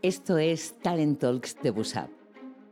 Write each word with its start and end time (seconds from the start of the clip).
Esto 0.00 0.38
es 0.38 0.78
Talent 0.78 1.18
Talks 1.18 1.60
de 1.60 1.72
Busap, 1.72 2.08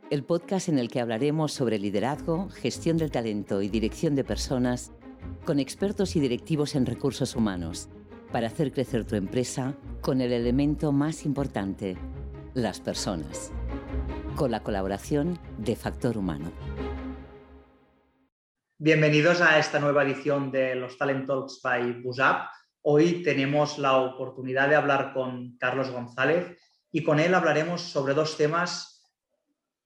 el 0.09 0.23
podcast 0.23 0.69
en 0.69 0.79
el 0.79 0.87
que 0.87 1.01
hablaremos 1.01 1.51
sobre 1.51 1.77
liderazgo, 1.77 2.47
gestión 2.47 2.95
del 2.95 3.11
talento 3.11 3.61
y 3.61 3.67
dirección 3.67 4.15
de 4.15 4.23
personas 4.23 4.93
con 5.43 5.59
expertos 5.59 6.15
y 6.15 6.21
directivos 6.21 6.73
en 6.73 6.85
recursos 6.85 7.35
humanos 7.35 7.89
para 8.31 8.47
hacer 8.47 8.71
crecer 8.71 9.03
tu 9.03 9.17
empresa 9.17 9.75
con 9.99 10.21
el 10.21 10.31
elemento 10.31 10.93
más 10.93 11.25
importante, 11.25 11.97
las 12.53 12.79
personas, 12.79 13.51
con 14.37 14.49
la 14.49 14.63
colaboración 14.63 15.37
de 15.57 15.75
Factor 15.75 16.17
Humano. 16.17 16.53
Bienvenidos 18.77 19.41
a 19.41 19.59
esta 19.59 19.79
nueva 19.79 20.03
edición 20.03 20.49
de 20.49 20.75
los 20.75 20.97
Talent 20.97 21.27
Talks 21.27 21.59
by 21.61 22.01
Busap. 22.01 22.47
Hoy 22.83 23.21
tenemos 23.21 23.77
la 23.79 23.97
oportunidad 23.97 24.69
de 24.69 24.75
hablar 24.75 25.11
con 25.13 25.57
Carlos 25.57 25.91
González, 25.91 26.57
y 26.91 27.03
con 27.03 27.19
él 27.19 27.33
hablaremos 27.33 27.81
sobre 27.81 28.13
dos 28.13 28.37
temas 28.37 28.97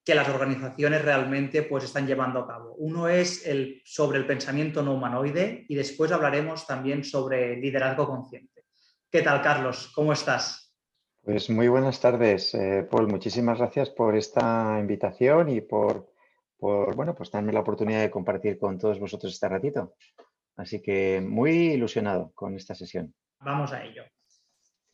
que 0.04 0.16
las 0.16 0.30
organizaciones 0.30 1.04
realmente 1.04 1.64
pues, 1.64 1.84
están 1.84 2.08
llevando 2.08 2.40
a 2.40 2.48
cabo. 2.48 2.73
Uno 2.78 3.08
es 3.08 3.46
el, 3.46 3.82
sobre 3.86 4.18
el 4.18 4.26
pensamiento 4.26 4.82
no 4.82 4.96
humanoide 4.96 5.66
y 5.68 5.76
después 5.76 6.12
hablaremos 6.12 6.66
también 6.66 7.04
sobre 7.04 7.58
liderazgo 7.58 8.08
consciente. 8.08 8.66
¿Qué 9.12 9.22
tal, 9.22 9.42
Carlos? 9.42 9.92
¿Cómo 9.94 10.14
estás? 10.14 10.73
Pues 11.23 11.50
muy 11.52 11.68
buenas 11.68 12.00
tardes, 12.00 12.56
eh, 12.56 12.88
Paul. 12.90 13.08
Muchísimas 13.08 13.59
gracias 13.59 13.92
por 13.92 14.16
esta 14.16 14.78
invitación 14.80 15.50
y 15.50 15.62
por, 15.62 16.12
por, 16.58 16.95
bueno, 16.95 17.14
pues 17.14 17.30
darme 17.30 17.54
la 17.54 17.59
oportunidad 17.59 18.02
de 18.02 18.09
compartir 18.09 18.58
con 18.58 18.80
todos 18.80 19.00
vosotros 19.00 19.31
este 19.31 19.48
ratito. 19.48 19.94
Así 20.56 20.81
que 20.81 21.22
muy 21.22 21.73
ilusionado 21.73 22.31
con 22.34 22.56
esta 22.56 22.73
sesión. 22.73 23.14
Vamos 23.40 23.72
a 23.72 23.84
ello. 23.84 24.04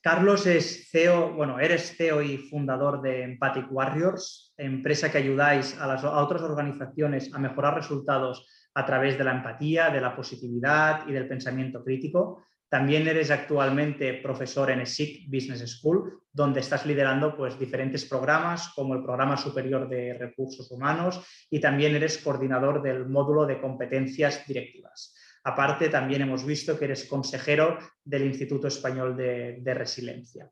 Carlos 0.02 0.46
es 0.46 0.90
CEO, 0.90 1.34
bueno, 1.34 1.60
eres 1.60 1.96
CEO 1.98 2.22
y 2.22 2.38
fundador 2.38 3.02
de 3.02 3.24
Empathic 3.24 3.68
Warriors, 3.72 4.54
empresa 4.58 5.12
que 5.12 5.18
ayudáis 5.18 5.78
a, 5.80 5.88
las, 5.88 6.04
otras 6.04 6.44
organizaciones 6.44 7.34
a 7.34 7.40
mejorar 7.40 7.76
resultados 7.76 8.48
a 8.76 8.86
través 8.86 9.18
de 9.18 9.24
la 9.24 9.32
empatía, 9.32 9.90
de 9.90 10.00
la 10.00 10.16
positividad 10.16 11.08
y 11.08 11.12
del 11.12 11.28
pensamiento 11.28 11.84
crítico. 11.84 12.44
También 12.70 13.08
eres 13.08 13.32
actualmente 13.32 14.14
profesor 14.16 14.70
en 14.70 14.86
SIC 14.86 15.28
Business 15.32 15.80
School, 15.80 16.22
donde 16.32 16.60
estás 16.60 16.86
liderando 16.86 17.36
pues, 17.36 17.58
diferentes 17.58 18.06
programas 18.06 18.70
como 18.76 18.94
el 18.94 19.04
Programa 19.04 19.36
Superior 19.36 19.90
de 19.90 20.14
Recursos 20.14 20.70
Humanos 20.70 21.22
y 21.50 21.60
también 21.60 21.96
eres 21.96 22.20
coordinador 22.20 22.84
del 22.84 23.08
módulo 23.08 23.48
de 23.48 23.60
competencias 23.60 24.46
directivas. 24.46 25.17
Aparte, 25.48 25.88
también 25.88 26.24
hemos 26.24 26.46
visto 26.46 26.78
que 26.78 26.84
eres 26.84 27.06
consejero 27.06 27.78
del 28.04 28.26
Instituto 28.26 28.68
Español 28.68 29.16
de, 29.16 29.74
Resiliencia. 29.74 30.52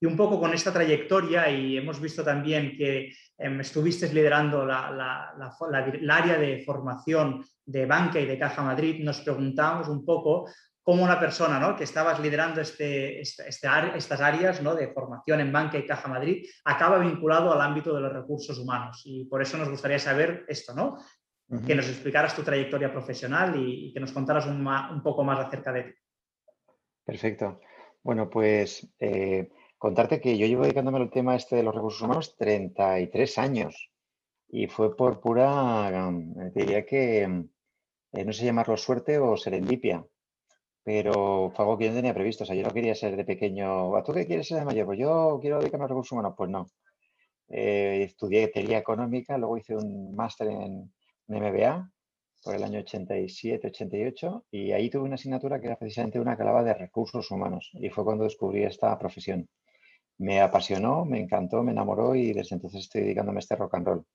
Y 0.00 0.06
un 0.06 0.16
poco 0.16 0.40
con 0.40 0.54
esta 0.54 0.72
trayectoria, 0.72 1.50
y 1.50 1.76
hemos 1.76 2.00
visto 2.00 2.24
también 2.24 2.74
que 2.74 3.12
em, 3.36 3.60
estuviste 3.60 4.10
liderando 4.10 4.64
la, 4.64 5.34
área 6.08 6.38
de 6.38 6.62
formación 6.64 7.44
de 7.66 7.84
Banca 7.84 8.18
y 8.18 8.24
de 8.24 8.38
Caja 8.38 8.62
Madrid, 8.62 9.04
nos 9.04 9.20
preguntamos 9.20 9.88
un 9.88 10.06
poco 10.06 10.48
cómo 10.82 11.04
una 11.04 11.20
persona 11.20 11.60
¿no? 11.60 11.76
que 11.76 11.84
estabas 11.84 12.18
liderando 12.18 12.62
este, 12.62 13.20
este 13.20 13.46
estas 13.46 14.20
áreas 14.22 14.62
¿no? 14.62 14.74
de 14.74 14.88
formación 14.88 15.40
en 15.40 15.52
Banca 15.52 15.76
y 15.76 15.84
Caja 15.84 16.08
Madrid 16.08 16.46
acaba 16.64 16.98
vinculado 16.98 17.52
al 17.52 17.60
ámbito 17.60 17.94
de 17.94 18.00
los 18.00 18.12
recursos 18.12 18.58
humanos. 18.58 19.02
Y 19.04 19.26
por 19.26 19.42
eso 19.42 19.58
nos 19.58 19.68
gustaría 19.68 19.98
saber 19.98 20.46
esto, 20.48 20.74
¿no? 20.74 20.96
Que 21.66 21.74
nos 21.74 21.88
explicaras 21.88 22.36
tu 22.36 22.42
trayectoria 22.42 22.92
profesional 22.92 23.56
y, 23.56 23.92
que 23.92 24.00
nos 24.00 24.12
contaras 24.12 24.46
un, 24.46 25.02
poco 25.02 25.24
más 25.24 25.46
acerca 25.46 25.72
de 25.72 25.82
ti. 25.82 25.94
Perfecto. 27.04 27.60
Bueno, 28.02 28.30
pues 28.30 28.88
eh, 29.00 29.50
contarte 29.76 30.20
que 30.20 30.38
yo 30.38 30.46
llevo 30.46 30.62
dedicándome 30.62 30.98
al 30.98 31.10
tema 31.10 31.34
este 31.34 31.56
de 31.56 31.64
los 31.64 31.74
recursos 31.74 32.02
humanos 32.02 32.36
33 32.38 33.38
años 33.38 33.90
y 34.48 34.68
fue 34.68 34.96
por 34.96 35.20
pura, 35.20 36.10
mm, 36.10 36.52
diría 36.54 36.86
que, 36.86 37.22
eh, 37.22 38.24
no 38.24 38.32
sé 38.32 38.44
llamarlo 38.44 38.76
suerte 38.76 39.18
o 39.18 39.36
serendipia, 39.36 40.04
pero 40.84 41.50
fue 41.54 41.64
algo 41.64 41.78
que 41.78 41.86
yo 41.86 41.90
no 41.90 41.96
tenía 41.96 42.14
previsto. 42.14 42.44
O 42.44 42.46
sea, 42.46 42.56
yo 42.56 42.62
no 42.62 42.72
quería 42.72 42.94
ser 42.94 43.16
de 43.16 43.24
pequeño, 43.24 43.92
¿tú 44.04 44.12
qué 44.12 44.26
quieres 44.26 44.46
ser 44.48 44.58
de 44.58 44.64
mayor? 44.64 44.86
Pues 44.86 44.98
yo 44.98 45.38
quiero 45.40 45.58
dedicarme 45.58 45.84
a 45.84 45.88
los 45.88 45.90
recursos 45.90 46.12
humanos. 46.12 46.34
Pues 46.36 46.50
no. 46.50 46.66
Eh, 47.48 48.04
estudié 48.04 48.48
teoría 48.48 48.78
económica, 48.78 49.36
luego 49.36 49.58
hice 49.58 49.74
un 49.76 50.14
máster 50.14 50.48
en 50.48 50.92
MBA 51.30 51.90
por 52.42 52.54
el 52.54 52.64
año 52.64 52.80
87-88 52.80 54.44
y 54.50 54.72
ahí 54.72 54.90
tuve 54.90 55.04
una 55.04 55.14
asignatura 55.14 55.60
que 55.60 55.66
era 55.66 55.78
precisamente 55.78 56.18
una 56.18 56.36
que 56.36 56.42
de 56.44 56.74
recursos 56.74 57.30
humanos 57.30 57.70
y 57.74 57.90
fue 57.90 58.04
cuando 58.04 58.24
descubrí 58.24 58.64
esta 58.64 58.98
profesión. 58.98 59.48
Me 60.18 60.40
apasionó, 60.40 61.04
me 61.04 61.20
encantó, 61.20 61.62
me 61.62 61.72
enamoró 61.72 62.14
y 62.14 62.32
desde 62.32 62.56
entonces 62.56 62.82
estoy 62.82 63.02
dedicándome 63.02 63.38
a 63.38 63.40
este 63.40 63.56
rock 63.56 63.74
and 63.74 63.86
roll. 63.86 64.06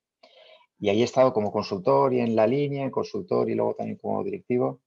Y 0.79 0.89
ahí 0.89 1.01
he 1.01 1.05
estado 1.05 1.33
como 1.33 1.51
consultor 1.51 2.13
y 2.13 2.19
en 2.19 2.35
la 2.35 2.47
línea, 2.47 2.91
consultor 2.91 3.49
y 3.49 3.55
luego 3.55 3.75
también 3.75 3.97
como 3.97 4.23
directivo. 4.23 4.81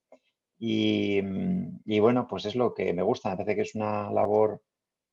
Y, 0.58 1.20
y 1.86 2.00
bueno, 2.00 2.26
pues 2.28 2.44
es 2.44 2.56
lo 2.56 2.74
que 2.74 2.92
me 2.92 3.02
gusta, 3.02 3.30
me 3.30 3.36
parece 3.36 3.56
que 3.56 3.62
es 3.62 3.74
una 3.74 4.10
labor 4.10 4.60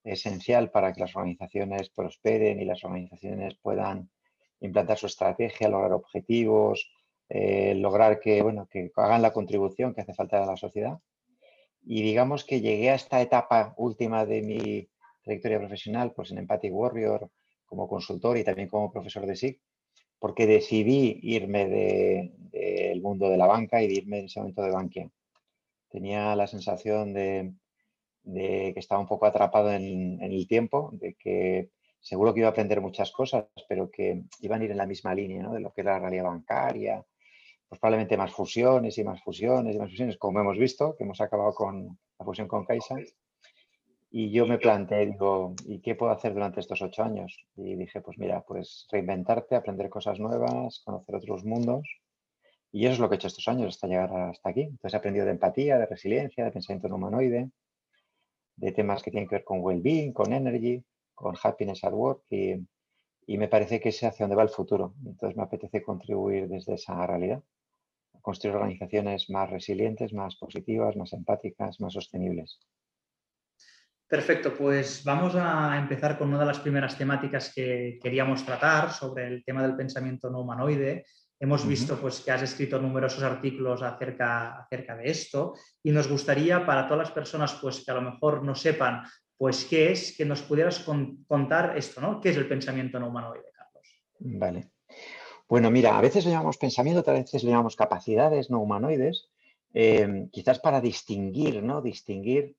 esencial 0.04 0.72
para 0.72 0.94
que 0.94 1.02
las 1.02 1.16
organizaciones 1.16 1.90
prosperen 1.90 2.60
y 2.60 2.66
las 2.66 2.84
organizaciones 2.84 3.56
puedan 3.62 4.10
implantar 4.60 4.98
su 4.98 5.08
estrategia, 5.08 5.70
lograr 5.70 5.94
objetivos, 5.94 6.92
eh, 7.30 7.74
lograr 7.76 8.20
que, 8.20 8.42
bueno, 8.42 8.68
que 8.70 8.92
hagan 8.96 9.22
la 9.22 9.34
contribución 9.34 9.94
que 9.94 10.02
hace 10.02 10.14
falta 10.14 10.44
a 10.44 10.46
la 10.46 10.58
sociedad. 10.58 11.00
Y 11.84 12.02
digamos 12.04 12.46
que 12.46 12.62
llegué 12.62 12.92
a 12.92 12.96
esta 12.96 13.22
etapa 13.22 13.74
última 13.78 14.26
de 14.26 14.42
mi 14.42 14.90
trayectoria 15.24 15.60
profesional, 15.60 16.14
pues 16.14 16.32
en 16.32 16.40
Empathic 16.40 16.74
Warrior, 16.74 17.30
como 17.66 17.88
consultor 17.88 18.38
y 18.38 18.44
también 18.44 18.70
como 18.70 18.92
profesor 18.92 19.26
de 19.26 19.36
SIC, 19.36 19.60
porque 20.20 20.46
decidí 20.48 21.20
irme 21.24 21.68
del 21.68 23.02
mundo 23.02 23.30
de 23.30 23.38
la 23.38 23.48
banca 23.48 23.82
y 23.82 23.88
de 23.88 23.94
irme 23.96 24.20
en 24.20 24.26
ese 24.26 24.40
momento 24.40 24.62
de 24.62 24.72
Bankia. 24.72 25.10
Tenía 25.90 26.36
la 26.36 26.48
sensación 26.48 27.14
de, 27.14 27.54
que 28.24 28.74
estaba 28.76 29.02
un 29.02 29.08
poco 29.08 29.26
atrapado 29.26 29.72
en, 29.72 30.22
en, 30.22 30.32
el 30.32 30.48
tiempo, 30.48 30.92
de 30.94 31.16
que 31.16 31.70
seguro 32.00 32.34
que 32.34 32.42
iba 32.42 32.50
a 32.50 32.52
aprender 32.52 32.82
muchas 32.82 33.12
cosas, 33.12 33.46
pero 33.68 33.90
que 33.90 34.24
iban 34.42 34.62
a 34.62 34.66
ir 34.66 34.72
en 34.72 34.78
la 34.78 34.88
misma 34.88 35.14
línea 35.14 35.44
¿no? 35.44 35.54
de 35.54 35.60
lo 35.60 35.74
que 35.74 35.82
era 35.82 35.94
la 35.94 36.00
realidad 36.00 36.26
bancaria, 36.26 37.06
pues 37.76 37.82
probablemente 37.82 38.16
más 38.16 38.32
fusiones 38.32 38.98
y 38.98 39.04
más 39.04 39.22
fusiones 39.22 39.76
y 39.76 39.80
más 39.80 39.90
fusiones, 39.90 40.18
como 40.18 40.40
hemos 40.40 40.58
visto, 40.58 40.96
que 40.96 41.04
hemos 41.04 41.20
acabado 41.20 41.54
con 41.54 42.00
la 42.18 42.26
fusión 42.26 42.48
con 42.48 42.64
Caixa. 42.64 42.96
Y 44.12 44.32
yo 44.32 44.46
me 44.48 44.58
planteé, 44.58 45.08
digo, 45.08 45.54
¿y 45.66 45.82
qué 45.82 45.94
puedo 45.94 46.14
hacer 46.14 46.34
durante 46.34 46.62
estos 46.62 46.82
ocho 46.82 47.04
años? 47.04 47.38
Y 47.58 47.76
dije, 47.76 48.00
pues 48.00 48.18
mira, 48.18 48.42
pues 48.48 48.88
reinventarte, 48.90 49.56
aprender 49.56 49.90
cosas 49.90 50.20
nuevas, 50.20 50.82
conocer 50.86 51.16
otros 51.16 51.44
mundos. 51.44 51.86
Y 52.72 52.86
eso 52.86 52.94
es 52.94 53.00
lo 53.00 53.10
que 53.10 53.16
he 53.16 53.18
hecho 53.18 53.28
estos 53.28 53.48
años 53.50 53.76
hasta 53.76 53.88
llegar 53.88 54.14
hasta 54.14 54.50
aquí. 54.50 54.62
Entonces 54.62 54.94
he 54.94 54.98
aprendido 54.98 55.26
de 55.26 55.34
empatía, 55.34 55.78
de 55.78 55.86
resiliencia, 55.86 56.46
de 56.46 56.52
pensamiento 56.52 56.88
no 56.88 56.96
humanoide, 56.96 57.50
de 58.56 58.72
temas 58.72 59.04
que 59.04 59.12
tienen 59.12 59.28
que 59.28 59.36
ver 59.36 59.44
con 59.44 59.60
well-being, 59.60 60.14
con 60.14 60.32
energy, 60.32 60.82
con 61.14 61.36
happiness 61.44 61.84
at 61.84 61.94
work 61.94 62.24
y, 62.30 62.54
y 63.28 63.38
me 63.38 63.50
parece 63.50 63.82
que 63.82 63.90
es 63.90 64.02
hacia 64.02 64.24
donde 64.24 64.38
va 64.38 64.44
el 64.44 64.50
futuro. 64.50 64.94
Entonces 65.06 65.36
me 65.36 65.44
apetece 65.44 65.84
contribuir 65.84 66.48
desde 66.48 66.76
esa 66.76 67.06
realidad 67.06 67.44
construir 68.26 68.56
organizaciones 68.56 69.30
más 69.30 69.52
resilientes, 69.52 70.12
más 70.12 70.36
positivas, 70.36 70.98
más 70.98 71.14
empáticas, 71.14 71.80
más 71.80 71.94
sostenibles. 71.94 72.60
Perfecto, 74.08 74.52
pues 74.58 75.04
vamos 75.04 75.36
a 75.36 75.78
empezar 75.78 76.18
con 76.18 76.30
una 76.30 76.40
de 76.40 76.48
las 76.48 76.60
primeras 76.60 76.98
temáticas 76.98 77.54
que 77.54 78.00
queríamos 78.02 78.44
tratar 78.44 78.92
sobre 78.92 79.28
el 79.28 79.44
tema 79.44 79.62
del 79.62 79.76
pensamiento 79.76 80.32
no 80.32 80.42
humanoide. 80.42 81.06
Hemos 81.40 81.68
visto 81.68 82.00
pues, 82.02 82.22
que 82.22 82.32
has 82.32 82.42
escrito 82.42 82.80
numerosos 82.80 83.22
artículos 83.22 83.84
acerca, 83.84 84.60
acerca 84.60 84.96
de 84.96 85.12
esto 85.12 85.54
y 85.84 85.92
nos 85.92 86.08
gustaría 86.08 86.66
para 86.66 86.88
todas 86.88 87.08
las 87.08 87.12
personas 87.12 87.54
pues, 87.62 87.86
que 87.86 87.92
a 87.92 87.96
lo 87.96 88.02
mejor 88.02 88.44
no 88.44 88.56
sepan 88.56 89.04
pues, 89.38 89.66
qué 89.66 89.92
es, 89.92 90.18
que 90.18 90.26
nos 90.26 90.42
pudieras 90.42 90.80
contar 91.28 91.78
esto, 91.78 92.02
¿no? 92.02 92.20
¿Qué 92.20 92.30
es 92.30 92.38
el 92.38 92.48
pensamiento 92.48 93.00
no 93.00 93.10
humanoide, 93.10 93.52
Carlos? 93.54 93.88
Vale. 94.20 94.75
Bueno, 95.48 95.70
mira, 95.70 95.98
a 95.98 96.02
veces 96.02 96.26
le 96.26 96.32
llamamos 96.32 96.58
pensamiento, 96.58 97.02
otras 97.02 97.20
veces 97.20 97.44
le 97.44 97.52
llamamos 97.52 97.76
capacidades 97.76 98.50
no 98.50 98.60
humanoides, 98.62 99.30
em, 99.74 100.30
quizás 100.30 100.60
para 100.60 100.82
distinguir, 100.82 101.62
¿no? 101.62 101.82
Distinguir, 101.82 102.56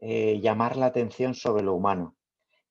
eh, 0.00 0.38
llamar 0.40 0.76
la 0.76 0.86
atención 0.86 1.34
sobre 1.34 1.64
lo 1.64 1.74
humano. 1.74 2.16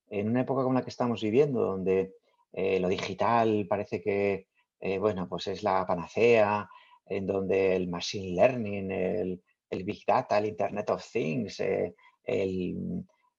En 0.09 0.29
una 0.29 0.41
época 0.41 0.63
como 0.63 0.75
la 0.75 0.83
que 0.83 0.89
estamos 0.89 1.21
viviendo, 1.21 1.61
donde 1.61 2.13
eh, 2.53 2.79
lo 2.79 2.87
digital 2.87 3.67
parece 3.69 4.01
que, 4.01 4.47
eh, 4.79 4.99
bueno, 4.99 5.27
pues 5.27 5.47
es 5.47 5.63
la 5.63 5.85
panacea, 5.85 6.69
en 7.05 7.27
donde 7.27 7.75
el 7.75 7.89
machine 7.89 8.35
learning, 8.35 8.91
el, 8.91 9.41
big 9.83 10.05
data, 10.07 10.37
el 10.37 10.45
Internet 10.47 10.89
of 10.91 11.05
Things, 11.11 11.61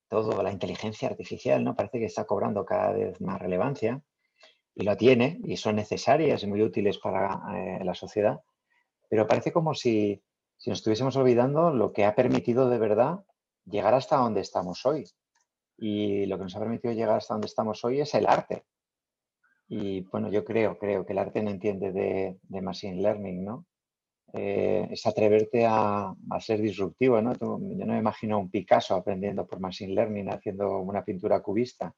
todo, 0.09 0.43
la 0.43 0.53
inteligencia 0.53 1.09
artificial, 1.09 1.65
¿no? 1.65 1.75
Parece 1.75 1.99
que 1.99 2.07
está 2.07 2.25
cobrando 2.25 2.65
cada 2.65 2.93
vez 2.93 3.21
más 3.21 3.39
relevancia 3.41 4.03
y 4.79 4.85
lo 4.85 4.97
tiene, 4.97 5.41
y 5.45 5.57
son 5.57 5.75
necesarias 5.75 6.45
y 6.45 6.47
muy 6.47 6.63
útiles 6.63 6.99
para 6.99 7.43
eh, 7.53 7.85
la 7.85 7.95
sociedad, 7.95 8.41
pero 9.11 9.27
parece 9.27 9.53
como 9.53 9.75
si, 9.75 10.23
si, 10.57 10.71
nos 10.71 10.79
estuviésemos 10.79 11.17
olvidando 11.17 11.71
lo 11.71 11.93
que 11.93 12.05
ha 12.05 12.15
permitido 12.15 12.71
de 12.71 12.79
verdad 12.79 13.25
llegar 13.65 13.95
hasta 13.95 14.17
donde 14.19 14.41
estamos 14.41 14.87
hoy. 14.87 15.05
y 15.79 16.27
lo 16.27 16.39
que 16.39 16.45
nos 16.45 16.57
ha 16.57 16.61
permitido 16.61 16.93
llegar 16.95 17.17
hasta 17.17 17.35
donde 17.35 17.47
estamos 17.47 17.85
hoy 17.85 18.01
es 18.01 18.15
el 18.15 18.27
arte. 18.27 18.65
Y 19.69 20.01
bueno, 20.03 20.31
yo 20.31 20.45
creo, 20.45 20.79
creo 20.79 21.05
que 21.05 21.13
el 21.13 21.19
arte 21.19 21.43
no 21.43 21.51
entiende 21.51 21.93
de, 21.93 22.63
machine 22.63 23.03
learning, 23.03 23.45
¿no? 23.45 23.67
Eh, 24.33 24.89
es 24.91 25.07
atreverte 25.07 25.67
a, 25.67 26.15
ser 26.41 26.61
disruptivo, 26.61 27.21
¿no? 27.21 27.33
yo 27.35 27.59
no 27.59 27.93
me 27.95 27.99
imagino 27.99 28.39
un 28.39 28.51
Picasso 28.51 28.95
aprendiendo 28.95 29.47
por 29.47 29.61
machine 29.61 29.95
learning, 29.95 30.31
haciendo 30.31 30.81
una 30.81 31.05
pintura 31.05 31.41
cubista, 31.41 31.95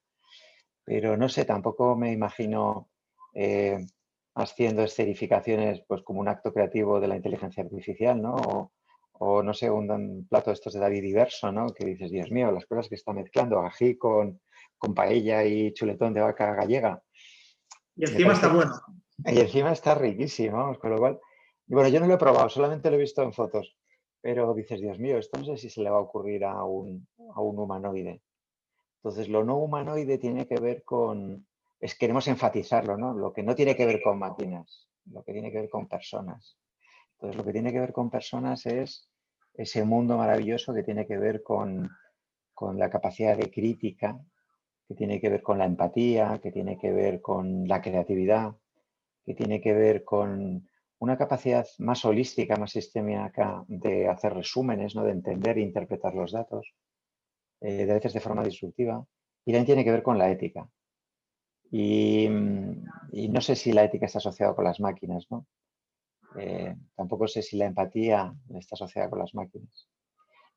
pero 0.91 1.17
no 1.17 1.29
sé, 1.29 1.45
tampoco 1.45 1.95
me 1.95 2.11
imagino 2.11 2.91
eh, 3.33 3.79
haciendo 4.35 4.83
escenificaciones 4.83 5.85
pues 5.87 6.03
como 6.03 6.19
un 6.19 6.27
acto 6.27 6.53
creativo 6.53 6.99
de 6.99 7.07
la 7.07 7.15
inteligencia 7.15 7.63
artificial, 7.63 8.21
¿no? 8.21 8.73
O, 9.13 9.41
no 9.41 9.55
sé, 9.55 9.71
un, 9.71 10.27
plato 10.29 10.51
de 10.51 10.55
estos 10.55 10.73
de 10.73 10.81
David 10.81 11.03
Diverso, 11.03 11.53
¿no? 11.53 11.69
Que 11.69 11.87
dices, 11.87 12.11
Dios 12.11 12.33
mío, 12.33 12.51
las 12.51 12.67
cosas 12.67 12.89
que 12.89 12.97
está 12.97 13.13
mezclando, 13.13 13.61
ají 13.61 13.97
con, 13.97 14.41
con 14.77 14.93
paella 14.93 15.45
y 15.45 15.73
chuletón 15.75 16.13
de 16.13 16.23
vaca 16.23 16.57
gallega. 16.57 17.01
Y 17.95 18.11
encima 18.11 18.33
está 18.33 18.53
bueno. 18.53 18.73
Y 19.27 19.39
encima 19.39 19.71
está 19.71 19.95
riquísimo, 19.95 20.77
con 20.81 20.91
lo 20.91 20.99
cual... 20.99 21.21
bueno, 21.69 21.89
yo 21.89 22.01
no 22.01 22.09
lo 22.09 22.15
he 22.15 22.19
probado, 22.19 22.49
solamente 22.49 22.91
lo 22.91 22.97
he 22.97 23.01
visto 23.01 23.23
en 23.23 23.33
fotos. 23.33 23.77
Pero 24.21 24.53
dices, 24.55 24.81
Dios 24.81 24.99
mío, 24.99 25.19
esto 25.19 25.39
no 25.39 25.45
sé 25.45 25.57
si 25.57 25.71
se 25.71 25.83
le 25.83 25.91
va 25.91 25.99
a 25.99 26.01
ocurrir 26.01 26.45
a 26.45 26.65
un, 26.65 27.07
a 27.33 27.41
un 27.41 27.61
humanoide. 27.61 28.23
Entonces, 29.03 29.29
lo 29.29 29.45
no 29.45 29.57
humanoide 29.57 30.19
tiene 30.19 30.47
que 30.47 30.61
ver 30.61 30.85
con, 30.85 31.47
es, 31.81 31.95
queremos 31.97 32.29
enfatizarlo, 32.29 32.99
¿no? 32.99 33.15
Lo 33.15 33.33
que 33.33 33.43
no 33.43 33.55
tiene 33.55 33.75
que 33.75 33.87
ver 33.87 34.03
con 34.03 34.19
máquinas, 34.19 34.89
lo 35.07 35.23
que 35.23 35.33
tiene 35.33 35.51
que 35.51 35.61
ver 35.61 35.71
con 35.71 35.89
personas. 35.89 36.59
Entonces, 37.15 37.37
lo 37.37 37.45
que 37.45 37.53
tiene 37.53 37.73
que 37.73 37.81
ver 37.81 37.93
con 37.93 38.11
personas 38.11 38.67
es 38.67 39.09
ese 39.55 39.85
mundo 39.85 40.19
maravilloso 40.19 40.75
que 40.75 40.83
tiene 40.83 41.07
que 41.07 41.17
ver 41.17 41.43
con, 41.43 41.91
con 42.53 42.79
la 42.79 42.91
capacidad 42.91 43.39
de 43.39 43.51
crítica, 43.51 44.21
que 44.87 44.95
tiene 44.95 45.19
que 45.19 45.31
ver 45.31 45.43
con 45.43 45.57
la 45.57 45.65
empatía, 45.65 46.39
que 46.43 46.53
tiene 46.53 46.77
que 46.77 46.93
ver 46.93 47.23
con 47.23 47.67
la 47.67 47.81
creatividad, 47.81 48.55
que 49.25 49.35
tiene 49.35 49.63
que 49.63 49.73
ver 49.73 50.05
con 50.05 50.69
una 50.99 51.17
capacidad 51.17 51.67
más 51.79 52.05
holística, 52.05 52.57
más 52.57 52.73
sistémica 52.73 53.65
de 53.67 54.09
hacer 54.09 54.35
resúmenes, 54.35 54.95
¿no? 54.95 55.05
de 55.05 55.13
entender 55.13 55.57
e 55.57 55.63
interpretar 55.63 56.15
los 56.15 56.33
datos, 56.33 56.75
eh, 57.61 57.87
de 57.87 57.95
veces 57.95 58.13
de 58.13 58.21
forma 58.21 58.43
disruptiva, 58.43 59.05
y 59.45 59.53
también 59.53 59.67
tiene 59.67 59.85
que 59.85 59.93
ver 59.93 60.03
con 60.03 60.19
la 60.19 60.31
ética. 60.31 60.69
Y, 61.71 62.29
no 62.29 63.41
sé 63.41 63.55
si 63.55 63.73
la 63.73 63.85
ética 63.85 64.07
está 64.07 64.19
asociada 64.19 64.55
con 64.55 64.65
las 64.65 64.81
máquinas, 64.81 65.27
¿no? 65.31 65.47
Eh, 66.37 66.77
tampoco 66.97 67.29
sé 67.29 67.43
si 67.43 67.57
la 67.57 67.67
empatía 67.67 68.35
está 68.55 68.75
asociada 68.75 69.11
con 69.11 69.19
las 69.21 69.35
máquinas. 69.35 69.89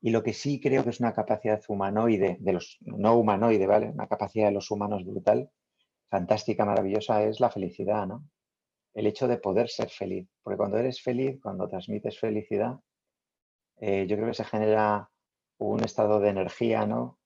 Y 0.00 0.10
lo 0.10 0.22
que 0.22 0.32
sí 0.32 0.60
creo 0.60 0.84
que 0.84 0.90
es 0.90 1.00
una 1.00 1.12
capacidad 1.12 1.62
humanoide, 1.68 2.36
de 2.40 2.52
los 2.52 2.78
no 2.80 3.16
humanoide, 3.16 3.66
¿vale? 3.66 3.90
Una 3.90 4.06
capacidad 4.06 4.46
de 4.48 4.52
los 4.52 4.70
humanos 4.70 5.04
brutal, 5.04 5.50
fantástica, 6.08 6.64
maravillosa, 6.64 7.22
es 7.24 7.40
la 7.40 7.50
felicidad, 7.50 8.06
¿no? 8.06 8.24
El 8.92 9.06
hecho 9.06 9.26
de 9.28 9.38
poder 9.38 9.68
ser 9.68 9.88
feliz. 9.88 10.28
Porque 10.42 10.56
cuando 10.56 10.78
eres 10.78 11.00
feliz, 11.00 11.40
cuando 11.42 11.68
transmites 11.68 12.18
felicidad, 12.18 12.78
eh, 13.80 14.06
yo 14.08 14.16
creo 14.16 14.28
que 14.28 14.34
se 14.34 14.44
genera 14.44 15.10
un 15.58 15.84
estado 15.84 16.20
de 16.20 16.30
energía, 16.30 16.86
¿no? 16.86 17.18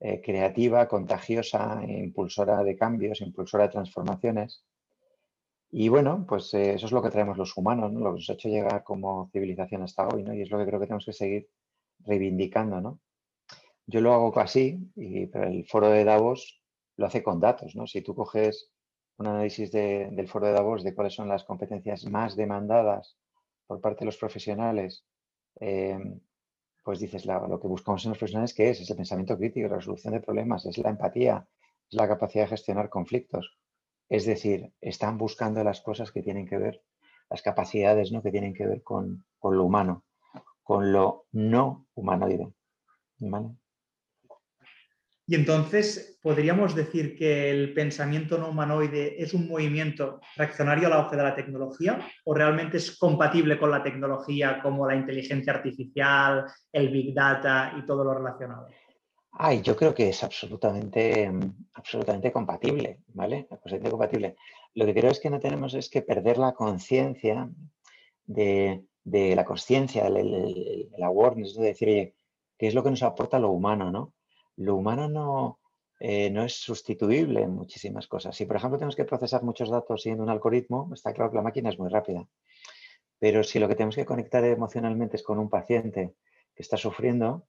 Eh, 0.00 0.20
creativa, 0.20 0.86
contagiosa, 0.88 1.80
impulsora 1.86 2.62
de 2.62 2.76
cambios, 2.76 3.20
impulsora 3.20 3.64
de 3.64 3.70
transformaciones. 3.70 4.64
Y 5.70 5.88
bueno, 5.88 6.26
pues 6.28 6.52
eh, 6.54 6.74
eso 6.74 6.86
es 6.86 6.92
lo 6.92 7.02
que 7.02 7.10
traemos 7.10 7.38
los 7.38 7.56
humanos, 7.56 7.92
¿no? 7.92 8.00
lo 8.00 8.10
que 8.12 8.18
nos 8.18 8.30
ha 8.30 8.34
hecho 8.34 8.48
llegar 8.48 8.84
como 8.84 9.28
civilización 9.32 9.82
hasta 9.82 10.06
hoy, 10.06 10.22
¿no? 10.22 10.34
y 10.34 10.42
es 10.42 10.50
lo 10.50 10.58
que 10.58 10.66
creo 10.66 10.78
que 10.78 10.86
tenemos 10.86 11.06
que 11.06 11.12
seguir 11.12 11.48
reivindicando, 12.00 12.80
¿no? 12.80 13.00
Yo 13.86 14.00
lo 14.00 14.12
hago 14.12 14.38
así, 14.38 14.78
y, 14.94 15.26
pero 15.26 15.46
el 15.46 15.66
foro 15.66 15.88
de 15.88 16.04
Davos 16.04 16.62
lo 16.96 17.06
hace 17.06 17.22
con 17.22 17.40
datos, 17.40 17.74
¿no? 17.74 17.86
Si 17.86 18.02
tú 18.02 18.14
coges 18.14 18.70
un 19.16 19.26
análisis 19.26 19.70
del 19.72 20.28
foro 20.28 20.46
de 20.46 20.52
Davos 20.52 20.82
de 20.84 20.94
cuáles 20.94 21.14
son 21.14 21.28
las 21.28 21.44
competencias 21.44 22.04
más 22.06 22.36
demandadas 22.36 23.16
por 23.66 23.80
parte 23.80 24.00
de 24.00 24.06
los 24.06 24.16
profesionales, 24.16 25.04
eh, 25.60 25.98
pues 26.84 27.00
dices, 27.00 27.26
lo 27.26 27.58
que 27.60 27.68
buscamos 27.68 28.04
en 28.04 28.10
los 28.10 28.18
profesionales, 28.18 28.54
¿qué 28.54 28.70
es? 28.70 28.80
Es 28.80 28.90
el 28.90 28.96
pensamiento 28.96 29.36
crítico, 29.36 29.68
la 29.68 29.76
resolución 29.76 30.14
de 30.14 30.20
problemas, 30.20 30.66
es 30.66 30.78
la 30.78 30.90
empatía, 30.90 31.48
es 31.90 31.96
la 31.96 32.06
capacidad 32.06 32.44
de 32.44 32.50
gestionar 32.50 32.90
conflictos. 32.90 33.56
Es 34.08 34.26
decir, 34.26 34.72
están 34.80 35.18
buscando 35.18 35.64
las 35.64 35.80
cosas 35.80 36.12
que 36.12 36.22
tienen 36.22 36.46
que 36.46 36.58
ver, 36.58 36.82
las 37.30 37.42
capacidades 37.42 38.12
¿no? 38.12 38.22
que 38.22 38.30
tienen 38.30 38.54
que 38.54 38.66
ver 38.66 38.82
con, 38.82 39.24
con 39.38 39.56
lo 39.56 39.64
humano 39.64 40.04
con 40.64 40.92
lo 40.92 41.26
no 41.32 41.86
humanoide. 41.94 42.52
Y 45.26 45.34
entonces, 45.36 46.18
¿podríamos 46.22 46.74
decir 46.74 47.16
que 47.16 47.50
el 47.50 47.72
pensamiento 47.72 48.36
no 48.36 48.50
humanoide 48.50 49.22
es 49.22 49.32
un 49.32 49.48
movimiento 49.48 50.20
reaccionario 50.36 50.88
a 50.88 50.90
la 50.90 50.98
hoja 51.00 51.16
de 51.16 51.22
la 51.22 51.34
tecnología 51.34 52.06
o 52.24 52.34
realmente 52.34 52.76
es 52.76 52.98
compatible 52.98 53.58
con 53.58 53.70
la 53.70 53.82
tecnología 53.82 54.60
como 54.62 54.86
la 54.86 54.96
inteligencia 54.96 55.54
artificial, 55.54 56.44
el 56.70 56.90
big 56.90 57.14
data 57.14 57.74
y 57.78 57.86
todo 57.86 58.04
lo 58.04 58.12
relacionado? 58.14 58.68
Ay, 59.36 59.62
yo 59.62 59.74
creo 59.74 59.94
que 59.94 60.10
es 60.10 60.22
absolutamente, 60.22 61.32
absolutamente 61.72 62.30
compatible, 62.30 63.00
¿vale? 63.08 63.48
Absolutamente 63.50 63.90
compatible. 63.90 64.36
Lo 64.74 64.84
que 64.84 64.94
creo 64.94 65.10
es 65.10 65.20
que 65.20 65.30
no 65.30 65.40
tenemos 65.40 65.74
es 65.74 65.88
que 65.88 66.02
perder 66.02 66.36
la 66.36 66.52
conciencia 66.52 67.48
de, 68.26 68.84
la 69.04 69.44
conciencia, 69.44 70.06
el, 70.06 70.88
awareness, 71.02 71.56
de 71.56 71.64
decir, 71.64 71.88
oye, 71.88 72.14
¿qué 72.58 72.66
es 72.68 72.74
lo 72.74 72.84
que 72.84 72.90
nos 72.90 73.02
aporta 73.02 73.38
lo 73.38 73.50
humano? 73.50 73.90
¿no? 73.90 74.12
Lo 74.56 74.76
humano 74.76 75.08
no, 75.08 75.60
eh, 76.00 76.30
no 76.30 76.44
es 76.44 76.54
sustituible 76.54 77.42
en 77.42 77.54
muchísimas 77.54 78.06
cosas. 78.06 78.36
Si, 78.36 78.46
por 78.46 78.56
ejemplo, 78.56 78.78
tenemos 78.78 78.96
que 78.96 79.04
procesar 79.04 79.42
muchos 79.42 79.70
datos 79.70 80.02
siguiendo 80.02 80.24
un 80.24 80.30
algoritmo, 80.30 80.90
está 80.92 81.12
claro 81.12 81.30
que 81.30 81.36
la 81.36 81.42
máquina 81.42 81.70
es 81.70 81.78
muy 81.78 81.88
rápida. 81.88 82.26
Pero 83.18 83.42
si 83.42 83.58
lo 83.58 83.68
que 83.68 83.74
tenemos 83.74 83.96
que 83.96 84.04
conectar 84.04 84.44
emocionalmente 84.44 85.16
es 85.16 85.22
con 85.22 85.38
un 85.38 85.48
paciente 85.48 86.14
que 86.54 86.62
está 86.62 86.76
sufriendo, 86.76 87.46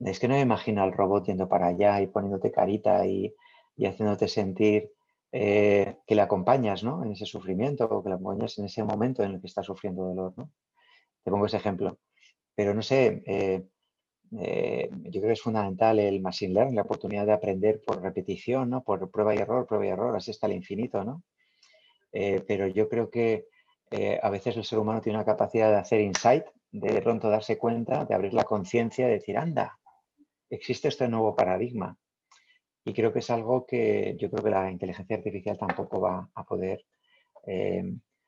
es 0.00 0.18
que 0.18 0.28
no 0.28 0.34
me 0.34 0.40
imagino 0.40 0.82
al 0.82 0.92
robot 0.92 1.26
yendo 1.26 1.48
para 1.48 1.68
allá 1.68 2.00
y 2.00 2.06
poniéndote 2.06 2.50
carita 2.50 3.06
y, 3.06 3.34
y 3.76 3.86
haciéndote 3.86 4.28
sentir 4.28 4.90
eh, 5.32 5.96
que 6.06 6.14
le 6.14 6.22
acompañas 6.22 6.84
¿no? 6.84 7.02
en 7.04 7.12
ese 7.12 7.26
sufrimiento 7.26 7.86
o 7.86 8.02
que 8.02 8.08
le 8.08 8.14
acompañas 8.14 8.56
en 8.58 8.66
ese 8.66 8.84
momento 8.84 9.22
en 9.22 9.32
el 9.32 9.40
que 9.40 9.46
está 9.46 9.62
sufriendo 9.62 10.04
dolor. 10.04 10.32
Te 11.24 11.30
pongo 11.30 11.46
ese 11.46 11.56
ejemplo. 11.56 11.98
Pero 12.54 12.72
no 12.72 12.82
sé, 12.82 13.22
eh, 13.26 13.66
eh, 14.32 14.88
yo 14.90 15.20
creo 15.20 15.26
que 15.26 15.32
es 15.32 15.42
fundamental 15.42 15.98
el 15.98 16.20
machine 16.20 16.54
learning, 16.54 16.76
la 16.76 16.82
oportunidad 16.82 17.26
de 17.26 17.32
aprender 17.32 17.80
por 17.84 18.02
repetición, 18.02 18.70
¿no? 18.70 18.82
por 18.82 19.10
prueba 19.10 19.34
y 19.34 19.38
error, 19.38 19.66
prueba 19.66 19.86
y 19.86 19.90
error, 19.90 20.16
así 20.16 20.30
está 20.30 20.46
el 20.46 20.54
infinito. 20.54 21.04
¿no? 21.04 21.22
Eh, 22.12 22.42
pero 22.46 22.66
yo 22.68 22.88
creo 22.88 23.10
que 23.10 23.46
a 24.22 24.28
veces 24.28 24.56
el 24.56 24.64
ser 24.64 24.80
humano 24.80 25.00
tiene 25.00 25.18
una 25.18 25.24
capacidad 25.24 25.70
de 25.70 25.76
hacer 25.76 26.00
insight, 26.00 26.44
de 26.72 27.00
pronto 27.00 27.30
darse 27.30 27.56
cuenta, 27.56 28.04
de 28.04 28.12
abrir 28.12 28.34
la 28.34 28.42
conciencia, 28.42 29.06
de 29.06 29.12
decir, 29.12 29.38
anda, 29.38 29.78
existe 30.50 30.88
este 30.88 31.06
nuevo 31.06 31.36
paradigma. 31.36 31.96
Y 32.84 32.92
creo 32.92 33.12
que 33.12 33.20
es 33.20 33.30
algo 33.30 33.64
que 33.64 34.16
yo 34.18 34.28
creo 34.30 34.42
que 34.42 34.50
la 34.50 34.68
inteligencia 34.68 35.16
artificial 35.16 35.56
tampoco 35.56 36.00
va 36.00 36.28
a 36.34 36.42
poder 36.42 36.84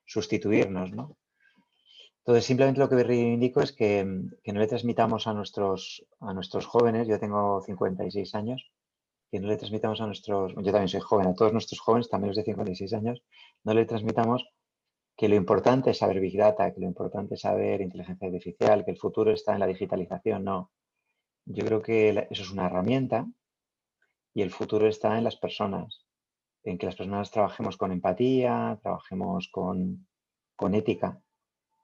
sustituirnos, 0.04 0.92
¿no? 0.92 1.16
Entonces, 2.26 2.44
simplemente 2.44 2.80
lo 2.80 2.88
que 2.88 3.04
reivindico 3.04 3.60
es 3.62 3.70
que, 3.70 4.04
no 4.04 4.60
le 4.60 4.66
transmitamos 4.66 5.28
a 5.28 5.32
nuestros, 5.32 6.04
a 6.18 6.34
nuestros 6.34 6.66
jóvenes, 6.66 7.06
yo 7.06 7.20
tengo 7.20 7.62
56 7.62 8.34
años, 8.34 8.68
que 9.30 9.38
no 9.38 9.46
le 9.46 9.56
transmitamos 9.56 10.00
a 10.00 10.06
nuestros, 10.06 10.52
yo 10.56 10.72
también 10.72 10.88
soy 10.88 10.98
joven, 10.98 11.28
a 11.28 11.34
todos 11.34 11.52
nuestros 11.52 11.78
jóvenes, 11.78 12.08
también 12.08 12.30
los 12.30 12.36
de 12.36 12.42
56 12.42 12.92
años, 12.94 13.22
no 13.62 13.74
le 13.74 13.84
transmitamos 13.84 14.44
que 15.16 15.28
lo 15.28 15.36
importante 15.36 15.92
es 15.92 15.98
saber 15.98 16.18
Big 16.18 16.36
Data, 16.36 16.74
que 16.74 16.80
lo 16.80 16.88
importante 16.88 17.36
es 17.36 17.42
saber 17.42 17.80
inteligencia 17.80 18.26
artificial, 18.26 18.84
que 18.84 18.90
el 18.90 18.98
futuro 18.98 19.30
está 19.30 19.54
en 19.54 19.60
la 19.60 19.68
digitalización, 19.68 20.42
no. 20.42 20.72
Yo 21.44 21.64
creo 21.64 21.80
que 21.80 22.08
eso 22.28 22.42
es 22.42 22.50
una 22.50 22.66
herramienta 22.66 23.24
y 24.34 24.42
el 24.42 24.50
futuro 24.50 24.88
está 24.88 25.16
en 25.16 25.22
las 25.22 25.36
personas, 25.36 26.04
en 26.64 26.76
que 26.76 26.86
las 26.86 26.96
personas 26.96 27.30
trabajemos 27.30 27.76
con 27.76 27.92
empatía, 27.92 28.80
trabajemos 28.82 29.48
con, 29.48 30.08
con 30.56 30.74
ética 30.74 31.22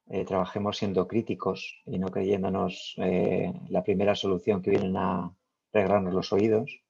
eh, 0.08 0.24
trabajemos 0.24 0.76
siendo 0.78 1.06
críticos 1.06 1.80
y 1.86 1.98
no 1.98 2.08
creyéndonos 2.08 2.94
eh, 2.98 3.52
la 3.68 3.82
primera 3.82 4.14
solución 4.14 4.62
que 4.62 4.70
vienen 4.70 4.96
a 4.96 5.34
regarnos 5.72 6.12
los 6.12 6.32
oídos. 6.32 6.82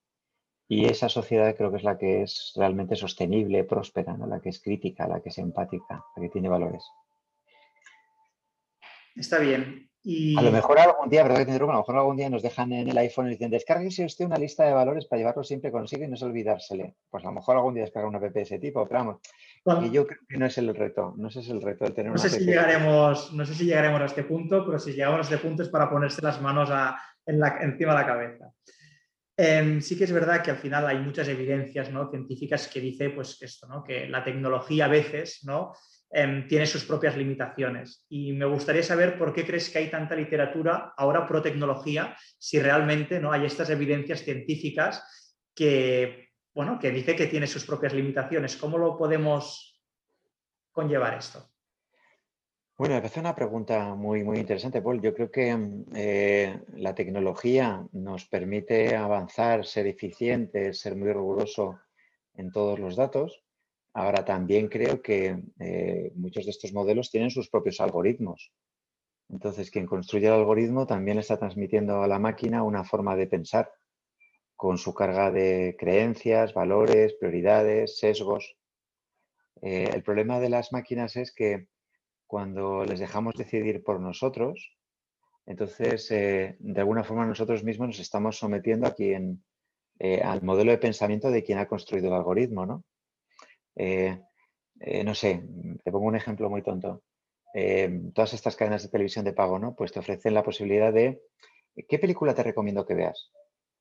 Y 0.68 0.86
esa 0.86 1.08
sociedad 1.08 1.54
creo 1.56 1.70
que 1.70 1.76
es 1.76 1.84
la 1.84 1.98
que 1.98 2.22
es 2.22 2.52
realmente 2.56 2.96
sostenible, 2.96 3.64
próspera, 3.64 4.16
la 4.16 4.40
que 4.40 4.48
es 4.48 4.60
crítica, 4.60 5.06
la 5.06 5.20
que 5.20 5.28
es 5.28 5.38
empática, 5.38 6.04
la 6.16 6.22
que 6.22 6.30
tiene 6.30 6.48
valores. 6.48 6.82
Está 9.14 9.38
bien. 9.38 9.91
A 10.04 10.42
lo 10.42 10.50
mejor 10.50 10.80
algún 10.80 11.08
día, 11.08 11.22
verdad 11.22 11.46
que 11.46 11.52
a 11.52 11.58
lo 11.58 11.66
mejor 11.68 11.96
algún 11.96 12.16
día 12.16 12.28
nos 12.28 12.42
dejan 12.42 12.72
en 12.72 12.88
el 12.88 12.98
iPhone 12.98 13.28
y 13.28 13.30
dicen, 13.30 13.50
descárguese 13.50 14.04
usted 14.04 14.24
una 14.24 14.36
lista 14.36 14.64
de 14.64 14.72
valores 14.72 15.06
para 15.06 15.20
llevarlo 15.20 15.44
siempre 15.44 15.70
consigo 15.70 16.02
y 16.02 16.08
no 16.08 16.16
se 16.16 16.24
olvidársele. 16.24 16.96
Pues 17.08 17.22
a 17.24 17.28
lo 17.28 17.34
mejor 17.34 17.56
algún 17.56 17.74
día 17.74 17.84
descarga 17.84 18.08
una 18.08 18.18
app 18.18 18.32
de 18.32 18.42
ese 18.42 18.58
tipo, 18.58 18.86
pero 18.88 19.20
vamos, 19.64 19.92
yo 19.92 20.04
creo 20.04 20.18
que 20.28 20.38
no 20.38 20.46
es 20.46 20.58
el 20.58 20.74
reto, 20.74 21.14
no 21.16 21.28
es 21.28 21.36
el 21.36 21.62
reto 21.62 21.84
de 21.84 21.92
tener 21.92 22.10
no 22.10 22.18
sé 22.18 22.30
si 22.30 22.44
llegaremos 22.44 23.32
No 23.32 23.46
sé 23.46 23.54
si 23.54 23.64
llegaremos 23.64 24.00
a 24.00 24.06
este 24.06 24.24
punto, 24.24 24.66
pero 24.66 24.80
si 24.80 24.92
llegamos 24.92 25.20
a 25.20 25.22
este 25.22 25.38
punto 25.38 25.62
es 25.62 25.68
para 25.68 25.88
ponerse 25.88 26.20
las 26.20 26.40
manos 26.40 26.68
encima 27.24 27.92
de 27.92 27.98
la 27.98 28.06
cabeza. 28.06 28.52
Em, 29.36 29.80
sí 29.80 29.96
que 29.96 30.04
es 30.04 30.12
verdad 30.12 30.42
que 30.42 30.50
al 30.50 30.58
final 30.58 30.86
hay 30.86 30.98
muchas 30.98 31.28
evidencias 31.28 31.90
¿no? 31.90 32.10
científicas 32.10 32.68
que 32.68 32.80
dice 32.80 33.10
pues, 33.10 33.40
esto, 33.40 33.66
¿no? 33.66 33.82
que 33.82 34.06
la 34.08 34.22
tecnología 34.24 34.86
a 34.86 34.88
veces 34.88 35.40
¿no? 35.44 35.72
Em, 36.14 36.46
tiene 36.46 36.66
sus 36.66 36.84
propias 36.84 37.16
limitaciones. 37.16 38.04
Y 38.10 38.34
me 38.34 38.44
gustaría 38.44 38.82
saber 38.82 39.16
por 39.16 39.32
qué 39.32 39.46
crees 39.46 39.70
que 39.70 39.78
hay 39.78 39.90
tanta 39.90 40.14
literatura 40.14 40.92
ahora 40.94 41.26
pro 41.26 41.40
tecnología 41.40 42.14
si 42.38 42.60
realmente 42.60 43.18
¿no? 43.18 43.32
hay 43.32 43.46
estas 43.46 43.70
evidencias 43.70 44.22
científicas 44.22 45.02
que, 45.54 46.28
bueno, 46.54 46.78
que 46.78 46.90
dice 46.90 47.16
que 47.16 47.28
tiene 47.28 47.46
sus 47.46 47.64
propias 47.64 47.94
limitaciones. 47.94 48.56
¿Cómo 48.56 48.76
lo 48.76 48.98
podemos 48.98 49.82
conllevar 50.70 51.14
esto? 51.14 51.48
Bueno, 52.76 52.96
me 52.96 53.00
parece 53.00 53.20
una 53.20 53.34
pregunta 53.34 53.94
muy, 53.94 54.22
muy 54.22 54.36
interesante, 54.36 54.82
Paul. 54.82 55.00
Yo 55.00 55.14
creo 55.14 55.30
que 55.30 55.56
mm, 55.56 55.84
eh, 55.94 56.60
la 56.74 56.94
tecnología 56.94 57.86
nos 57.92 58.26
permite 58.26 58.94
avanzar, 58.96 59.64
ser 59.64 59.86
eficiente, 59.86 60.74
ser 60.74 60.94
muy 60.94 61.10
riguroso 61.10 61.80
en 62.34 62.52
todos 62.52 62.78
los 62.78 62.96
datos. 62.96 63.42
Ahora 63.94 64.24
también 64.24 64.68
creo 64.68 65.02
que 65.02 65.42
eh, 65.58 66.12
muchos 66.14 66.44
de 66.44 66.50
estos 66.50 66.72
modelos 66.72 67.10
tienen 67.10 67.30
sus 67.30 67.50
propios 67.50 67.80
algoritmos. 67.80 68.52
Entonces, 69.28 69.70
quien 69.70 69.86
construye 69.86 70.26
el 70.26 70.32
algoritmo 70.34 70.86
también 70.86 71.18
está 71.18 71.38
transmitiendo 71.38 72.02
a 72.02 72.08
la 72.08 72.18
máquina 72.18 72.62
una 72.62 72.84
forma 72.84 73.16
de 73.16 73.26
pensar 73.26 73.70
con 74.56 74.78
su 74.78 74.94
carga 74.94 75.30
de 75.30 75.76
creencias, 75.78 76.54
valores, 76.54 77.14
prioridades, 77.14 77.98
sesgos. 77.98 78.56
Eh, 79.60 79.90
el 79.92 80.02
problema 80.02 80.40
de 80.40 80.50
las 80.50 80.72
máquinas 80.72 81.16
es 81.16 81.32
que 81.34 81.66
cuando 82.26 82.84
les 82.84 83.00
dejamos 83.00 83.34
decidir 83.34 83.82
por 83.82 84.00
nosotros, 84.00 84.76
entonces 85.46 86.10
entonces, 86.10 86.56
de 86.60 86.80
alguna 86.80 87.04
forma 87.04 87.26
nosotros 87.26 87.64
mismos 87.64 87.88
nos 87.88 87.98
estamos 87.98 88.38
sometiendo 88.38 88.86
a 88.86 88.94
quien, 88.94 89.44
eh, 89.98 90.20
al 90.22 90.42
modelo 90.42 90.70
de 90.70 90.78
pensamiento 90.78 91.30
de 91.30 91.42
quien 91.42 91.58
ha 91.58 91.66
construido 91.66 92.08
el 92.08 92.14
algoritmo, 92.14 92.64
¿no? 92.64 92.84
Eh, 93.76 94.20
eh, 94.80 95.04
no 95.04 95.14
sé, 95.14 95.42
te 95.84 95.92
pongo 95.92 96.06
un 96.06 96.16
ejemplo 96.16 96.50
muy 96.50 96.62
tonto. 96.62 97.02
todas 98.14 98.32
estas 98.34 98.56
cadenas 98.56 98.82
de 98.82 98.88
televisión 98.88 99.24
de 99.24 99.32
pago, 99.34 99.58
¿no? 99.58 99.74
Pues 99.74 99.92
te 99.92 100.00
ofrecen 100.00 100.34
la 100.34 100.42
posibilidad 100.42 100.92
de, 100.92 101.22
¿qué 101.88 101.98
película 101.98 102.34
te 102.34 102.42
recomiendo 102.42 102.86
que 102.86 102.94
veas? 102.94 103.30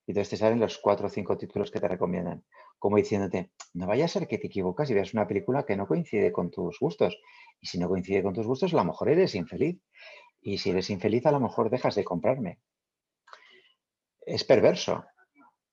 Y 0.06 0.12
entonces 0.12 0.30
te 0.30 0.38
salen 0.38 0.60
los 0.60 0.78
cuatro 0.80 1.08
o 1.08 1.10
cinco 1.10 1.38
títulos 1.38 1.72
que 1.72 1.80
te 1.80 1.88
recomiendan, 1.88 2.44
como 2.80 2.98
diciéndote, 2.98 3.52
no 3.74 3.88
vaya 3.88 4.06
a 4.06 4.08
ser 4.08 4.28
que 4.28 4.40
te 4.40 4.48
equivocas 4.48 4.90
y 4.90 4.94
veas 4.94 5.14
una 5.14 5.28
película 5.28 5.64
que 5.66 5.78
no 5.78 5.88
coincide 5.88 6.32
con 6.32 6.50
tus 6.50 6.80
gustos. 6.80 7.18
Y 7.62 7.68
si 7.68 7.78
no 7.78 7.88
coincide 7.88 8.24
con 8.24 8.34
tus 8.34 8.48
gustos, 8.48 8.74
a 8.74 8.78
lo 8.78 8.86
mejor 8.86 9.10
eres 9.10 9.36
infeliz. 9.36 9.80
Y 10.42 10.58
si 10.58 10.72
eres 10.72 10.90
infeliz, 10.90 11.26
a 11.28 11.32
lo 11.32 11.40
mejor 11.40 11.70
dejas 11.70 11.94
de 11.96 12.04
comprarme. 12.04 12.60
Es 14.26 14.44
perverso, 14.44 15.06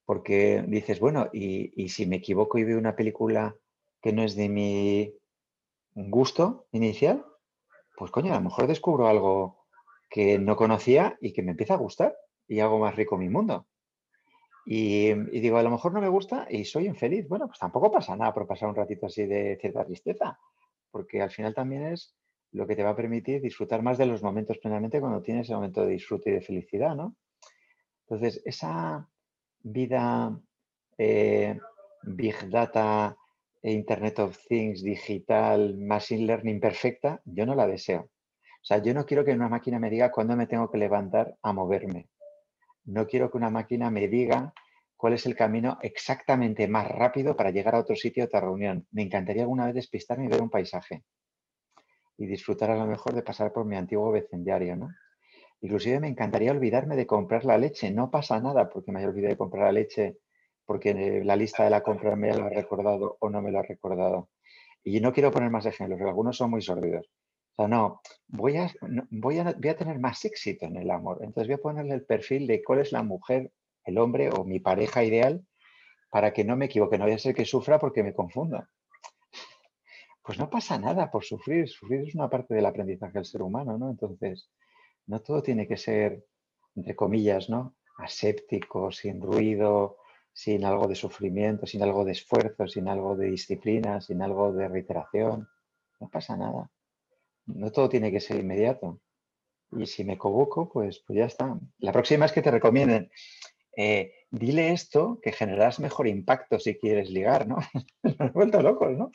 porque 0.05 0.63
dices, 0.69 1.01
bueno, 1.01 1.29
y, 1.33 1.89
si 1.89 2.07
me 2.07 2.17
equivoco 2.17 2.59
y 2.59 2.65
veo 2.65 2.79
una 2.79 2.95
película 2.95 3.57
que 4.09 4.15
no 4.15 4.23
es 4.23 4.37
de 4.37 4.49
mi 4.49 5.15
gusto 5.95 6.67
inicial, 6.73 7.27
pues 7.95 8.11
coño, 8.11 8.33
a 8.33 8.37
lo 8.37 8.45
mejor 8.45 8.67
descubro 8.67 9.07
algo 9.07 9.67
que 10.09 10.39
no 10.39 10.57
conocía 10.57 11.19
y 11.21 11.35
que 11.35 11.43
me 11.43 11.51
empieza 11.51 11.75
a 11.75 11.77
gustar 11.77 12.17
y 12.47 12.61
hago 12.61 12.79
más 12.79 12.97
rico 12.97 13.19
mi 13.19 13.29
mundo. 13.29 13.67
Y, 14.65 15.13
digo, 15.41 15.59
a 15.59 15.63
lo 15.63 15.69
mejor 15.69 15.93
no 15.93 16.01
me 16.01 16.09
gusta 16.09 16.47
y 16.49 16.65
soy 16.65 16.87
infeliz. 16.87 17.29
Bueno, 17.29 17.49
pues 17.49 17.59
tampoco 17.59 17.93
pasa 17.93 18.17
nada 18.17 18.33
por 18.33 18.47
pasar 18.47 18.71
un 18.71 18.77
ratito 18.77 19.05
así 19.05 19.27
de 19.27 19.59
cierta 19.61 19.85
tristeza 19.85 20.39
porque 20.91 21.21
al 21.21 21.31
final 21.31 21.53
también 21.53 21.89
es 21.89 22.17
lo 22.53 22.67
que 22.67 22.77
te 22.77 22.85
va 22.85 22.91
a 22.91 22.97
permitir 22.97 23.43
disfrutar 23.43 23.83
más 23.83 23.99
de 23.99 24.07
los 24.07 24.23
momentos 24.23 24.57
plenamente 24.57 25.01
cuando 25.01 25.21
tienes 25.21 25.45
ese 25.45 25.55
momento 25.55 25.85
de 25.85 25.93
disfrute 25.93 26.31
y 26.31 26.33
de 26.33 26.41
felicidad, 26.41 26.97
¿no? 26.97 27.15
Entonces, 28.07 28.41
esa 28.47 29.07
vida 29.61 30.41
eh, 30.97 31.61
Big 32.05 32.49
Data, 32.49 33.15
Internet 33.63 34.19
of 34.21 34.39
Things, 34.49 34.83
digital, 34.83 35.77
Machine 35.77 36.27
Learning 36.27 36.61
perfecta, 36.61 37.21
yo 37.25 37.45
no 37.47 37.55
la 37.55 37.67
deseo. 37.67 38.01
O 38.01 38.65
sea, 38.65 38.79
yo 38.79 38.95
no 38.95 39.07
quiero 39.07 39.25
que 39.25 39.33
una 39.33 39.49
máquina 39.49 39.79
me 39.79 39.91
diga 39.91 40.11
cuándo 40.11 40.37
me 40.37 40.47
tengo 40.47 40.71
que 40.71 40.79
levantar 40.79 41.37
a 41.43 41.53
moverme. 41.53 42.09
No 42.85 43.07
quiero 43.07 43.31
que 43.31 43.37
una 43.37 43.51
máquina 43.51 43.91
me 43.91 44.09
diga 44.09 44.53
cuál 44.97 45.13
es 45.13 45.27
el 45.27 45.37
camino 45.37 45.79
exactamente 45.83 46.69
más 46.69 46.89
rápido 46.89 47.37
para 47.37 47.51
llegar 47.51 47.75
a 47.75 47.81
otro 47.81 47.97
sitio, 47.97 48.25
a 48.25 48.27
otra 48.27 48.41
reunión. 48.41 48.87
Me 48.91 49.03
encantaría 49.03 49.43
alguna 49.43 49.67
vez 49.67 49.75
despistarme 49.75 50.27
y 50.27 50.29
ver 50.29 50.43
un 50.43 50.51
paisaje 50.51 51.05
y 52.19 52.27
disfrutar 52.27 52.71
a 52.71 52.77
lo 52.77 52.87
mejor 52.87 53.15
de 53.15 53.23
pasar 53.23 53.53
por 53.53 53.65
mi 53.65 53.77
antiguo 53.77 54.11
vecindario, 54.11 54.75
¿no? 54.77 54.89
Inclusive 55.61 56.01
me 56.01 56.09
encantaría 56.09 56.51
olvidarme 56.51 56.97
de 56.97 57.07
comprar 57.07 57.45
la 57.45 57.59
leche. 57.59 57.91
No 57.91 58.11
pasa 58.11 58.41
nada 58.41 58.69
porque 58.69 58.93
me 58.93 58.99
haya 58.99 59.09
olvidado 59.09 59.33
de 59.33 59.39
comprar 59.39 59.65
la 59.65 59.73
leche 59.73 60.19
porque 60.69 61.23
la 61.25 61.35
lista 61.35 61.65
de 61.65 61.71
la 61.71 61.83
compra 61.83 62.15
me 62.15 62.31
lo 62.35 62.45
ha 62.45 62.51
recordado 62.51 63.17
o 63.21 63.31
no 63.31 63.41
me 63.41 63.51
lo 63.51 63.59
ha 63.59 63.63
recordado. 63.63 64.29
Y 64.85 65.01
no 65.01 65.15
quiero 65.15 65.31
poner 65.31 65.49
más 65.49 65.65
ejemplos, 65.65 65.99
porque 65.99 66.11
algunos 66.11 66.37
son 66.37 66.51
muy 66.51 66.61
sordidos. 66.61 67.09
O 67.57 67.63
sea, 67.63 67.69
no, 67.69 68.03
voy 68.27 68.59
a, 68.59 68.71
voy, 69.09 69.39
a, 69.39 69.55
voy 69.57 69.69
a 69.71 69.77
tener 69.79 69.99
más 69.99 70.23
éxito 70.27 70.67
en 70.67 70.77
el 70.77 70.91
amor. 70.91 71.21
Entonces 71.23 71.49
voy 71.49 71.55
a 71.55 71.63
ponerle 71.63 71.95
el 71.95 72.05
perfil 72.05 72.47
de 72.47 72.63
cuál 72.63 72.81
es 72.81 72.93
la 72.93 73.03
mujer 73.03 73.51
el 73.85 73.97
hombre 73.97 74.29
o 74.29 74.45
mi 74.45 74.61
pareja 74.61 75.03
ideal 75.03 75.43
para 76.11 76.35
que 76.35 76.45
no 76.45 76.55
me 76.55 76.67
equivoque, 76.67 76.99
no 76.99 77.05
vaya 77.05 77.17
a 77.17 77.19
ser 77.19 77.35
que 77.35 77.47
sufra 77.47 77.79
porque 77.79 78.03
me 78.03 78.13
confunda. 78.13 78.69
Pues 80.23 80.39
no 80.39 80.51
pasa 80.51 80.79
nada 80.79 81.11
por 81.11 81.25
sufrir, 81.25 81.67
sufrir 81.67 82.03
es 82.03 82.15
una 82.15 82.29
parte 82.29 82.55
del 82.55 82.67
aprendizaje 82.67 83.15
del 83.15 83.25
ser 83.25 83.41
humano, 83.41 83.79
¿no? 83.79 83.89
Entonces, 83.89 84.51
no 85.07 85.23
todo 85.23 85.43
tiene 85.43 85.67
que 85.67 85.79
ser, 85.79 86.27
entre 86.77 86.95
comillas, 86.95 87.49
¿no? 87.49 87.75
Aséptico, 87.97 88.93
sin 88.93 89.23
ruido, 89.23 89.97
sin 90.39 90.65
algo 90.65 90.87
de 90.87 90.95
sufrimiento, 90.95 91.67
sin 91.67 91.83
algo 91.83 92.05
de 92.05 92.13
esfuerzo, 92.13 92.69
sin 92.69 92.87
algo 92.87 93.17
de 93.17 93.29
disciplina, 93.29 94.01
sin 94.01 94.23
algo 94.23 94.53
de 94.53 94.69
reiteración. 94.69 95.49
No 95.99 96.09
pasa 96.09 96.37
nada. 96.37 96.71
No 97.47 97.73
todo 97.73 97.89
tiene 97.89 98.13
que 98.13 98.21
ser 98.21 98.39
inmediato. 98.39 99.01
Y 99.73 99.87
si 99.87 100.05
me 100.05 100.13
equivoco, 100.13 100.69
pues, 100.69 101.03
pues 101.05 101.19
ya 101.19 101.25
está. 101.25 101.59
La 101.79 101.91
próxima 101.91 102.25
es 102.25 102.31
que 102.31 102.43
te 102.43 102.53
recomienden 102.53 103.11
eh, 103.77 104.13
dile 104.31 104.73
esto 104.73 105.19
que 105.21 105.33
generarás 105.33 105.81
mejor 105.81 106.07
impacto 106.07 106.61
si 106.61 106.79
quieres 106.79 107.11
ligar, 107.11 107.49
¿no? 107.49 107.57
Nos 108.05 108.21
he 108.21 108.31
vuelto 108.31 108.63
locos, 108.63 108.97
¿no? 108.97 109.11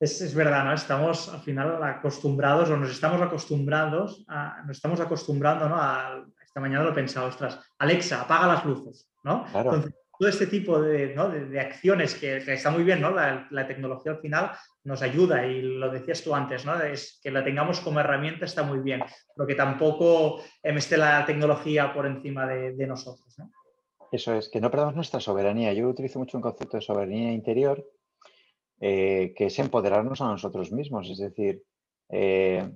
Es, 0.00 0.34
verdad, 0.34 0.64
¿no? 0.64 0.72
Estamos 0.72 1.28
al 1.28 1.40
final 1.40 1.82
acostumbrados 1.82 2.70
o 2.70 2.76
nos 2.76 2.90
estamos 2.90 3.20
acostumbrados, 3.20 4.24
nos 4.66 4.76
estamos 4.76 5.00
acostumbrando, 5.00 5.68
¿no? 5.68 5.76
A, 5.76 6.24
esta 6.42 6.60
mañana 6.60 6.84
lo 6.84 6.92
he 6.92 6.94
pensado, 6.94 7.26
ostras, 7.26 7.60
Alexa, 7.78 8.22
apaga 8.22 8.46
las 8.46 8.64
luces, 8.64 9.08
¿no? 9.28 9.44
Entonces, 9.54 9.94
todo 10.18 10.28
este 10.28 10.48
tipo 10.48 10.80
de, 10.80 11.14
acciones 11.60 12.14
que, 12.16 12.38
está 12.38 12.70
muy 12.70 12.82
bien, 12.82 13.00
¿no? 13.00 13.12
La, 13.12 13.66
tecnología 13.68 14.12
al 14.12 14.18
final 14.18 14.50
nos 14.82 15.02
ayuda 15.02 15.46
y 15.46 15.62
lo 15.62 15.90
decías 15.90 16.22
tú 16.22 16.34
antes, 16.34 16.64
¿no? 16.66 16.80
Es 16.82 17.20
que 17.22 17.30
la 17.30 17.44
tengamos 17.44 17.78
como 17.80 18.00
herramienta 18.00 18.44
está 18.44 18.64
muy 18.64 18.80
bien, 18.80 19.02
pero 19.36 19.46
que 19.46 19.54
tampoco 19.54 20.42
esté 20.62 20.96
la 20.96 21.24
tecnología 21.24 21.92
por 21.92 22.06
encima 22.06 22.46
de, 22.46 22.86
nosotros, 22.86 23.36
Eso 24.10 24.34
es, 24.34 24.48
que 24.48 24.60
no 24.60 24.70
perdamos 24.70 24.96
nuestra 24.96 25.20
soberanía. 25.20 25.72
Yo 25.72 25.88
utilizo 25.88 26.18
mucho 26.18 26.38
un 26.38 26.42
concepto 26.42 26.78
de 26.78 26.82
soberanía 26.82 27.32
interior, 27.32 27.86
eh, 28.80 29.34
que 29.36 29.46
es 29.46 29.58
empoderarnos 29.58 30.20
a 30.20 30.28
nosotros 30.28 30.72
mismos, 30.72 31.08
es 31.10 31.18
decir, 31.18 31.62
eh, 32.08 32.68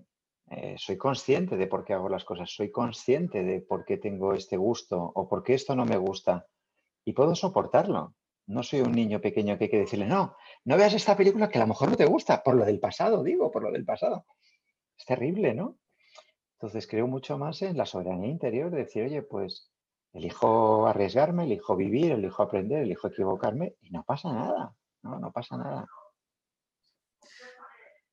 eh, 0.55 0.75
soy 0.77 0.99
consciente 0.99 1.57
de 1.57 1.67
por 1.67 1.83
qué 1.83 1.95
hago 1.95 2.11
las 2.11 2.25
cosas, 2.25 2.51
soy 2.51 2.71
consciente 2.71 3.43
de 3.43 3.61
por 3.63 3.87
qué 3.87 3.97
tengo 3.97 4.35
este 4.35 4.59
gusto 4.59 5.01
o 5.15 5.27
por 5.27 5.43
qué 5.43 5.55
esto 5.55 5.75
no 5.75 5.87
me 5.87 5.97
gusta 5.97 6.47
y 7.07 7.15
puedo 7.15 7.35
soportarlo. 7.35 8.15
No 8.47 8.63
soy 8.63 8.81
un 8.81 8.93
niño 8.93 9.21
pequeño 9.21 9.57
que 9.57 9.65
hay 9.65 9.71
que 9.71 9.79
decirle, 9.79 10.07
no, 10.07 10.37
no 10.65 10.77
veas 10.77 10.93
esta 10.93 11.17
película 11.17 11.49
que 11.49 11.59
a 11.59 11.63
lo 11.63 11.69
mejor 11.69 11.89
no 11.91 11.97
te 11.97 12.05
gusta, 12.05 12.43
por 12.43 12.55
lo 12.55 12.67
del 12.67 12.81
pasado, 12.81 13.23
digo, 13.23 13.51
por 13.51 13.63
lo 13.63 13.71
del 13.71 13.85
pasado. 13.85 14.27
Es 14.99 15.07
terrible, 15.07 15.55
¿no? 15.55 15.79
Entonces 16.55 16.87
creo 16.87 17.07
mucho 17.07 17.39
más 17.39 17.63
en 17.63 17.77
la 17.79 17.87
soberanía 17.87 18.29
interior 18.29 18.71
de 18.71 18.79
decir, 18.79 19.05
oye, 19.05 19.23
pues 19.23 19.71
elijo 20.13 20.87
arriesgarme, 20.87 21.45
elijo 21.45 21.77
vivir, 21.77 22.13
elijo 22.13 22.43
aprender, 22.43 22.83
elijo 22.83 23.09
equivocarme 23.09 23.77
y 23.81 23.91
no 23.91 24.03
pasa 24.05 24.33
nada, 24.33 24.75
no, 25.03 25.19
no 25.19 25.33
pasa 25.33 25.57
nada. 25.57 25.87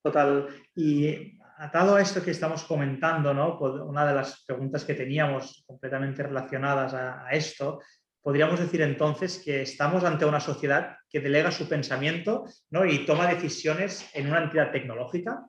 Total. 0.01 0.47
Y 0.75 1.38
atado 1.59 1.95
a 1.95 2.01
esto 2.01 2.23
que 2.23 2.31
estamos 2.31 2.63
comentando, 2.63 3.33
¿no? 3.33 3.57
Una 3.59 4.05
de 4.07 4.15
las 4.15 4.43
preguntas 4.45 4.85
que 4.85 4.95
teníamos 4.95 5.63
completamente 5.67 6.23
relacionadas 6.23 6.93
a 6.93 7.29
esto 7.31 7.79
podríamos 8.21 8.59
decir 8.59 8.81
entonces 8.81 9.41
que 9.43 9.61
estamos 9.61 10.03
ante 10.03 10.25
una 10.25 10.39
sociedad 10.39 10.97
que 11.09 11.19
delega 11.19 11.51
su 11.51 11.67
pensamiento 11.67 12.45
y 12.87 13.05
toma 13.05 13.27
decisiones 13.27 14.09
en 14.13 14.27
una 14.27 14.43
entidad 14.43 14.71
tecnológica. 14.71 15.47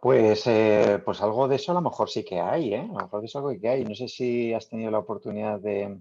Pues, 0.00 0.46
eh, 0.46 1.00
pues 1.04 1.20
algo 1.22 1.48
de 1.48 1.56
eso 1.56 1.72
a 1.72 1.74
lo 1.74 1.80
mejor 1.80 2.08
sí 2.08 2.24
que 2.24 2.40
hay, 2.40 2.74
¿eh? 2.74 2.80
A 2.80 2.86
lo 2.86 3.04
mejor 3.04 3.20
de 3.20 3.26
eso 3.26 3.38
algo 3.38 3.60
que 3.60 3.68
hay. 3.68 3.84
No 3.84 3.94
sé 3.94 4.08
si 4.08 4.54
has 4.54 4.68
tenido 4.68 4.90
la 4.90 4.98
oportunidad 4.98 5.58
de, 5.60 5.96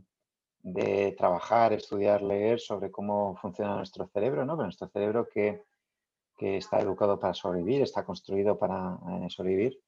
trabajar, 1.18 1.74
estudiar, 1.74 2.22
leer 2.22 2.60
sobre 2.60 2.92
cómo 2.92 3.36
funciona 3.38 3.76
nuestro 3.76 4.08
cerebro, 4.08 4.46
¿no? 4.46 4.56
Pero 4.56 4.66
nuestro 4.66 4.88
cerebro 4.90 5.28
que, 5.28 5.64
está 6.40 6.80
educado 6.80 7.20
para 7.20 7.34
sobrevivir, 7.34 7.82
está 7.82 8.06
construido 8.06 8.58
para 8.58 8.98
eh, 9.24 9.30
sobrevivir, 9.30 9.80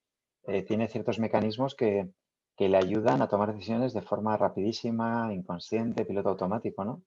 tiene 0.67 0.87
ciertos 0.87 1.19
mecanismos 1.19 1.75
que, 1.75 2.09
que 2.59 2.67
le 2.67 2.77
ayudan 2.77 3.21
a 3.21 3.29
tomar 3.29 3.53
decisiones 3.53 3.93
de 3.93 4.01
forma 4.01 4.35
rapidísima, 4.35 5.33
inconsciente, 5.33 6.03
piloto 6.03 6.29
automático, 6.29 6.83
¿no? 6.83 7.03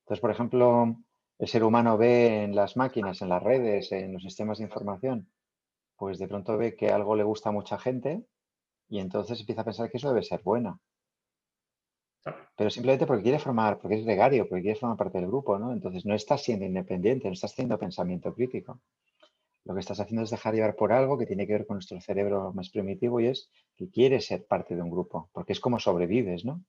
Entonces, 0.00 0.20
por 0.20 0.32
ejemplo, 0.32 0.96
el 1.38 1.48
ser 1.48 1.62
humano 1.62 1.96
ve 1.96 2.42
en 2.42 2.56
las 2.56 2.76
máquinas, 2.76 3.22
en 3.22 3.28
las 3.28 3.40
redes, 3.40 3.92
en 3.92 4.12
los 4.12 4.22
sistemas 4.22 4.58
de 4.58 4.64
información, 4.64 5.30
pues 5.96 6.18
de 6.18 6.26
pronto 6.26 6.58
ve 6.58 6.74
que 6.74 6.90
algo 6.90 7.14
le 7.14 7.22
gusta 7.22 7.50
a 7.50 7.52
mucha 7.52 7.78
gente 7.78 8.26
y 8.88 8.98
entonces 8.98 9.38
empieza 9.38 9.62
a 9.62 9.64
pensar 9.64 9.90
que 9.90 9.98
eso 9.98 10.08
debe 10.08 10.24
ser 10.24 10.42
bueno. 10.42 10.80
Pero 12.56 12.70
simplemente 12.70 13.06
porque 13.06 13.22
quiere 13.22 13.38
formar, 13.38 13.78
porque 13.78 13.96
es 13.96 14.04
gregario, 14.04 14.48
porque 14.48 14.62
quiere 14.62 14.78
formar 14.78 14.96
parte 14.96 15.18
del 15.18 15.26
grupo, 15.26 15.58
¿no? 15.58 15.72
Entonces 15.72 16.06
no 16.06 16.14
estás 16.14 16.42
siendo 16.42 16.64
independiente, 16.64 17.28
no 17.28 17.34
estás 17.34 17.52
haciendo 17.52 17.78
pensamiento 17.78 18.34
crítico 18.34 18.80
lo 19.64 19.74
que 19.74 19.80
estás 19.80 19.98
haciendo 19.98 20.22
es 20.22 20.30
dejar 20.30 20.54
llevar 20.54 20.76
por 20.76 20.92
algo 20.92 21.16
que 21.18 21.26
tiene 21.26 21.46
que 21.46 21.54
ver 21.54 21.66
con 21.66 21.76
nuestro 21.76 22.00
cerebro 22.00 22.52
más 22.52 22.68
primitivo 22.70 23.20
y 23.20 23.26
es 23.26 23.50
que 23.76 23.88
quieres 23.88 24.26
ser 24.26 24.44
parte 24.46 24.76
de 24.76 24.82
un 24.82 24.90
grupo, 24.90 25.30
porque 25.32 25.54
es 25.54 25.60
como 25.60 25.78
sobrevives, 25.78 26.44
¿no? 26.44 26.62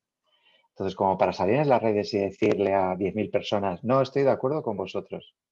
Entonces, 0.69 0.95
como 0.95 1.17
para 1.17 1.33
salir 1.33 1.55
en 1.55 1.69
las 1.69 1.81
redes 1.81 2.13
y 2.13 2.19
decirle 2.19 2.73
a 2.73 2.95
10.000 2.95 3.31
personas, 3.31 3.83
no 3.83 4.01
estoy 4.01 4.23
de 4.23 4.31
acuerdo 4.31 4.63
con 4.63 4.77
vosotros. 4.77 5.35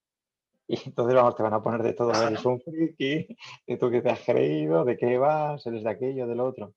Y 0.66 0.78
entonces 0.86 1.14
vamos, 1.14 1.36
te 1.36 1.44
van 1.44 1.54
a 1.54 1.62
poner 1.62 1.84
de 1.84 1.92
todo, 1.92 2.14
eres 2.14 2.46
un 2.46 2.62
friki, 2.62 3.28
de 3.68 3.78
tú 3.78 3.92
que 3.92 4.02
te 4.02 4.10
has 4.10 4.22
creído, 4.22 4.86
de 4.86 4.96
qué 4.96 5.18
vas, 5.18 5.66
eres 5.68 5.84
de 5.84 5.90
aquello, 5.90 6.26
del 6.26 6.40
otro. 6.40 6.74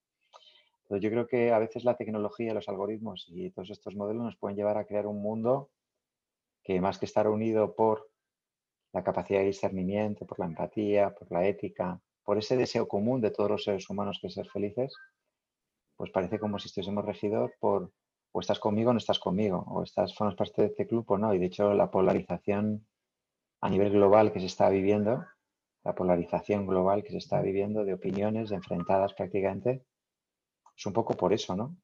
Yo 0.89 1.11
creo 1.11 1.27
que 1.27 1.53
a 1.53 1.59
veces 1.59 1.85
la 1.85 1.97
tecnología, 1.97 2.55
los 2.55 2.69
algoritmos 2.69 3.27
y 3.29 3.51
todos 3.51 3.71
estos 3.71 3.97
modelos 3.97 4.23
nos 4.23 4.37
pueden 4.37 4.57
llevar 4.57 4.79
a 4.79 4.85
crear 4.85 5.07
un 5.07 5.21
mundo 5.21 5.71
que 6.63 6.81
más 6.81 6.99
que 6.99 7.07
estar 7.07 7.29
unido 7.29 7.75
por 7.75 8.09
la 8.93 9.03
capacidad 9.03 9.41
de 9.41 9.47
discernimiento, 9.47 10.27
por 10.27 10.39
la 10.39 10.47
empatía, 10.47 11.15
por 11.15 11.31
la 11.33 11.47
ética, 11.47 12.01
por 12.25 12.39
ese 12.39 12.57
deseo 12.57 12.87
común 12.89 13.21
de 13.21 13.31
todos 13.31 13.51
los 13.51 13.65
seres 13.65 13.89
humanos 13.91 14.19
que 14.21 14.31
ser 14.31 14.49
felices, 14.49 14.95
pues 15.97 16.11
parece 16.11 16.39
como 16.39 16.59
si 16.59 16.69
estuviésemos 16.69 17.05
regidos 17.05 17.51
por 17.59 17.93
o 18.33 18.41
estás 18.41 18.61
conmigo 18.61 18.91
o 18.91 18.93
no 18.93 18.99
estás 18.99 19.19
conmigo, 19.19 19.65
o 19.67 19.83
estás, 19.83 20.15
formas 20.15 20.35
parte 20.35 20.61
de 20.61 20.69
este 20.69 20.87
club 20.87 21.07
o 21.09 21.17
no. 21.17 21.33
Y 21.33 21.39
de 21.39 21.47
hecho 21.47 21.73
la 21.73 21.91
polarización 21.91 22.87
a 23.63 23.71
nivel 23.71 23.93
global 23.93 24.31
que 24.31 24.41
se 24.41 24.47
está 24.47 24.69
viviendo, 24.69 25.25
la 25.85 25.95
polarización 25.95 26.67
global 26.67 27.03
que 27.03 27.13
se 27.13 27.19
está 27.19 27.41
viviendo 27.41 27.85
de 27.87 27.95
opiniones 27.95 28.51
enfrentadas 28.53 29.15
prácticamente, 29.15 29.87
es 30.77 30.87
un 30.87 30.93
poco 30.93 31.15
por 31.15 31.33
eso, 31.33 31.57
¿no? 31.57 31.77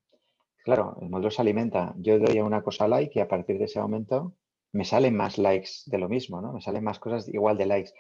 Claro, 0.65 0.97
el 1.01 1.11
modelo 1.11 1.31
se 1.31 1.43
alimenta. 1.43 1.95
Yo 1.97 2.19
doy 2.19 2.39
a 2.39 2.45
una 2.45 2.63
cosa 2.63 2.87
like 2.87 3.19
y 3.19 3.23
a 3.23 3.29
partir 3.29 3.59
de 3.59 3.65
ese 3.65 3.81
momento 3.81 4.35
me 4.73 4.85
salen 4.85 5.17
más 5.17 5.39
likes 5.39 5.71
de 5.87 5.99
lo 5.99 6.09
mismo, 6.09 6.41
¿no? 6.41 6.53
Me 6.53 6.61
salen 6.61 6.85
más 6.85 6.99
cosas 6.99 7.29
igual 7.29 7.57
de 7.57 7.67
likes. 7.67 7.91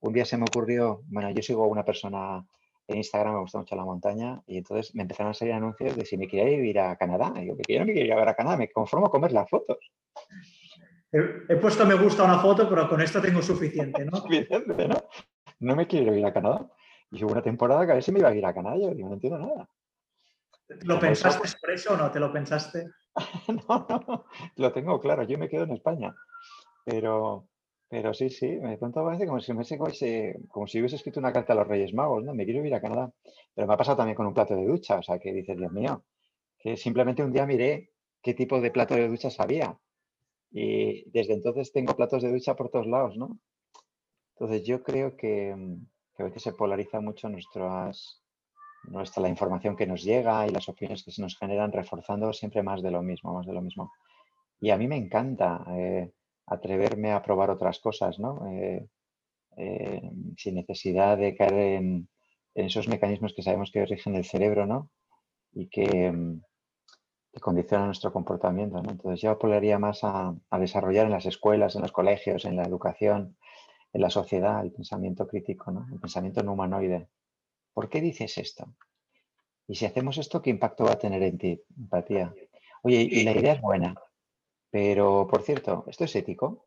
Un 0.00 0.12
día 0.12 0.24
se 0.24 0.36
me 0.36 0.44
ocurrió, 0.44 1.02
bueno, 1.06 1.30
yo 1.30 1.42
sigo 1.42 1.64
a 1.64 1.68
una 1.68 1.84
persona 1.84 2.44
en 2.88 2.96
Instagram, 2.96 3.34
me 3.34 3.40
gusta 3.40 3.58
mucho 3.58 3.76
la 3.76 3.84
montaña, 3.84 4.42
y 4.46 4.58
entonces 4.58 4.94
me 4.94 5.02
empezaron 5.02 5.30
a 5.30 5.34
salir 5.34 5.54
anuncios 5.54 5.96
de 5.96 6.04
si 6.04 6.16
me 6.16 6.26
quería 6.26 6.50
ir 6.50 6.78
a 6.78 6.96
Canadá. 6.96 7.32
Y 7.36 7.46
yo, 7.46 7.56
que 7.56 7.72
yo 7.72 7.80
no 7.80 7.86
me 7.86 7.94
quería 7.94 8.20
ir 8.20 8.28
a 8.28 8.34
Canadá, 8.34 8.56
me 8.56 8.70
conformo 8.70 9.10
con 9.10 9.20
ver 9.20 9.32
las 9.32 9.48
fotos. 9.48 9.78
He, 11.12 11.56
puesto 11.56 11.84
me 11.84 11.94
gusta 11.94 12.22
a 12.22 12.24
una 12.24 12.38
foto, 12.38 12.68
pero 12.68 12.88
con 12.88 13.00
esto 13.00 13.20
tengo 13.20 13.42
suficiente, 13.42 14.04
¿no? 14.04 14.16
suficiente, 14.22 14.88
¿no? 14.88 14.96
No 15.60 15.76
me 15.76 15.86
quiero 15.86 16.14
ir 16.14 16.24
a 16.24 16.32
Canadá. 16.32 16.70
Y 17.10 17.22
hubo 17.22 17.32
una 17.32 17.42
temporada 17.42 17.84
que 17.84 17.92
a 17.92 17.94
ver 17.94 18.02
si 18.02 18.12
me 18.12 18.20
iba 18.20 18.30
a 18.30 18.34
ir 18.34 18.44
a 18.46 18.54
Canadá, 18.54 18.76
yo 18.78 18.94
digo, 18.94 19.08
no 19.08 19.14
entiendo 19.14 19.38
nada. 19.38 19.68
¿Lo 20.84 20.98
pensaste 20.98 21.48
por 21.60 21.70
eso 21.70 21.94
o 21.94 21.96
no? 21.96 22.10
¿Te 22.10 22.20
lo 22.20 22.32
pensaste? 22.32 22.88
no, 23.68 23.86
no, 23.88 24.24
lo 24.56 24.72
tengo 24.72 25.00
claro, 25.00 25.24
yo 25.24 25.38
me 25.38 25.48
quedo 25.48 25.64
en 25.64 25.72
España. 25.72 26.14
Pero, 26.84 27.48
pero 27.88 28.14
sí, 28.14 28.30
sí, 28.30 28.48
me 28.60 28.78
pronto 28.78 29.04
parece 29.04 29.26
como 29.26 29.40
si, 29.40 29.52
me 29.52 29.64
como 30.48 30.66
si 30.66 30.78
hubiese 30.78 30.96
escrito 30.96 31.20
una 31.20 31.32
carta 31.32 31.52
a 31.52 31.56
los 31.56 31.68
Reyes 31.68 31.94
Magos, 31.94 32.24
¿no? 32.24 32.34
Me 32.34 32.44
quiero 32.44 32.64
ir 32.64 32.74
a 32.74 32.80
Canadá. 32.80 33.12
Pero 33.54 33.66
me 33.66 33.74
ha 33.74 33.76
pasado 33.76 33.98
también 33.98 34.16
con 34.16 34.26
un 34.26 34.34
plato 34.34 34.54
de 34.54 34.66
ducha, 34.66 34.98
o 34.98 35.02
sea, 35.02 35.18
que 35.18 35.32
dices, 35.32 35.56
Dios 35.56 35.72
mío, 35.72 36.04
que 36.58 36.76
simplemente 36.76 37.22
un 37.22 37.32
día 37.32 37.46
miré 37.46 37.90
qué 38.22 38.34
tipo 38.34 38.60
de 38.60 38.70
plato 38.70 38.94
de 38.94 39.08
ducha 39.08 39.28
había. 39.38 39.76
Y 40.50 41.10
desde 41.10 41.34
entonces 41.34 41.72
tengo 41.72 41.94
platos 41.94 42.22
de 42.22 42.32
ducha 42.32 42.54
por 42.54 42.70
todos 42.70 42.86
lados, 42.86 43.16
¿no? 43.16 43.38
Entonces 44.34 44.64
yo 44.66 44.82
creo 44.82 45.16
que, 45.16 45.54
que 46.16 46.22
a 46.22 46.26
veces 46.26 46.42
se 46.42 46.52
polariza 46.52 47.00
mucho 47.00 47.28
nuestras, 47.28 48.21
nuestra, 48.84 49.22
la 49.22 49.28
información 49.28 49.76
que 49.76 49.86
nos 49.86 50.02
llega 50.02 50.46
y 50.46 50.50
las 50.50 50.68
opiniones 50.68 51.04
que 51.04 51.12
se 51.12 51.22
nos 51.22 51.36
generan 51.38 51.72
reforzando 51.72 52.32
siempre 52.32 52.62
más 52.62 52.82
de 52.82 52.90
lo 52.90 53.02
mismo, 53.02 53.32
más 53.34 53.46
de 53.46 53.52
lo 53.52 53.62
mismo. 53.62 53.92
Y 54.60 54.70
a 54.70 54.76
mí 54.76 54.86
me 54.88 54.96
encanta 54.96 55.64
eh, 55.70 56.12
atreverme 56.46 57.12
a 57.12 57.22
probar 57.22 57.50
otras 57.50 57.80
cosas, 57.80 58.18
¿no? 58.18 58.46
Eh, 58.50 58.86
eh, 59.56 60.10
sin 60.36 60.54
necesidad 60.54 61.18
de 61.18 61.36
caer 61.36 61.54
en, 61.54 62.08
esos 62.54 62.86
mecanismos 62.86 63.32
que 63.34 63.42
sabemos 63.42 63.70
que 63.72 63.86
rigen 63.86 64.14
el 64.14 64.24
cerebro, 64.24 64.66
¿no? 64.66 64.90
Y 65.52 65.68
que, 65.68 66.12
condicionan 67.40 67.86
nuestro 67.86 68.12
comportamiento, 68.12 68.82
¿no? 68.82 68.90
Entonces 68.90 69.20
yo 69.22 69.30
apoyaría 69.30 69.78
más 69.78 70.04
a, 70.04 70.34
a 70.50 70.58
desarrollar 70.58 71.06
en 71.06 71.12
las 71.12 71.24
escuelas, 71.26 71.74
en 71.74 71.82
los 71.82 71.92
colegios, 71.92 72.44
en 72.44 72.56
la 72.56 72.64
educación, 72.64 73.38
en 73.94 74.00
la 74.02 74.10
sociedad, 74.10 74.62
el 74.62 74.72
pensamiento 74.72 75.26
crítico, 75.26 75.70
¿no? 75.70 75.86
El 75.92 75.98
pensamiento 75.98 76.42
no 76.42 76.52
humanoide 76.52 77.08
¿Por 77.72 77.88
qué 77.88 78.00
dices 78.00 78.36
esto? 78.38 78.74
Y 79.66 79.74
si 79.74 79.86
hacemos 79.86 80.18
esto, 80.18 80.42
¿qué 80.42 80.50
impacto 80.50 80.84
va 80.84 80.92
a 80.92 80.98
tener 80.98 81.22
en 81.22 81.38
ti? 81.38 81.62
Empatía. 81.78 82.34
Oye, 82.82 83.08
y 83.10 83.22
la 83.22 83.32
idea 83.32 83.54
es 83.54 83.60
buena, 83.60 83.94
pero 84.70 85.26
por 85.28 85.42
cierto, 85.42 85.84
¿esto 85.86 86.04
es 86.04 86.16
ético? 86.16 86.66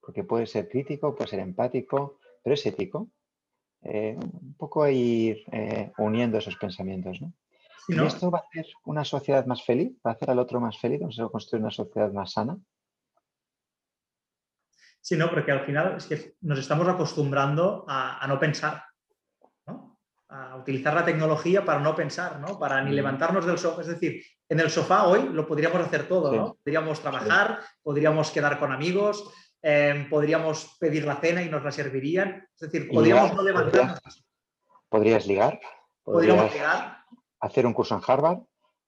Porque 0.00 0.24
puede 0.24 0.46
ser 0.46 0.68
crítico, 0.68 1.14
puede 1.14 1.30
ser 1.30 1.40
empático, 1.40 2.18
pero 2.42 2.54
es 2.54 2.64
ético. 2.64 3.10
Eh, 3.82 4.16
un 4.16 4.54
poco 4.54 4.88
ir 4.88 5.44
eh, 5.52 5.92
uniendo 5.98 6.38
esos 6.38 6.56
pensamientos, 6.56 7.20
¿no? 7.20 7.32
¿Y 7.88 8.04
esto 8.04 8.30
va 8.30 8.38
a 8.38 8.42
hacer 8.42 8.66
una 8.84 9.04
sociedad 9.04 9.46
más 9.46 9.62
feliz? 9.62 9.96
¿Va 10.04 10.10
a 10.10 10.14
hacer 10.14 10.30
al 10.30 10.40
otro 10.40 10.60
más 10.60 10.76
feliz? 10.78 11.00
¿Vamos 11.00 11.20
a 11.20 11.28
construir 11.28 11.62
una 11.62 11.70
sociedad 11.70 12.10
más 12.12 12.32
sana? 12.32 12.58
Sí, 15.00 15.16
no, 15.16 15.30
porque 15.30 15.52
al 15.52 15.64
final 15.64 15.96
es 15.96 16.06
que 16.06 16.34
nos 16.40 16.58
estamos 16.58 16.88
acostumbrando 16.88 17.84
a 17.86 18.26
no 18.26 18.40
pensar 18.40 18.82
a 20.28 20.56
utilizar 20.56 20.94
la 20.94 21.04
tecnología 21.04 21.64
para 21.64 21.80
no 21.80 21.94
pensar, 21.94 22.40
¿no? 22.40 22.58
Para 22.58 22.82
ni 22.82 22.90
mm. 22.90 22.94
levantarnos 22.94 23.46
del 23.46 23.58
sofá. 23.58 23.82
Es 23.82 23.88
decir, 23.88 24.22
en 24.48 24.60
el 24.60 24.70
sofá 24.70 25.06
hoy 25.06 25.28
lo 25.32 25.46
podríamos 25.46 25.80
hacer 25.80 26.08
todo, 26.08 26.32
¿no? 26.34 26.58
Podríamos 26.62 27.00
trabajar, 27.00 27.60
podríamos 27.82 28.30
quedar 28.30 28.58
con 28.58 28.72
amigos, 28.72 29.32
em, 29.62 30.08
podríamos 30.08 30.76
pedir 30.80 31.04
la 31.04 31.16
cena 31.16 31.42
y 31.42 31.48
nos 31.48 31.62
la 31.62 31.70
servirían. 31.70 32.48
Es 32.54 32.70
decir, 32.70 32.88
podríamos 32.88 33.34
no 33.34 33.42
levantarnos. 33.42 34.24
Podrías 34.88 35.26
ligar. 35.26 35.60
Podríamos 36.02 36.52
ligar. 36.52 37.04
Hacer 37.40 37.66
un 37.66 37.72
curso 37.72 37.94
en 37.94 38.02
Harvard. 38.06 38.40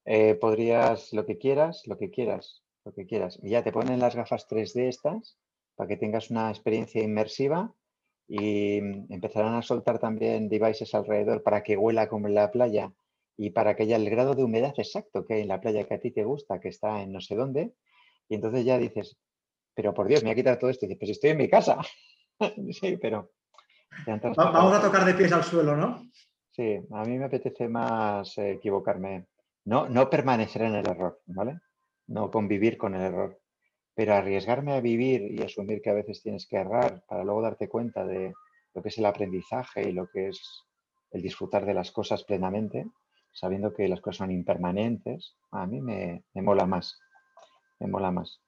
Eh, 0.05 0.35
podrías 0.35 1.13
lo 1.13 1.25
que 1.25 1.37
quieras, 1.37 1.83
lo 1.85 1.97
que 1.97 2.09
quieras, 2.09 2.63
lo 2.83 2.93
que 2.93 3.05
quieras. 3.05 3.39
Y 3.43 3.51
ya 3.51 3.63
te 3.63 3.71
ponen 3.71 3.99
las 3.99 4.15
gafas 4.15 4.47
3D 4.47 4.87
estas 4.87 5.37
para 5.75 5.87
que 5.87 5.97
tengas 5.97 6.31
una 6.31 6.49
experiencia 6.49 7.03
inmersiva 7.03 7.73
y 8.29 8.79
mm, 8.79 9.11
empezarán 9.11 9.55
a 9.55 9.61
soltar 9.63 9.99
también 9.99 10.47
devices 10.47 10.93
alrededor 10.93 11.41
para 11.43 11.63
que 11.63 11.75
huela 11.75 12.07
como 12.07 12.27
en 12.27 12.35
la 12.35 12.51
playa 12.51 12.93
y 13.35 13.49
para 13.49 13.75
que 13.75 13.83
haya 13.83 13.95
el 13.95 14.09
grado 14.09 14.35
de 14.35 14.43
humedad 14.43 14.73
exacto 14.77 15.25
que 15.25 15.33
hay 15.33 15.41
en 15.41 15.47
la 15.47 15.59
playa 15.59 15.85
que 15.85 15.95
a 15.95 15.99
ti 15.99 16.11
te 16.11 16.23
gusta, 16.23 16.59
que 16.59 16.69
está 16.69 17.01
en 17.01 17.11
no 17.11 17.19
sé 17.19 17.35
dónde. 17.35 17.73
Y 18.29 18.35
entonces 18.35 18.63
ya 18.63 18.77
dices, 18.77 19.17
pero 19.73 19.93
por 19.93 20.07
Dios, 20.07 20.23
me 20.23 20.31
ha 20.31 20.35
quitado 20.35 20.59
todo 20.59 20.69
esto. 20.69 20.85
Y 20.85 20.89
dices, 20.89 20.99
pues 20.99 21.11
estoy 21.11 21.31
en 21.31 21.37
mi 21.37 21.49
casa. 21.49 21.79
sí, 22.71 22.97
pero... 22.97 23.31
Vamos 24.05 24.73
a 24.73 24.81
tocar 24.81 25.03
de 25.05 25.13
pies 25.13 25.31
al 25.31 25.43
suelo, 25.43 25.75
¿no? 25.75 26.03
Sí, 26.51 26.79
a 26.91 27.03
mí 27.03 27.17
me 27.17 27.25
apetece 27.25 27.67
más 27.67 28.37
eh, 28.37 28.51
equivocarme. 28.51 29.25
No, 29.65 29.89
no 29.89 30.09
permanecer 30.09 30.63
en 30.63 30.75
el 30.75 30.87
error, 30.87 31.21
¿vale? 31.25 31.59
No 32.07 32.29
convivir 32.29 32.77
con 32.77 32.93
el 32.93 33.01
error. 33.01 33.39
Pero 33.99 34.15
arriesgarme 34.15 34.71
a 34.75 34.79
vivir 34.79 35.29
y 35.29 35.43
asumir 35.43 35.81
que 35.81 35.89
a 35.89 35.93
veces 35.93 36.23
tienes 36.23 36.47
que 36.47 36.55
errar 36.55 37.03
para 37.05 37.25
luego 37.25 37.41
darte 37.41 37.67
cuenta 37.67 38.05
de 38.05 38.33
lo 38.73 38.81
que 38.81 38.87
es 38.87 38.97
el 38.97 39.05
aprendizaje 39.05 39.89
y 39.89 39.91
lo 39.91 40.07
que 40.07 40.29
es 40.29 40.39
el 41.11 41.21
disfrutar 41.21 41.65
de 41.65 41.73
las 41.73 41.91
cosas 41.91 42.23
plenamente, 42.23 42.85
sabiendo 43.33 43.73
que 43.73 43.89
las 43.89 43.99
cosas 43.99 44.19
son 44.19 44.31
impermanentes, 44.31 45.35
a 45.51 45.67
mí 45.67 45.81
me, 45.81 46.23
mola 46.35 46.65
más. 46.65 46.97
Me 47.81 47.87
mola 47.87 48.09
más. 48.09 48.39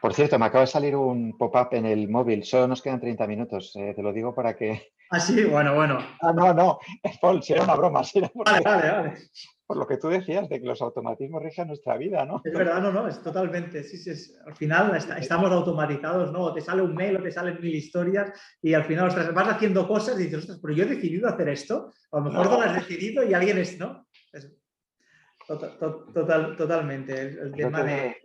Por 0.00 0.14
cierto, 0.14 0.38
me 0.38 0.46
acaba 0.46 0.60
de 0.60 0.68
salir 0.68 0.94
un 0.94 1.36
pop-up 1.36 1.70
en 1.72 1.86
el 1.86 2.08
móvil. 2.08 2.44
Solo 2.44 2.68
nos 2.68 2.80
quedan 2.80 3.00
30 3.00 3.26
minutos. 3.26 3.74
Eh, 3.74 3.92
te 3.92 4.04
lo 4.04 4.12
digo 4.12 4.36
para 4.36 4.54
que. 4.54 4.92
Ah, 5.12 5.20
sí, 5.20 5.44
bueno, 5.44 5.74
bueno. 5.74 5.98
Ah, 6.20 6.32
no, 6.32 6.52
no. 6.54 6.78
Paul, 7.20 7.42
si 7.42 7.52
era 7.52 7.62
una 7.64 7.76
broma. 7.76 8.02
Vale, 8.34 8.60
vale, 8.64 8.90
vale 8.90 9.14
por 9.72 9.78
lo 9.78 9.86
que 9.86 9.96
tú 9.96 10.08
decías, 10.08 10.50
de 10.50 10.60
que 10.60 10.66
los 10.66 10.82
automatismos 10.82 11.42
rigen 11.42 11.68
nuestra 11.68 11.96
vida, 11.96 12.26
¿no? 12.26 12.42
Es 12.44 12.52
verdad, 12.52 12.82
no, 12.82 12.92
no, 12.92 13.08
es 13.08 13.22
totalmente, 13.22 13.82
sí, 13.82 13.96
sí, 13.96 14.34
al 14.44 14.54
final 14.54 14.94
estamos 14.94 15.50
automatizados, 15.50 16.30
¿no? 16.30 16.40
O 16.40 16.52
te 16.52 16.60
sale 16.60 16.82
un 16.82 16.94
mail 16.94 17.16
o 17.16 17.22
te 17.22 17.30
salen 17.30 17.58
mil 17.58 17.74
historias 17.74 18.38
y 18.60 18.74
al 18.74 18.84
final 18.84 19.08
vas 19.32 19.48
haciendo 19.48 19.88
cosas 19.88 20.20
y 20.20 20.24
dices, 20.24 20.40
ostras, 20.40 20.58
pero 20.60 20.74
yo 20.74 20.84
he 20.84 20.88
decidido 20.88 21.26
hacer 21.26 21.48
esto, 21.48 21.90
a 22.10 22.18
lo 22.18 22.24
mejor 22.24 22.50
no, 22.50 22.52
lo 22.58 22.60
has 22.60 22.74
decidido 22.74 23.24
y 23.24 23.32
alguien 23.32 23.56
es, 23.56 23.78
¿no? 23.78 24.06
total, 25.46 26.54
totalmente. 26.54 27.18
El, 27.18 27.52
tema 27.52 27.82
de... 27.82 28.16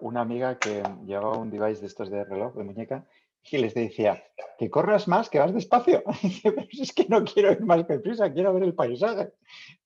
Una 0.00 0.22
amiga 0.22 0.58
que 0.58 0.82
llevaba 1.04 1.38
un 1.38 1.50
device 1.50 1.80
de 1.80 1.86
estos 1.86 2.10
de 2.10 2.24
reloj, 2.24 2.56
de 2.56 2.64
muñeca, 2.64 3.06
y 3.50 3.58
les 3.58 3.74
decía, 3.74 4.22
que 4.58 4.70
corras 4.70 5.08
más, 5.08 5.30
que 5.30 5.38
vas 5.38 5.54
despacio. 5.54 6.02
Y 6.22 6.28
dice, 6.28 6.52
pero 6.52 6.66
es 6.70 6.92
que 6.92 7.06
no 7.08 7.24
quiero 7.24 7.52
ir 7.52 7.64
más 7.64 7.84
prisa, 7.84 8.32
quiero 8.32 8.52
ver 8.52 8.64
el 8.64 8.74
paisaje. 8.74 9.32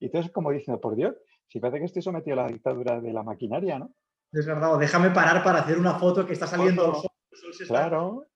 Y 0.00 0.06
entonces, 0.06 0.32
como 0.32 0.50
diciendo, 0.50 0.80
por 0.80 0.96
Dios, 0.96 1.14
si 1.48 1.60
parece 1.60 1.80
que 1.80 1.84
estoy 1.84 2.02
sometido 2.02 2.40
a 2.40 2.44
la 2.44 2.48
dictadura 2.48 3.00
de 3.00 3.12
la 3.12 3.22
maquinaria, 3.22 3.78
¿no? 3.78 3.92
Es 4.32 4.46
verdad, 4.46 4.78
déjame 4.78 5.10
parar 5.10 5.44
para 5.44 5.60
hacer 5.60 5.78
una 5.78 5.98
foto 5.98 6.26
que 6.26 6.32
está 6.32 6.46
saliendo 6.46 6.86
el 6.86 6.94
sol. 6.94 7.66
Claro. 7.66 8.26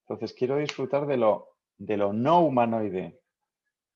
Entonces 0.00 0.34
quiero 0.36 0.56
disfrutar 0.56 1.06
de 1.06 1.16
lo, 1.16 1.50
de 1.78 1.96
lo 1.96 2.12
no 2.12 2.40
humanoide, 2.40 3.20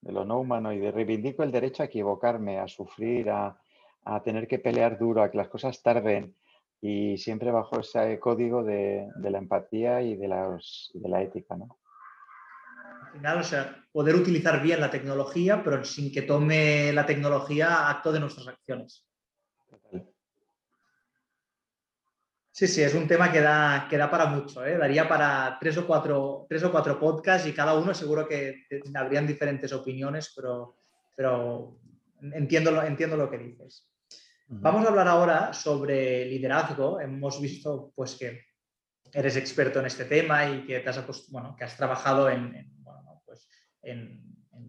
de 0.01 0.13
lo 0.13 0.25
no 0.25 0.39
humanoide. 0.39 0.93
Reivindico 0.93 1.43
el 1.43 1.51
derecho 1.51 1.83
a 1.83 1.87
equivocarme, 1.87 2.61
a 2.61 2.69
sufrir, 2.69 3.31
a, 3.31 3.61
a 4.05 4.23
tener 4.23 4.47
que 4.47 4.61
pelear 4.61 4.99
duro, 4.99 5.23
a 5.23 5.31
que 5.31 5.37
las 5.37 5.49
cosas 5.49 5.83
tarden 5.83 6.37
y 6.81 7.19
siempre 7.19 7.51
bajo 7.51 7.81
ese 7.81 8.19
código 8.21 8.63
de, 8.63 9.09
de 9.17 9.31
la 9.31 9.39
empatía 9.39 10.03
y 10.03 10.17
de 10.17 10.29
la 10.29 11.23
ética, 11.23 11.57
¿no? 11.57 11.79
Al 13.07 13.13
final, 13.13 13.39
o 13.39 13.43
sea, 13.43 13.85
poder 13.91 14.15
utilizar 14.15 14.63
bien 14.63 14.81
la 14.81 14.91
tecnología, 14.91 15.63
pero 15.65 15.83
sin 15.85 16.13
que 16.13 16.23
tome 16.23 16.93
la 16.93 17.07
tecnología 17.07 17.89
acto 17.89 18.13
de 18.13 18.21
nuestras 18.21 18.49
acciones. 18.49 19.05
Sí, 22.59 22.67
sí, 22.67 22.83
es 22.83 22.93
un 22.95 23.07
tema 23.07 23.31
que 23.31 23.41
da, 23.41 23.87
que 23.89 23.97
da 23.97 24.11
para 24.11 24.27
mucho. 24.27 24.67
¿eh? 24.67 24.77
Daría 24.77 25.09
para 25.09 25.57
tres 25.61 25.79
o, 25.79 25.87
cuatro, 25.87 26.45
tres 26.49 26.65
o 26.65 26.73
cuatro 26.73 26.99
podcasts 26.99 27.47
y 27.47 27.53
cada 27.53 27.75
uno 27.75 27.95
seguro 27.95 28.27
que 28.27 28.65
habrían 28.95 29.29
diferentes 29.29 29.73
opiniones, 29.73 30.33
pero, 30.35 30.77
pero 31.17 31.79
entiendo, 32.21 32.83
entiendo 32.83 33.17
lo 33.17 33.31
que 33.31 33.39
dices. 33.39 33.89
Vamos 34.51 34.87
a 34.87 34.89
hablar 34.89 35.09
ahora 35.09 35.53
sobre 35.53 36.25
liderazgo. 36.25 37.01
Hemos 37.01 37.41
visto 37.41 37.93
pues, 37.95 38.17
que 38.17 38.47
eres 39.13 39.37
experto 39.37 39.81
en 39.81 39.87
este 39.87 40.07
tema 40.07 40.49
y 40.49 40.65
que, 40.65 40.81
te 40.81 40.89
has, 40.89 41.31
bueno, 41.31 41.55
que 41.57 41.65
has 41.65 41.77
trabajado 41.77 42.31
en, 42.31 42.73
pues, 43.27 43.47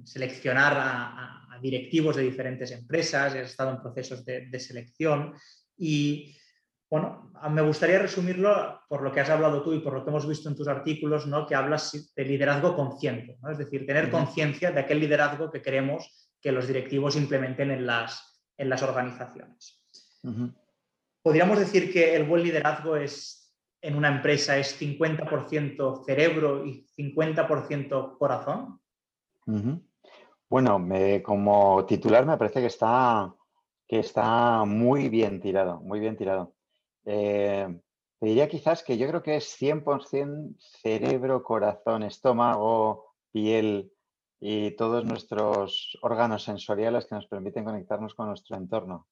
seleccionar 0.03 0.73
a, 0.77 1.35
directivos 1.61 2.15
de 2.15 2.23
diferentes 2.23 2.71
empresas, 2.71 3.33
has 3.33 3.51
estado 3.51 3.71
en 3.71 3.81
procesos 3.81 4.23
de, 4.23 4.47
de 4.47 4.59
selección. 4.61 5.33
Y 5.77 6.33
bueno, 6.89 7.31
me 7.51 7.61
gustaría 7.61 7.99
resumirlo 7.99 8.81
por 8.87 9.01
lo 9.01 9.11
que 9.11 9.19
has 9.19 9.29
hablado 9.29 9.61
tú 9.61 9.73
y 9.73 9.79
por 9.79 9.93
lo 9.93 10.03
que 10.03 10.09
hemos 10.09 10.27
visto 10.27 10.49
en 10.49 10.55
tus 10.55 10.67
artículos, 10.67 11.27
¿no? 11.27 11.45
que 11.45 11.55
hablas 11.55 12.13
de 12.15 12.25
liderazgo 12.25 12.75
consciente, 12.75 13.37
¿no? 13.41 13.51
es 13.51 13.57
decir, 13.57 13.85
tener 13.85 14.09
conciencia 14.09 14.71
de 14.71 14.79
aquel 14.79 14.99
liderazgo 14.99 15.51
que 15.51 15.61
queremos 15.61 16.29
que 16.41 16.51
los 16.51 16.65
directivos 16.67 17.15
implementen 17.15 17.71
en 17.71 17.85
las, 17.85 18.28
en 18.59 18.69
las 18.69 18.83
organizaciones. 18.83 19.81
¿Podríamos 21.23 21.57
decir 21.57 21.91
que 21.91 22.15
el 22.15 22.25
buen 22.25 22.43
liderazgo 22.43 22.95
es 22.97 23.55
en 23.81 23.95
una 23.95 24.09
empresa 24.09 24.57
es 24.57 24.79
50% 24.79 26.03
cerebro 26.05 26.65
y 26.65 26.85
50% 26.97 28.17
corazón? 28.17 28.81
Bueno, 30.49 30.87
como 31.23 31.85
titular 31.85 32.25
me 32.25 32.37
parece 32.37 32.59
que 32.59 32.67
está, 32.67 33.33
que 33.87 33.99
está 33.99 34.65
muy 34.65 35.07
bien 35.07 35.39
tirado, 35.39 35.79
muy 35.79 36.01
bien 36.01 36.17
tirado. 36.17 36.53
Eh, 37.05 37.79
te 38.19 38.25
diría 38.25 38.49
quizás 38.49 38.83
que 38.83 38.97
yo 38.97 39.07
creo 39.07 39.23
que 39.23 39.37
es 39.37 39.57
100% 39.59 40.55
cerebro, 40.81 41.43
corazón, 41.43 42.03
estómago, 42.03 43.15
piel 43.31 43.93
y 44.39 44.71
todos 44.71 45.05
nuestros 45.05 45.97
órganos 46.01 46.43
sensoriales 46.43 47.05
que 47.05 47.15
nos 47.15 47.27
permiten 47.27 47.65
conectarnos 47.65 48.13
con 48.15 48.27
nuestro 48.27 48.55
entorno. 48.57 49.07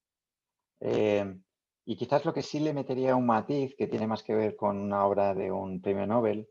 Eh, 0.80 1.38
y 1.84 1.96
quizás 1.96 2.24
lo 2.24 2.34
que 2.34 2.42
sí 2.42 2.60
le 2.60 2.74
metería 2.74 3.16
un 3.16 3.26
matiz 3.26 3.74
que 3.76 3.86
tiene 3.86 4.06
más 4.06 4.22
que 4.22 4.34
ver 4.34 4.56
con 4.56 4.78
una 4.78 5.04
obra 5.04 5.34
de 5.34 5.50
un 5.50 5.80
premio 5.80 6.06
Nobel, 6.06 6.48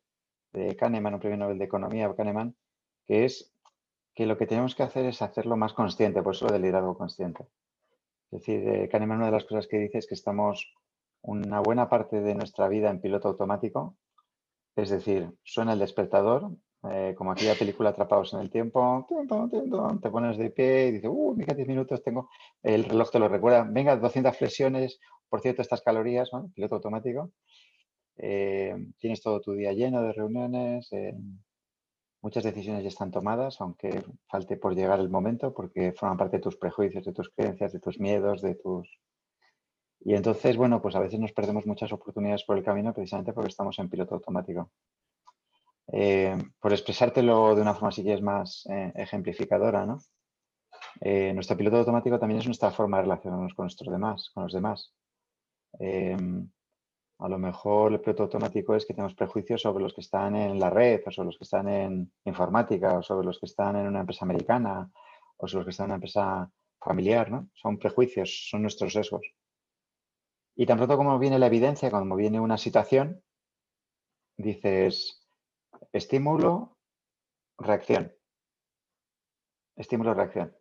de 0.52 0.76
Kahneman, 0.76 1.16
un 1.16 1.20
premio 1.20 1.38
Nobel 1.38 1.60
de 1.60 1.66
Economía, 1.66 2.14
Kahneman, 2.16 2.56
que 3.06 3.26
es 3.26 3.54
que 4.16 4.26
lo 4.26 4.38
que 4.38 4.48
tenemos 4.48 4.74
que 4.74 4.84
hacer 4.84 5.06
es 5.06 5.22
hacerlo 5.22 5.58
más 5.58 5.74
consciente, 5.74 6.24
por 6.24 6.34
eso 6.34 6.46
lo 6.48 6.54
del 6.54 6.64
liderazgo 6.64 6.98
consciente. 6.98 7.48
Es 8.32 8.40
decir, 8.40 8.68
eh, 8.68 8.90
Kahneman 8.90 9.18
una 9.18 9.28
de 9.28 9.34
las 9.34 9.46
cosas 9.46 9.68
que 9.68 9.78
dice 9.78 10.00
es 10.00 10.08
que 10.08 10.16
estamos 10.16 10.74
una 11.22 11.60
buena 11.60 11.90
parte 11.90 12.22
de 12.22 12.36
nuestra 12.36 12.68
vida 12.68 12.90
en 12.90 13.02
piloto 13.02 13.28
automático. 13.28 13.96
Es 14.76 14.90
decir, 14.90 15.32
suena 15.44 15.74
el 15.74 15.80
despertador, 15.80 16.52
eh, 16.84 17.16
como 17.18 17.32
aquella 17.32 17.56
película 17.56 17.90
Atrapados 17.90 18.34
en 18.34 18.40
el 18.40 18.50
Tiempo, 18.50 19.08
te 20.02 20.10
pones 20.10 20.38
de 20.38 20.50
pie 20.52 20.88
y 20.88 20.92
dices, 20.94 21.10
uh, 21.12 21.34
mira, 21.36 21.54
10 21.54 21.68
minutos 21.68 22.04
tengo, 22.04 22.30
el 22.62 22.86
reloj 22.86 23.12
te 23.12 23.20
lo 23.20 23.28
recuerda, 23.28 23.64
venga, 23.70 23.96
200 23.96 24.38
flexiones, 24.38 25.00
por 25.30 25.42
cierto, 25.42 25.62
estas 25.62 25.82
calorías, 25.82 26.30
piloto 26.54 26.76
automático. 26.76 27.32
Eh, 28.18 28.76
tienes 28.98 29.22
todo 29.22 29.42
tu 29.42 29.54
día 29.54 29.74
lleno 29.74 30.02
de 30.02 30.14
reuniones, 30.14 30.92
eh, 30.92 31.14
muchas 32.22 32.44
decisiones 32.44 32.84
ya 32.84 32.90
están 32.90 33.12
tomadas, 33.12 33.60
aunque 33.62 34.04
falte 34.28 34.58
por 34.58 34.76
llegar 34.76 35.00
el 35.00 35.10
momento, 35.10 35.54
porque 35.54 35.94
forman 35.94 36.18
parte 36.18 36.38
de 36.38 36.44
tus 36.44 36.58
prejuicios, 36.58 37.06
de 37.06 37.14
tus 37.14 37.30
creencias, 37.30 37.74
de 37.74 37.80
tus 37.80 38.00
miedos, 38.00 38.42
de 38.42 38.56
tus 38.56 38.88
y 40.00 40.14
entonces, 40.14 40.56
bueno, 40.58 40.82
pues 40.82 40.96
a 40.96 41.00
veces 41.00 41.20
nos 41.20 41.34
perdemos 41.34 41.66
muchas 41.66 41.92
oportunidades 41.92 42.44
por 42.44 42.58
el 42.58 42.64
camino 42.64 42.94
precisamente 42.94 43.34
porque 43.34 43.50
estamos 43.50 43.78
en 43.80 43.90
piloto 43.90 44.16
automático. 44.16 44.72
Eh, 45.92 46.38
por 46.60 46.74
expresártelo 46.74 47.56
de 47.56 47.62
una 47.62 47.74
forma, 47.74 47.92
si 47.92 48.04
quieres, 48.04 48.22
más 48.22 48.66
eh, 48.70 48.92
ejemplificadora, 48.96 49.86
¿no? 49.86 50.00
Eh, 51.00 51.32
nuestro 51.34 51.56
piloto 51.56 51.78
automático 51.78 52.20
también 52.20 52.40
es 52.40 52.46
nuestra 52.46 52.72
forma 52.72 52.98
de 52.98 53.04
relacionarnos 53.04 53.54
con 53.54 53.66
nuestros 53.66 53.92
demás, 53.92 54.30
con 54.34 54.44
los 54.44 54.54
demás. 54.54 54.94
a 57.20 57.30
lo 57.30 57.40
mejor 57.40 57.94
el 57.94 58.00
piloto 58.00 58.24
automático 58.24 58.76
es 58.76 58.86
que 58.86 58.94
tenemos 58.94 59.16
prejuicios 59.16 59.62
sobre 59.62 59.84
los 59.84 59.94
que 59.94 60.02
están 60.02 60.36
en 60.36 60.60
la 60.60 60.70
red, 60.70 61.02
o 61.06 61.12
sobre 61.12 61.28
los 61.28 61.38
que 61.38 61.44
están 61.46 61.68
en 61.68 62.12
informática, 62.26 62.98
o 62.98 63.04
sobre 63.04 63.26
los 63.26 63.40
que 63.40 63.48
están 63.48 63.76
en 63.76 63.88
una 63.88 64.02
empresa 64.02 64.26
americana, 64.26 64.92
o 65.38 65.48
sobre 65.48 65.62
los 65.62 65.66
que 65.66 65.72
están 65.72 65.86
en 65.86 65.92
una 65.92 65.96
empresa 65.96 66.52
familiar, 66.80 67.32
¿no? 67.32 67.50
Son 67.54 67.78
prejuicios, 67.78 68.48
son 68.50 68.62
nuestros 68.62 68.94
sesgos. 68.94 69.26
Y 70.56 70.66
tan 70.66 70.78
pronto 70.78 70.98
como 70.98 71.18
viene 71.20 71.40
la 71.40 71.48
evidencia, 71.48 71.92
como 71.92 72.16
viene 72.16 72.40
una 72.40 72.58
situación, 72.58 73.22
dices 74.38 75.27
estímulo, 75.92 76.78
reacción. 77.58 78.14
Estímulo, 79.76 80.14
reacción. 80.14 80.56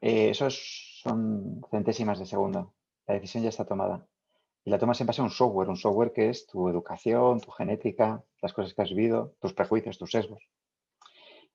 Eh, 0.00 0.30
esos 0.30 1.00
son 1.02 1.62
centésimas 1.70 2.18
de 2.18 2.26
segundo. 2.26 2.74
La 3.06 3.14
decisión 3.14 3.42
ya 3.42 3.48
está 3.48 3.64
tomada. 3.64 4.06
Y 4.64 4.70
la 4.70 4.78
tomas 4.78 5.00
en 5.00 5.06
base 5.06 5.20
a 5.20 5.24
un 5.24 5.30
software, 5.30 5.68
un 5.68 5.76
software 5.76 6.12
que 6.12 6.28
es 6.28 6.46
tu 6.46 6.68
educación, 6.68 7.40
tu 7.40 7.50
genética, 7.50 8.22
las 8.42 8.52
cosas 8.52 8.74
que 8.74 8.82
has 8.82 8.90
vivido, 8.90 9.34
tus 9.40 9.54
prejuicios, 9.54 9.98
tus 9.98 10.10
sesgos. 10.10 10.42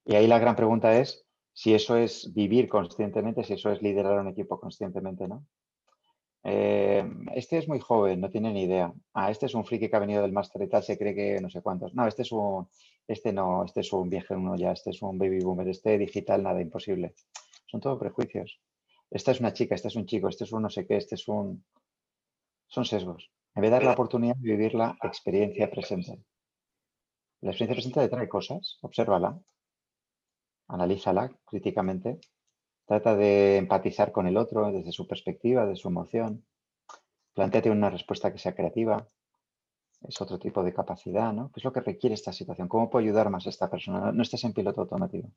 Y 0.05 0.15
ahí 0.15 0.27
la 0.27 0.39
gran 0.39 0.55
pregunta 0.55 0.99
es 0.99 1.25
si 1.53 1.73
eso 1.73 1.95
es 1.95 2.33
vivir 2.33 2.67
conscientemente, 2.67 3.43
si 3.43 3.53
eso 3.53 3.71
es 3.71 3.81
liderar 3.81 4.19
un 4.19 4.27
equipo 4.27 4.59
conscientemente, 4.59 5.27
¿no? 5.27 5.45
Eh, 6.47 7.03
este 7.33 7.57
es 7.57 7.67
muy 7.67 7.79
joven, 7.79 8.21
no 8.21 8.29
tiene 8.29 8.53
ni 8.53 8.63
idea. 8.63 8.93
Ah, 9.15 9.31
este 9.31 9.47
es 9.47 9.55
un 9.55 9.65
friki 9.65 9.89
que 9.89 9.95
ha 9.95 9.99
venido 9.99 10.21
del 10.21 10.31
máster 10.31 10.61
y 10.61 10.69
tal, 10.69 10.83
se 10.83 10.95
cree 10.95 11.15
que 11.15 11.41
no 11.41 11.49
sé 11.49 11.63
cuántos. 11.63 11.95
No, 11.95 12.05
este 12.07 12.21
es 12.21 12.31
un, 12.31 12.69
este 13.07 13.33
no, 13.33 13.65
este 13.65 13.79
es 13.79 13.91
un 13.91 14.09
viejo 14.11 14.35
uno 14.35 14.55
ya, 14.55 14.71
este 14.71 14.91
es 14.91 15.01
un 15.01 15.17
baby 15.17 15.39
boomer, 15.39 15.67
este 15.67 15.97
digital, 15.97 16.43
nada, 16.43 16.61
imposible. 16.61 17.15
Son 17.65 17.81
todos 17.81 17.97
prejuicios. 17.97 18.61
Esta 19.09 19.31
es 19.31 19.39
una 19.39 19.53
chica, 19.53 19.73
este 19.73 19.87
es 19.87 19.95
un 19.95 20.05
chico, 20.05 20.29
este 20.29 20.43
es 20.43 20.51
un 20.51 20.61
no 20.61 20.69
sé 20.69 20.85
qué, 20.85 20.97
este 20.97 21.15
es 21.15 21.27
un... 21.27 21.65
Son 22.67 22.85
sesgos. 22.85 23.31
En 23.55 23.61
vez 23.63 23.71
de 23.71 23.77
dar 23.77 23.83
la 23.83 23.93
oportunidad 23.93 24.35
de 24.35 24.51
vivir 24.51 24.75
la 24.75 24.95
experiencia 25.01 25.71
presente. 25.71 26.19
La 27.41 27.51
experiencia 27.51 27.75
presente 27.75 28.01
te 28.01 28.09
trae 28.09 28.29
cosas, 28.29 28.77
obsérvala, 28.81 29.39
analízala 30.67 31.31
críticamente 31.43 32.19
Trata 32.85 33.15
de 33.15 33.57
empatizar 33.57 34.11
con 34.11 34.27
el 34.27 34.37
otro 34.37 34.71
desde 34.71 34.91
su 34.91 35.07
perspectiva, 35.07 35.65
de 35.65 35.75
su 35.75 35.87
emoción. 35.87 36.45
Plantéate 37.33 37.71
una 37.71 37.89
respuesta 37.89 38.31
que 38.31 38.37
sea 38.37 38.53
creativa. 38.53 39.07
Es 40.07 40.21
otro 40.21 40.37
tipo 40.37 40.63
de 40.63 40.73
capacidad, 40.73 41.33
¿no? 41.33 41.51
¿Qué 41.51 41.59
es 41.59 41.63
lo 41.63 41.73
que 41.73 41.81
requiere 41.81 42.13
esta 42.13 42.31
situación? 42.31 42.67
¿Cómo 42.67 42.89
puedo 42.89 43.03
ayudar 43.03 43.31
más 43.31 43.47
a 43.47 43.49
esta 43.49 43.71
persona? 43.71 44.11
No 44.11 44.21
estés 44.21 44.43
en 44.43 44.53
piloto 44.53 44.81
automático. 44.81 45.29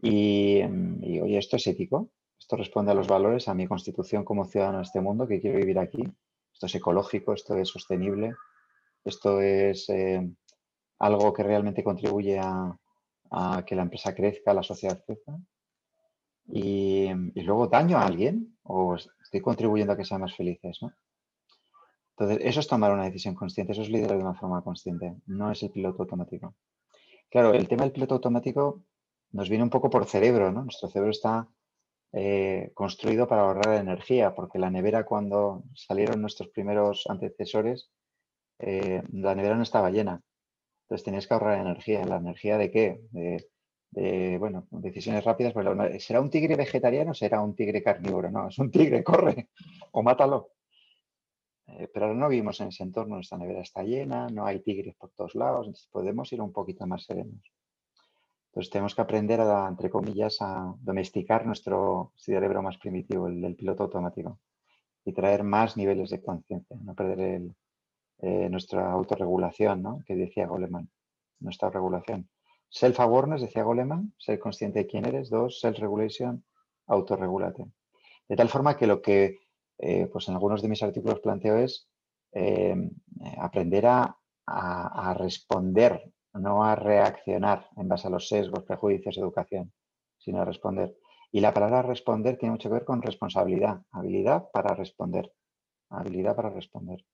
Y, 0.00 0.62
y, 1.02 1.20
oye, 1.20 1.36
esto 1.36 1.56
es 1.56 1.66
ético. 1.66 2.08
Esto 2.38 2.56
responde 2.56 2.92
a 2.92 2.94
los 2.94 3.06
valores, 3.06 3.46
a 3.48 3.54
mi 3.54 3.66
constitución 3.66 4.24
como 4.24 4.46
ciudadano 4.46 4.78
de 4.78 4.84
este 4.84 5.02
mundo 5.02 5.28
que 5.28 5.42
quiero 5.42 5.58
vivir 5.58 5.78
aquí. 5.78 6.02
Esto 6.54 6.66
es 6.66 6.74
ecológico, 6.74 7.34
esto 7.34 7.54
es 7.56 7.68
sostenible, 7.68 8.34
esto 9.04 9.42
es 9.42 9.88
eh, 9.90 10.26
algo 10.98 11.32
que 11.34 11.42
realmente 11.42 11.84
contribuye 11.84 12.38
a, 12.38 12.74
a 13.30 13.64
que 13.66 13.76
la 13.76 13.82
empresa 13.82 14.14
crezca, 14.14 14.54
la 14.54 14.62
sociedad 14.62 15.02
crezca 15.06 15.38
y, 16.52 17.12
luego 17.42 17.68
daño 17.68 17.98
a 17.98 18.06
alguien 18.06 18.56
o 18.62 18.96
estoy 18.96 19.40
contribuyendo 19.40 19.92
a 19.92 19.96
que 19.96 20.04
sean 20.04 20.20
más 20.20 20.34
felices, 20.34 20.78
¿no? 20.82 20.92
Entonces, 22.16 22.46
eso 22.46 22.60
es 22.60 22.68
tomar 22.68 22.92
una 22.92 23.04
decisión 23.04 23.34
consciente, 23.34 23.72
eso 23.72 23.82
es 23.82 23.88
liderar 23.88 24.18
de 24.18 24.24
una 24.24 24.34
forma 24.34 24.62
consciente, 24.62 25.16
no 25.26 25.50
es 25.50 25.62
el 25.62 25.70
piloto 25.70 26.02
automático. 26.02 26.54
Claro, 27.30 27.54
el 27.54 27.66
tema 27.68 27.84
del 27.84 27.92
piloto 27.92 28.14
automático 28.14 28.82
nos 29.32 29.48
viene 29.48 29.64
un 29.64 29.70
poco 29.70 29.88
por 29.88 30.04
cerebro, 30.06 30.52
¿no? 30.52 30.64
Nuestro 30.64 30.88
cerebro 30.88 31.12
está 31.12 31.48
eh, 32.12 32.72
construido 32.74 33.28
para 33.28 33.42
ahorrar 33.42 33.76
energía, 33.80 34.34
porque 34.34 34.58
la 34.58 34.70
nevera 34.70 35.04
cuando 35.04 35.62
salieron 35.74 36.20
nuestros 36.20 36.48
primeros 36.48 37.04
antecesores, 37.08 37.90
eh, 38.58 39.02
la 39.12 39.34
nevera 39.34 39.56
no 39.56 39.62
estaba 39.62 39.90
llena. 39.90 40.20
Entonces 40.82 41.04
tenías 41.04 41.26
que 41.26 41.34
ahorrar 41.34 41.60
energía. 41.60 42.04
¿La 42.04 42.16
energía 42.16 42.58
de 42.58 42.70
qué? 42.70 43.00
De, 43.12 43.48
bueno, 43.92 44.66
decisiones 44.70 45.24
rápidas. 45.24 45.52
Pues, 45.52 46.04
¿Será 46.04 46.20
un 46.20 46.30
tigre 46.30 46.56
vegetariano 46.56 47.10
o 47.10 47.14
será 47.14 47.40
un 47.40 47.54
tigre 47.54 47.82
carnívoro? 47.82 48.30
No, 48.30 48.48
es 48.48 48.58
un 48.58 48.70
tigre, 48.70 49.02
corre 49.04 49.48
o 49.92 50.02
mátalo. 50.02 50.50
Eh, 51.78 51.88
pero 51.92 52.14
no 52.14 52.28
vivimos 52.28 52.60
en 52.60 52.68
ese 52.68 52.82
entorno, 52.82 53.16
nuestra 53.16 53.38
nevera 53.38 53.60
está 53.60 53.82
llena, 53.82 54.28
no 54.28 54.44
hay 54.44 54.60
tigres 54.60 54.94
por 54.96 55.10
todos 55.10 55.34
lados, 55.34 55.66
entonces 55.66 55.88
podemos 55.90 56.32
ir 56.32 56.40
un 56.40 56.52
poquito 56.52 56.86
más 56.86 57.04
serenos. 57.04 57.52
Entonces 58.48 58.70
tenemos 58.70 58.94
que 58.94 59.02
aprender 59.02 59.40
a, 59.40 59.68
entre 59.68 59.90
comillas, 59.90 60.38
a 60.40 60.74
domesticar 60.80 61.46
nuestro 61.46 62.12
cerebro 62.16 62.62
más 62.62 62.78
primitivo, 62.78 63.28
el 63.28 63.40
del 63.40 63.54
piloto 63.54 63.84
automático, 63.84 64.40
y 65.04 65.12
traer 65.12 65.44
más 65.44 65.76
niveles 65.76 66.10
de 66.10 66.20
conciencia, 66.20 66.76
no 66.82 66.94
perder 66.94 67.42
eh, 68.18 68.48
nuestra 68.50 68.90
autorregulación, 68.90 69.82
¿no? 69.82 70.02
que 70.04 70.16
decía 70.16 70.48
Goleman, 70.48 70.90
nuestra 71.38 71.70
regulación. 71.70 72.28
Self-awareness, 72.70 73.42
decía 73.42 73.64
Goleman, 73.64 74.14
ser 74.16 74.38
consciente 74.38 74.80
de 74.80 74.86
quién 74.86 75.04
eres. 75.04 75.28
Dos, 75.28 75.60
self-regulation, 75.60 76.44
autorregulate. 76.86 77.66
De 78.28 78.36
tal 78.36 78.48
forma 78.48 78.76
que 78.76 78.86
lo 78.86 79.02
que 79.02 79.40
eh, 79.82 80.08
pues 80.12 80.28
en 80.28 80.34
algunos 80.34 80.60
de 80.60 80.68
mis 80.68 80.82
artículos 80.82 81.20
planteo 81.20 81.56
es 81.56 81.88
eh, 82.32 82.76
aprender 83.38 83.86
a, 83.86 84.16
responder, 85.16 86.12
no 86.34 86.64
a 86.64 86.74
reaccionar 86.74 87.68
en 87.76 87.88
base 87.88 88.08
a 88.08 88.10
los 88.10 88.28
sesgos, 88.28 88.64
prejuicios, 88.64 89.16
educación, 89.16 89.72
sino 90.18 90.42
a 90.42 90.44
responder. 90.44 90.96
Y 91.32 91.40
la 91.40 91.54
palabra 91.54 91.82
responder 91.82 92.36
tiene 92.36 92.52
mucho 92.52 92.68
que 92.68 92.74
ver 92.74 92.84
con 92.84 93.00
responsabilidad, 93.00 93.80
habilidad 93.90 94.50
para 94.52 94.74
responder, 94.74 95.32
habilidad 95.88 96.36
para 96.36 96.50
responder. 96.50 97.04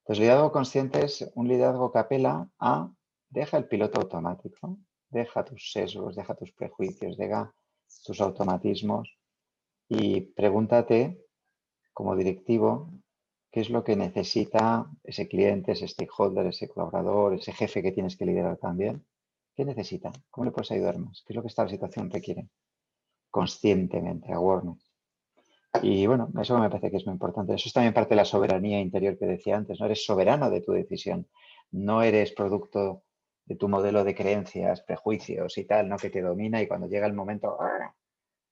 Entonces, 0.00 0.20
liderazgo 0.20 0.50
consciente 0.50 1.04
es 1.04 1.30
un 1.34 1.46
liderazgo 1.46 1.92
que 1.92 1.98
apela 1.98 2.48
a 2.58 2.90
deja 3.30 3.56
el 3.56 3.66
piloto 3.66 4.00
automático, 4.00 4.78
deja 5.08 5.44
tus 5.44 5.72
sesgos, 5.72 6.16
deja 6.16 6.34
tus 6.34 6.52
prejuicios, 6.52 7.16
deja 7.16 7.52
tus 8.04 8.20
automatismos 8.20 9.16
y 9.88 10.20
pregúntate 10.20 11.24
como 11.92 12.16
directivo, 12.16 12.90
qué 13.50 13.60
es 13.60 13.70
lo 13.70 13.82
que 13.82 13.96
necesita 13.96 14.86
ese 15.02 15.28
cliente, 15.28 15.72
ese 15.72 15.88
stakeholder, 15.88 16.46
ese 16.46 16.68
colaborador, 16.68 17.34
ese 17.34 17.52
jefe 17.52 17.82
que 17.82 17.92
tienes 17.92 18.16
que 18.16 18.26
liderar 18.26 18.56
también. 18.58 19.04
¿Qué 19.54 19.64
necesita? 19.64 20.12
¿Cómo 20.30 20.44
le 20.44 20.52
puedes 20.52 20.70
ayudar 20.70 20.98
más? 20.98 21.22
¿Qué 21.26 21.32
es 21.32 21.36
lo 21.36 21.42
que 21.42 21.48
esta 21.48 21.68
situación 21.68 22.10
requiere? 22.10 22.48
Conscientemente, 23.30 24.32
awareness. 24.32 24.90
Y 25.82 26.06
bueno, 26.06 26.30
eso 26.40 26.58
me 26.58 26.68
parece 26.68 26.90
que 26.90 26.96
es 26.96 27.06
muy 27.06 27.12
importante. 27.12 27.54
Eso 27.54 27.68
es 27.68 27.72
también 27.72 27.94
parte 27.94 28.10
de 28.10 28.16
la 28.16 28.24
soberanía 28.24 28.80
interior 28.80 29.18
que 29.18 29.26
decía 29.26 29.56
antes. 29.56 29.78
No 29.78 29.86
eres 29.86 30.04
soberano 30.04 30.50
de 30.50 30.60
tu 30.60 30.72
decisión. 30.72 31.28
No 31.70 32.02
eres 32.02 32.32
producto 32.32 33.04
de 33.50 33.56
tu 33.56 33.68
modelo 33.68 34.04
de 34.04 34.14
creencias, 34.14 34.80
prejuicios 34.82 35.58
y 35.58 35.64
tal, 35.64 35.88
¿no? 35.88 35.96
Que 35.96 36.08
te 36.08 36.22
domina 36.22 36.62
y 36.62 36.68
cuando 36.68 36.86
llega 36.86 37.08
el 37.08 37.14
momento 37.14 37.60
¡ah! 37.60 37.92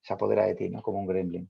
se 0.00 0.12
apodera 0.12 0.44
de 0.44 0.56
ti, 0.56 0.68
¿no? 0.70 0.82
Como 0.82 0.98
un 0.98 1.06
gremlin. 1.06 1.48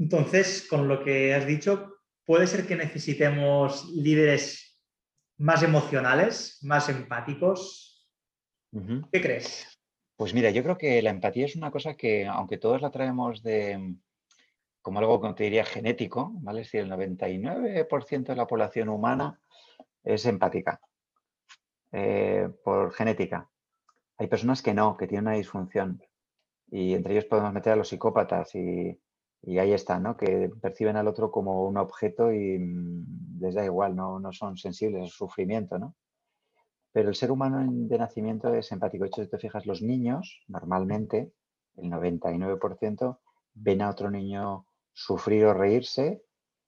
Entonces, 0.00 0.66
con 0.68 0.88
lo 0.88 1.04
que 1.04 1.32
has 1.32 1.46
dicho, 1.46 1.94
puede 2.24 2.48
ser 2.48 2.66
que 2.66 2.74
necesitemos 2.74 3.88
líderes 3.94 4.82
más 5.38 5.62
emocionales, 5.62 6.58
más 6.62 6.88
empáticos. 6.88 8.10
¿Qué 9.12 9.20
crees? 9.20 9.80
Pues 10.16 10.34
mira, 10.34 10.50
yo 10.50 10.64
creo 10.64 10.76
que 10.76 11.00
la 11.02 11.10
empatía 11.10 11.44
es 11.44 11.54
una 11.54 11.70
cosa 11.70 11.94
que, 11.94 12.26
aunque 12.26 12.58
todos 12.58 12.82
la 12.82 12.90
traemos 12.90 13.44
de 13.44 13.94
como 14.80 14.98
algo 14.98 15.20
que 15.20 15.34
te 15.34 15.44
diría 15.44 15.64
genético, 15.64 16.32
¿vale? 16.40 16.62
Es 16.62 16.66
decir, 16.66 16.80
el 16.80 16.90
99% 16.90 18.24
de 18.24 18.36
la 18.36 18.48
población 18.48 18.88
humana 18.88 19.40
es 20.02 20.26
empática 20.26 20.80
eh, 21.92 22.48
por 22.64 22.92
genética. 22.92 23.50
Hay 24.18 24.26
personas 24.26 24.62
que 24.62 24.74
no, 24.74 24.96
que 24.96 25.06
tienen 25.06 25.28
una 25.28 25.36
disfunción. 25.36 26.02
Y 26.70 26.94
entre 26.94 27.12
ellos 27.12 27.26
podemos 27.26 27.52
meter 27.52 27.74
a 27.74 27.76
los 27.76 27.88
psicópatas 27.88 28.54
y, 28.54 28.98
ahí 29.58 29.72
está, 29.72 29.98
¿no? 30.00 30.16
Que 30.16 30.50
perciben 30.60 30.96
al 30.96 31.08
otro 31.08 31.30
como 31.30 31.66
un 31.66 31.76
objeto 31.76 32.32
y 32.32 32.58
mm, 32.58 33.40
les 33.40 33.54
da 33.54 33.64
igual, 33.64 33.94
no, 33.94 34.18
no 34.20 34.32
son 34.32 34.56
sensibles 34.56 35.02
al 35.02 35.10
sufrimiento, 35.10 35.78
¿no? 35.78 35.94
Pero 36.92 37.08
el 37.10 37.14
ser 37.14 37.30
humano 37.30 37.66
de 37.70 37.98
nacimiento 37.98 38.54
es 38.54 38.70
empático. 38.72 39.04
De 39.04 39.08
hecho, 39.08 39.24
si 39.24 39.30
te 39.30 39.38
fijas, 39.38 39.66
los 39.66 39.82
niños, 39.82 40.42
normalmente, 40.48 41.32
el 41.76 41.90
99%, 41.90 43.18
ven 43.54 43.82
a 43.82 43.90
otro 43.90 44.10
niño 44.10 44.66
sufrir 44.92 45.44
o 45.46 45.54
reírse 45.54 46.22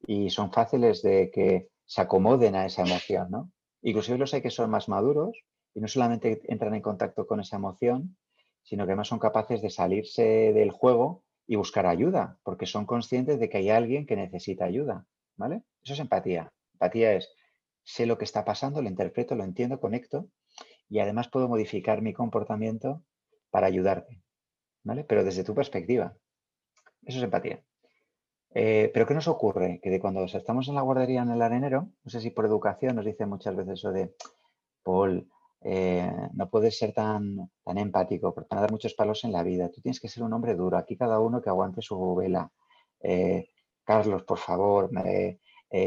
y 0.06 0.30
son 0.30 0.52
fáciles 0.52 1.02
de 1.02 1.30
que 1.30 1.70
se 1.86 2.00
acomoden 2.02 2.54
a 2.56 2.66
esa 2.66 2.82
emoción, 2.82 3.30
¿no? 3.30 3.52
Inclusive 3.84 4.16
los 4.16 4.32
hay 4.32 4.40
que 4.40 4.50
son 4.50 4.70
más 4.70 4.88
maduros 4.88 5.36
y 5.74 5.80
no 5.80 5.88
solamente 5.88 6.40
entran 6.48 6.74
en 6.74 6.80
contacto 6.80 7.26
con 7.26 7.40
esa 7.40 7.56
emoción, 7.56 8.16
sino 8.62 8.86
que 8.86 8.92
además 8.92 9.08
son 9.08 9.18
capaces 9.18 9.60
de 9.60 9.68
salirse 9.68 10.22
del 10.54 10.70
juego 10.70 11.22
y 11.46 11.56
buscar 11.56 11.84
ayuda, 11.84 12.38
porque 12.44 12.64
son 12.64 12.86
conscientes 12.86 13.38
de 13.38 13.50
que 13.50 13.58
hay 13.58 13.68
alguien 13.68 14.06
que 14.06 14.16
necesita 14.16 14.64
ayuda, 14.64 15.06
¿vale? 15.36 15.64
Eso 15.82 15.92
es 15.92 16.00
empatía. 16.00 16.50
Empatía 16.72 17.12
es, 17.12 17.28
sé 17.82 18.06
lo 18.06 18.16
que 18.16 18.24
está 18.24 18.46
pasando, 18.46 18.80
lo 18.80 18.88
interpreto, 18.88 19.34
lo 19.34 19.44
entiendo, 19.44 19.78
conecto 19.78 20.30
y 20.88 21.00
además 21.00 21.28
puedo 21.28 21.46
modificar 21.46 22.00
mi 22.00 22.14
comportamiento 22.14 23.02
para 23.50 23.66
ayudarte, 23.66 24.22
¿vale? 24.82 25.04
Pero 25.04 25.24
desde 25.24 25.44
tu 25.44 25.54
perspectiva. 25.54 26.16
Eso 27.02 27.18
es 27.18 27.24
empatía. 27.24 27.62
Eh, 28.54 28.90
pero 28.94 29.04
¿qué 29.06 29.14
nos 29.14 29.26
ocurre? 29.26 29.80
Que 29.82 29.90
de 29.90 30.00
cuando 30.00 30.24
estamos 30.24 30.68
en 30.68 30.76
la 30.76 30.82
guardería 30.82 31.22
en 31.22 31.30
el 31.30 31.42
arenero, 31.42 31.88
no 32.04 32.10
sé 32.10 32.20
si 32.20 32.30
por 32.30 32.46
educación 32.46 32.94
nos 32.94 33.04
dicen 33.04 33.28
muchas 33.28 33.56
veces 33.56 33.74
eso 33.74 33.90
de, 33.90 34.14
Paul, 34.84 35.28
eh, 35.62 36.10
no 36.34 36.48
puedes 36.48 36.78
ser 36.78 36.92
tan, 36.92 37.50
tan 37.64 37.78
empático 37.78 38.32
porque 38.32 38.48
van 38.50 38.58
a 38.58 38.62
dar 38.62 38.70
muchos 38.70 38.94
palos 38.94 39.24
en 39.24 39.32
la 39.32 39.42
vida. 39.42 39.70
Tú 39.70 39.80
tienes 39.80 40.00
que 40.00 40.08
ser 40.08 40.22
un 40.22 40.32
hombre 40.32 40.54
duro. 40.54 40.76
Aquí 40.76 40.96
cada 40.96 41.18
uno 41.18 41.42
que 41.42 41.50
aguante 41.50 41.82
su 41.82 42.14
vela. 42.14 42.50
Eh, 43.00 43.48
Carlos, 43.82 44.22
por 44.22 44.38
favor, 44.38 44.90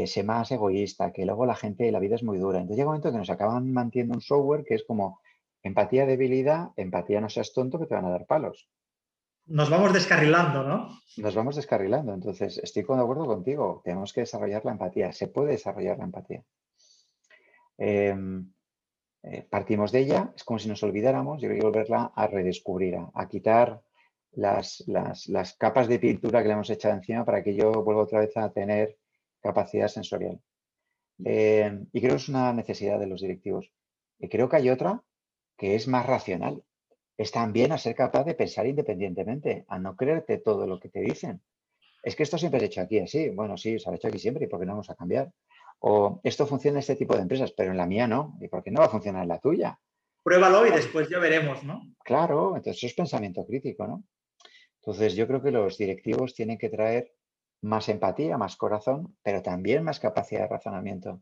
sé 0.05 0.23
más 0.23 0.51
egoísta, 0.51 1.11
que 1.11 1.25
luego 1.25 1.45
la 1.45 1.55
gente, 1.55 1.91
la 1.91 1.99
vida 1.99 2.15
es 2.15 2.23
muy 2.23 2.37
dura. 2.37 2.59
Entonces 2.59 2.77
llega 2.77 2.89
un 2.89 2.95
momento 2.95 3.11
que 3.11 3.17
nos 3.17 3.29
acaban 3.29 3.71
manteniendo 3.71 4.15
un 4.15 4.21
software 4.21 4.65
que 4.65 4.75
es 4.75 4.83
como 4.83 5.19
empatía, 5.63 6.05
debilidad, 6.05 6.71
empatía, 6.75 7.21
no 7.21 7.29
seas 7.29 7.53
tonto 7.53 7.79
que 7.79 7.85
te 7.85 7.95
van 7.95 8.05
a 8.05 8.09
dar 8.09 8.25
palos. 8.25 8.67
Nos 9.47 9.69
vamos 9.69 9.93
descarrilando, 9.93 10.63
¿no? 10.63 10.99
Nos 11.17 11.35
vamos 11.35 11.55
descarrilando. 11.55 12.13
Entonces, 12.13 12.57
estoy 12.57 12.83
de 12.83 13.01
acuerdo 13.01 13.25
contigo. 13.25 13.81
Tenemos 13.83 14.11
que 14.11 14.21
desarrollar 14.21 14.65
la 14.65 14.71
empatía. 14.71 15.11
Se 15.13 15.27
puede 15.27 15.51
desarrollar 15.51 15.97
la 15.97 16.03
empatía. 16.03 16.43
Em, 17.77 18.51
eh, 19.23 19.45
partimos 19.49 19.91
de 19.91 19.99
ella, 19.99 20.33
es 20.35 20.43
como 20.43 20.59
si 20.59 20.67
nos 20.67 20.83
olvidáramos 20.83 21.41
y 21.41 21.45
hay 21.45 21.59
que 21.59 21.65
volverla 21.65 22.11
a 22.15 22.27
redescubrir, 22.27 22.97
a, 23.13 23.27
quitar 23.27 23.81
las, 24.31 24.83
capas 25.57 25.87
de 25.87 25.99
pintura 25.99 26.41
que 26.41 26.47
le 26.47 26.53
hemos 26.53 26.69
echado 26.69 26.95
encima 26.95 27.23
para 27.23 27.43
que 27.43 27.55
yo 27.55 27.71
vuelva 27.83 28.03
otra 28.03 28.19
vez 28.19 28.35
a 28.35 28.51
tener 28.51 28.97
capacidad 29.41 29.87
sensorial. 29.87 30.39
Eh, 31.23 31.85
y 31.93 31.99
creo 31.99 32.11
que 32.11 32.17
es 32.17 32.29
una 32.29 32.53
necesidad 32.53 32.99
de 32.99 33.07
los 33.07 33.21
directivos. 33.21 33.71
Y 34.19 34.27
creo 34.29 34.49
que 34.49 34.57
hay 34.57 34.69
otra 34.69 35.03
que 35.57 35.75
es 35.75 35.87
más 35.87 36.05
racional. 36.05 36.63
Es 37.17 37.31
también 37.31 37.71
a 37.71 37.77
ser 37.77 37.95
capaz 37.95 38.23
de 38.23 38.35
pensar 38.35 38.67
independientemente, 38.67 39.65
a 39.67 39.79
no 39.79 39.95
creerte 39.95 40.37
todo 40.37 40.67
lo 40.67 40.79
que 40.79 40.89
te 40.89 41.01
dicen. 41.01 41.41
Es 42.03 42.15
que 42.15 42.23
esto 42.23 42.37
siempre 42.37 42.59
se 42.59 42.65
ha 42.65 42.67
hecho 42.67 42.81
aquí 42.81 42.99
así. 42.99 43.29
Bueno, 43.29 43.57
sí, 43.57 43.79
se 43.79 43.89
ha 43.89 43.95
hecho 43.95 44.07
aquí 44.07 44.19
siempre 44.19 44.45
y 44.45 44.47
¿por 44.47 44.59
qué 44.59 44.65
no 44.65 44.73
vamos 44.73 44.89
a 44.89 44.95
cambiar? 44.95 45.31
O 45.79 46.21
esto 46.23 46.45
funciona 46.45 46.77
en 46.77 46.79
este 46.79 46.95
tipo 46.95 47.15
de 47.15 47.21
empresas, 47.21 47.51
pero 47.51 47.71
en 47.71 47.77
la 47.77 47.87
mía 47.87 48.07
no. 48.07 48.37
¿Y 48.39 48.47
por 48.47 48.63
qué 48.63 48.71
no 48.71 48.79
va 48.79 48.85
a 48.85 48.89
funcionar 48.89 49.23
en 49.23 49.29
la 49.29 49.39
tuya? 49.39 49.79
Pruébalo 50.23 50.67
y 50.67 50.71
después 50.71 51.09
ya 51.09 51.19
veremos, 51.19 51.63
¿no? 51.63 51.81
Claro, 52.03 52.55
entonces 52.55 52.77
eso 52.77 52.87
es 52.87 52.93
pensamiento 52.93 53.45
crítico, 53.45 53.87
¿no? 53.87 54.03
Entonces 54.81 55.15
yo 55.15 55.27
creo 55.27 55.41
que 55.41 55.51
los 55.51 55.77
directivos 55.77 56.33
tienen 56.33 56.57
que 56.57 56.69
traer 56.69 57.13
más 57.61 57.89
empatía, 57.89 58.37
más 58.37 58.55
corazón, 58.55 59.17
pero 59.23 59.41
también 59.41 59.83
más 59.83 59.99
capacidad 59.99 60.41
de 60.41 60.47
razonamiento. 60.47 61.21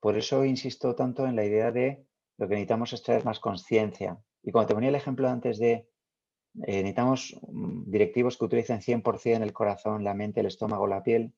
Por 0.00 0.16
eso 0.16 0.44
insisto 0.44 0.94
tanto 0.94 1.26
en 1.26 1.36
la 1.36 1.44
idea 1.44 1.72
de 1.72 2.06
lo 2.38 2.48
que 2.48 2.54
necesitamos 2.54 2.92
es 2.92 3.02
traer 3.02 3.24
más 3.24 3.40
conciencia. 3.40 4.18
Y 4.46 4.52
cuando 4.52 4.68
te 4.68 4.74
ponía 4.74 4.90
el 4.90 4.94
ejemplo 4.94 5.28
antes 5.28 5.58
de 5.58 5.72
eh, 5.72 6.76
necesitamos 6.76 7.36
mm, 7.48 7.90
directivos 7.90 8.38
que 8.38 8.44
utilicen 8.44 8.80
100% 8.80 9.42
el 9.42 9.52
corazón, 9.52 10.04
la 10.04 10.14
mente, 10.14 10.40
el 10.40 10.46
estómago, 10.46 10.86
la 10.86 11.02
piel, 11.02 11.34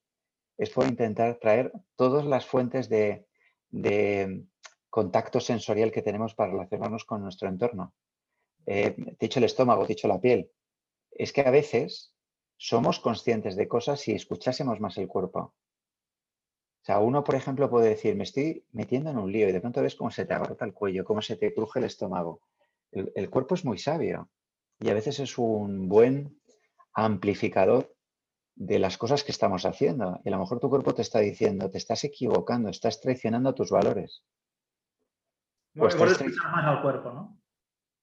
es 0.59 0.71
por 0.71 0.87
intentar 0.87 1.38
traer 1.40 1.73
todas 1.97 2.27
las 2.27 2.44
fuentes 2.47 2.88
de, 2.88 3.27
contacto 4.90 5.40
sensorial 5.40 5.90
que 5.92 6.03
tenemos 6.03 6.35
para 6.35 6.51
relacionarnos 6.51 7.05
con 7.05 7.23
nuestro 7.23 7.49
entorno. 7.49 7.94
Eh, 8.66 8.94
dicho 9.18 9.38
el 9.38 9.44
estómago, 9.44 9.87
dicho 9.87 10.09
la 10.09 10.21
piel. 10.21 10.51
Es 11.11 11.33
que 11.33 11.42
a 11.42 11.51
veces 11.51 12.14
somos 12.57 13.01
conscientes 13.01 13.57
de 13.57 13.68
cosas 13.68 14.01
si 14.01 14.12
escuchásemos 14.12 14.81
más 14.81 14.99
el 14.99 15.09
cuerpo. 15.09 15.40
O 15.40 15.55
sea, 16.85 17.01
uno, 17.01 17.25
por 17.25 17.35
ejemplo, 17.35 17.71
puede 17.71 17.90
decir, 17.90 18.16
me 18.16 18.25
estoy 18.25 18.64
metiendo 18.73 19.11
en 19.11 19.18
un 19.18 19.31
lío 19.31 19.49
y 19.49 19.53
de 19.53 19.61
pronto 19.61 19.83
ves 19.83 19.94
cómo 19.94 20.11
se 20.11 20.27
te 20.27 20.35
abarrota 20.35 20.64
el 20.64 20.75
cuello, 20.75 21.05
cómo 21.05 21.23
se 21.23 21.37
te 21.37 21.55
cruje 21.55 21.79
el 21.79 21.85
estómago. 21.87 22.40
El 22.92 23.31
cuerpo 23.31 23.55
es 23.55 23.64
muy 23.64 23.79
sabio 23.79 24.31
y 24.81 24.88
a 24.90 24.94
veces 24.94 25.20
es 25.20 25.38
un 25.38 25.88
buen 25.88 26.40
amplificador 26.94 27.94
de 28.55 28.79
las 28.81 28.98
cosas 28.98 29.22
que 29.22 29.33
estamos 29.33 29.64
haciendo. 29.64 30.20
Y 30.24 30.29
a 30.29 30.33
lo 30.33 30.38
mejor 30.38 30.59
tu 30.59 30.68
cuerpo 30.68 30.94
te 30.94 31.03
está 31.03 31.20
diciendo, 31.20 31.70
te 31.70 31.79
estás 31.79 32.05
equivocando, 32.05 32.68
estás 32.68 33.01
traicionando 33.01 33.55
tus 33.55 33.70
valores. 33.70 34.24
Pues 35.74 35.94
escuchar 35.94 36.51
más 36.51 36.64
al 36.64 36.83
cuerpo, 36.83 37.12
¿no? 37.12 37.40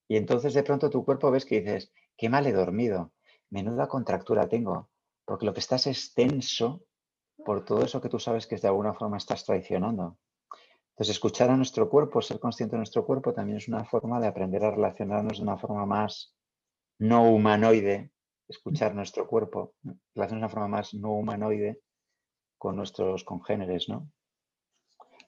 Y 0.08 0.17
entonces 0.17 0.54
de 0.54 0.63
pronto 0.63 0.89
tu 0.89 1.04
cuerpo 1.04 1.32
ves 1.32 1.45
que 1.45 1.62
dices, 1.62 1.91
qué 2.15 2.30
mal 2.30 2.45
he 2.45 2.54
dormido, 2.54 3.12
menuda 3.50 3.88
contractura 3.88 4.48
tengo, 4.48 4.89
porque 5.26 5.45
lo 5.45 5.54
que 5.54 5.60
estás 5.60 5.88
es 5.88 6.13
tenso 6.13 6.86
por 7.43 7.65
todo 7.65 7.84
eso 7.84 8.00
que 8.00 8.10
tú 8.10 8.19
sabes 8.19 8.48
que 8.48 8.56
de 8.56 8.67
alguna 8.67 8.93
forma 8.93 9.17
estás 9.17 9.43
traicionando. 9.43 10.17
Entonces, 10.96 11.18
escuchar 11.18 11.50
a 11.50 11.58
nuestro 11.58 11.90
cuerpo, 11.90 12.22
ser 12.22 12.40
consciente 12.40 12.78
de 12.78 12.78
nuestro 12.78 13.06
cuerpo, 13.06 13.34
también 13.34 13.58
es 13.58 13.68
una 13.68 13.84
forma 13.84 14.22
de 14.22 14.28
aprender 14.28 14.64
a 14.64 14.72
relacionarnos 14.72 15.40
de 15.40 15.44
una 15.44 15.58
forma 15.58 15.86
más 15.86 16.34
no 17.00 17.30
humanoide, 17.30 18.12
escuchar 18.48 18.96
nuestro 18.96 19.28
cuerpo, 19.28 19.74
relacionarnos 20.16 20.30
de 20.32 20.38
una 20.38 20.50
forma 20.50 20.68
más 20.70 20.94
no 20.94 21.12
humanoide 21.12 21.82
con 22.58 22.78
nuestros 22.78 23.26
congéneres, 23.26 23.90
¿no? 23.90 24.10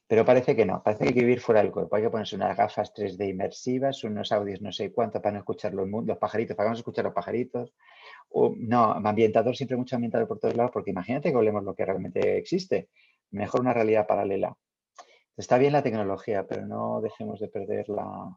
Pero 0.08 0.24
parece 0.24 0.56
que 0.56 0.66
no, 0.66 0.82
parece 0.82 1.04
que 1.04 1.10
hay 1.10 1.14
que 1.16 1.26
vivir 1.26 1.42
fuera 1.42 1.62
del 1.62 1.74
cuerpo. 1.74 1.98
Hay 1.98 2.04
que 2.04 2.10
ponerse 2.10 2.38
unas 2.38 2.56
gafas 2.56 2.94
3D 2.94 3.30
inmersivas, 3.30 4.06
unos 4.06 4.32
audios 4.32 4.62
no 4.62 4.72
sé 4.72 4.94
cuánto 4.94 5.22
para 5.22 5.34
no 5.34 5.40
escuchar 5.40 5.74
los, 5.74 5.86
los 5.90 6.18
pajaritos, 6.18 6.56
para 6.56 6.70
no 6.70 6.76
escuchar 6.78 7.04
los 7.04 7.14
pajaritos. 7.14 7.74
O, 8.30 8.56
no, 8.58 8.94
ambientador, 8.94 9.54
siempre 9.58 9.76
mucho 9.76 9.98
ambientador 9.98 10.30
por 10.30 10.40
todos 10.40 10.56
lados, 10.56 10.72
porque 10.72 10.92
imagínate 10.92 11.30
que 11.30 11.36
olemos 11.36 11.62
lo 11.66 11.76
que 11.76 11.86
realmente 11.86 12.38
existe. 12.38 12.88
Mejor 13.32 13.60
una 13.60 13.74
realidad 13.74 14.08
paralela. 14.08 14.56
Está 15.38 15.60
bien 15.60 15.74
la 15.74 15.84
tecnología, 15.84 16.48
pero 16.48 16.66
no 16.66 17.00
dejemos 17.00 17.40
de 17.40 17.48
perder 17.48 17.88
la, 17.90 18.36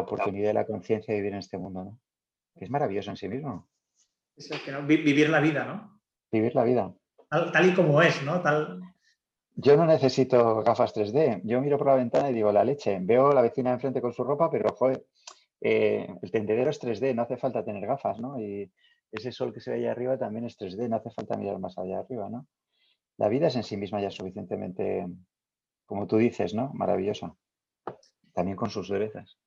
oportunidad 0.00 0.50
y 0.50 0.54
la 0.54 0.66
conciencia 0.66 1.14
de 1.14 1.20
vivir 1.20 1.34
en 1.34 1.38
este 1.38 1.58
mundo, 1.58 1.84
¿no? 1.84 1.98
es 2.56 2.70
maravilloso 2.70 3.10
en 3.10 3.16
sí 3.16 3.28
mismo. 3.28 3.68
Vivir 4.86 5.30
la 5.30 5.40
vida, 5.40 5.64
¿no? 5.64 6.00
Vivir 6.30 6.54
la 6.54 6.64
vida. 6.64 6.92
Tal, 7.28 7.68
y 7.68 7.74
como 7.74 8.02
es, 8.02 8.22
¿no? 8.22 8.42
Tal... 8.42 8.80
Yo 9.54 9.76
no 9.76 9.86
necesito 9.86 10.62
gafas 10.62 10.94
3D. 10.94 11.42
Yo 11.44 11.60
miro 11.60 11.78
por 11.78 11.86
la 11.88 11.96
ventana 11.96 12.30
y 12.30 12.34
digo, 12.34 12.50
la 12.52 12.64
leche. 12.64 12.98
Veo 13.00 13.32
la 13.32 13.42
vecina 13.42 13.72
enfrente 13.72 14.00
con 14.00 14.12
su 14.12 14.24
ropa, 14.24 14.50
pero, 14.50 14.74
joder, 14.74 15.04
eh, 15.60 16.08
el 16.20 16.30
tendedero 16.30 16.70
es 16.70 16.82
3D, 16.82 17.14
no 17.14 17.22
hace 17.22 17.36
falta 17.36 17.64
tener 17.64 17.86
gafas, 17.86 18.18
¿no? 18.18 18.40
Y 18.40 18.70
ese 19.12 19.30
sol 19.30 19.52
que 19.52 19.60
se 19.60 19.70
ve 19.70 19.76
allá 19.76 19.92
arriba 19.92 20.18
también 20.18 20.46
es 20.46 20.58
3D, 20.58 20.88
no 20.88 20.96
hace 20.96 21.10
falta 21.10 21.36
mirar 21.36 21.58
más 21.58 21.78
allá 21.78 22.00
arriba, 22.00 22.28
¿no? 22.28 22.46
La 23.18 23.28
vida 23.28 23.48
es 23.48 23.56
en 23.56 23.62
sí 23.62 23.76
misma 23.76 24.00
ya 24.00 24.10
suficientemente 24.10 25.06
como 25.92 26.06
tú 26.06 26.16
dices, 26.16 26.54
¿no? 26.54 26.72
Maravilloso. 26.72 27.36
También 28.32 28.56
con 28.56 28.70
sus 28.70 28.88
derechas. 28.88 29.38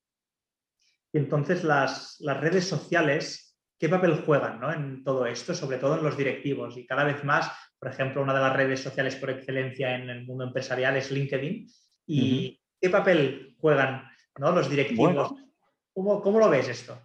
Y 1.12 1.18
entonces 1.18 1.64
las, 1.64 2.20
redes 2.20 2.68
sociales, 2.68 3.58
¿qué 3.80 3.90
papel 3.90 4.22
juegan 4.24 4.62
en 4.76 5.04
todo 5.04 5.26
esto, 5.26 5.56
sobre 5.56 5.80
todo 5.80 5.98
en 5.98 6.04
los 6.04 6.16
directivos? 6.16 6.78
Y 6.78 6.86
cada 6.86 7.04
vez 7.04 7.24
más, 7.24 7.52
por 7.80 7.90
ejemplo, 7.90 8.22
una 8.22 8.36
de 8.36 8.42
las 8.42 8.56
redes 8.56 8.80
sociales 8.80 9.16
por 9.16 9.32
excelencia 9.32 9.96
en 9.96 10.08
el 10.08 10.28
mundo 10.28 10.44
empresarial 10.44 10.96
es 10.98 11.10
LinkedIn. 11.10 11.68
¿Y 12.06 12.62
qué 12.80 12.92
papel 12.92 13.56
juegan 13.58 14.04
los 14.38 14.70
directivos? 14.70 15.34
¿Cómo, 15.96 16.40
lo 16.40 16.48
ves 16.48 16.70
esto? 16.70 16.96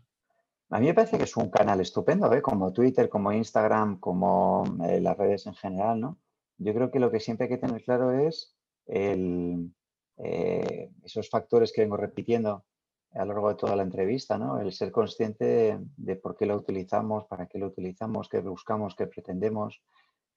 A 0.68 0.80
mí 0.80 0.88
me 0.88 0.94
parece 0.94 1.16
que 1.16 1.24
es 1.24 1.36
un 1.38 1.50
canal 1.50 1.80
estupendo, 1.80 2.30
¿eh? 2.34 2.42
como 2.42 2.74
Twitter, 2.74 3.08
como 3.08 3.32
Instagram, 3.32 4.00
como 4.00 4.64
eh, 4.86 5.00
las 5.00 5.16
redes 5.16 5.46
en 5.46 5.54
general, 5.54 5.98
¿no? 5.98 6.18
Yo 6.58 6.74
creo 6.74 6.90
que 6.90 7.00
lo 7.00 7.10
que 7.10 7.20
siempre 7.20 7.44
hay 7.44 7.48
que 7.48 7.66
tener 7.66 7.82
claro 7.82 8.12
es 8.12 8.59
eh, 8.86 10.90
esos 11.02 11.30
factores 11.30 11.72
que 11.72 11.80
vengo 11.80 11.96
repitiendo 11.96 12.66
a 13.12 13.24
lo 13.24 13.32
largo 13.32 13.48
de 13.48 13.54
toda 13.56 13.74
la 13.74 13.82
entrevista, 13.82 14.38
¿no? 14.38 14.60
El 14.60 14.72
ser 14.72 14.92
consciente 14.92 15.78
de, 15.96 16.16
por 16.16 16.36
qué 16.36 16.46
lo 16.46 16.56
utilizamos, 16.56 17.24
para 17.24 17.46
qué 17.46 17.58
lo 17.58 17.66
utilizamos, 17.66 18.28
qué 18.28 18.40
buscamos, 18.40 18.94
qué 18.94 19.06
pretendemos. 19.06 19.82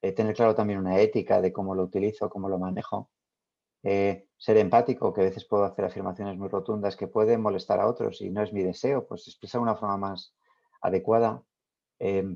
Eh, 0.01 0.11
tener 0.11 0.35
claro 0.35 0.55
también 0.55 0.79
una 0.79 0.99
ética 0.99 1.41
de 1.41 1.53
cómo 1.53 1.75
lo 1.75 1.83
utilizo, 1.83 2.29
cómo 2.29 2.49
lo 2.49 2.57
manejo. 2.57 3.11
Eh, 3.83 4.27
ser 4.37 4.57
empático, 4.57 5.13
que 5.13 5.21
a 5.21 5.25
veces 5.25 5.45
puedo 5.45 5.65
hacer 5.65 5.85
afirmaciones 5.85 6.37
muy 6.37 6.47
rotundas 6.47 6.95
que 6.95 7.07
pueden 7.07 7.41
molestar 7.41 7.79
a 7.79 7.87
otros 7.87 8.21
y 8.21 8.29
no 8.29 8.41
es 8.41 8.53
mi 8.53 8.63
deseo, 8.63 9.05
pues 9.05 9.27
expresar 9.27 9.59
de 9.59 9.63
una 9.63 9.75
forma 9.75 9.97
más 9.97 10.33
adecuada. 10.81 11.43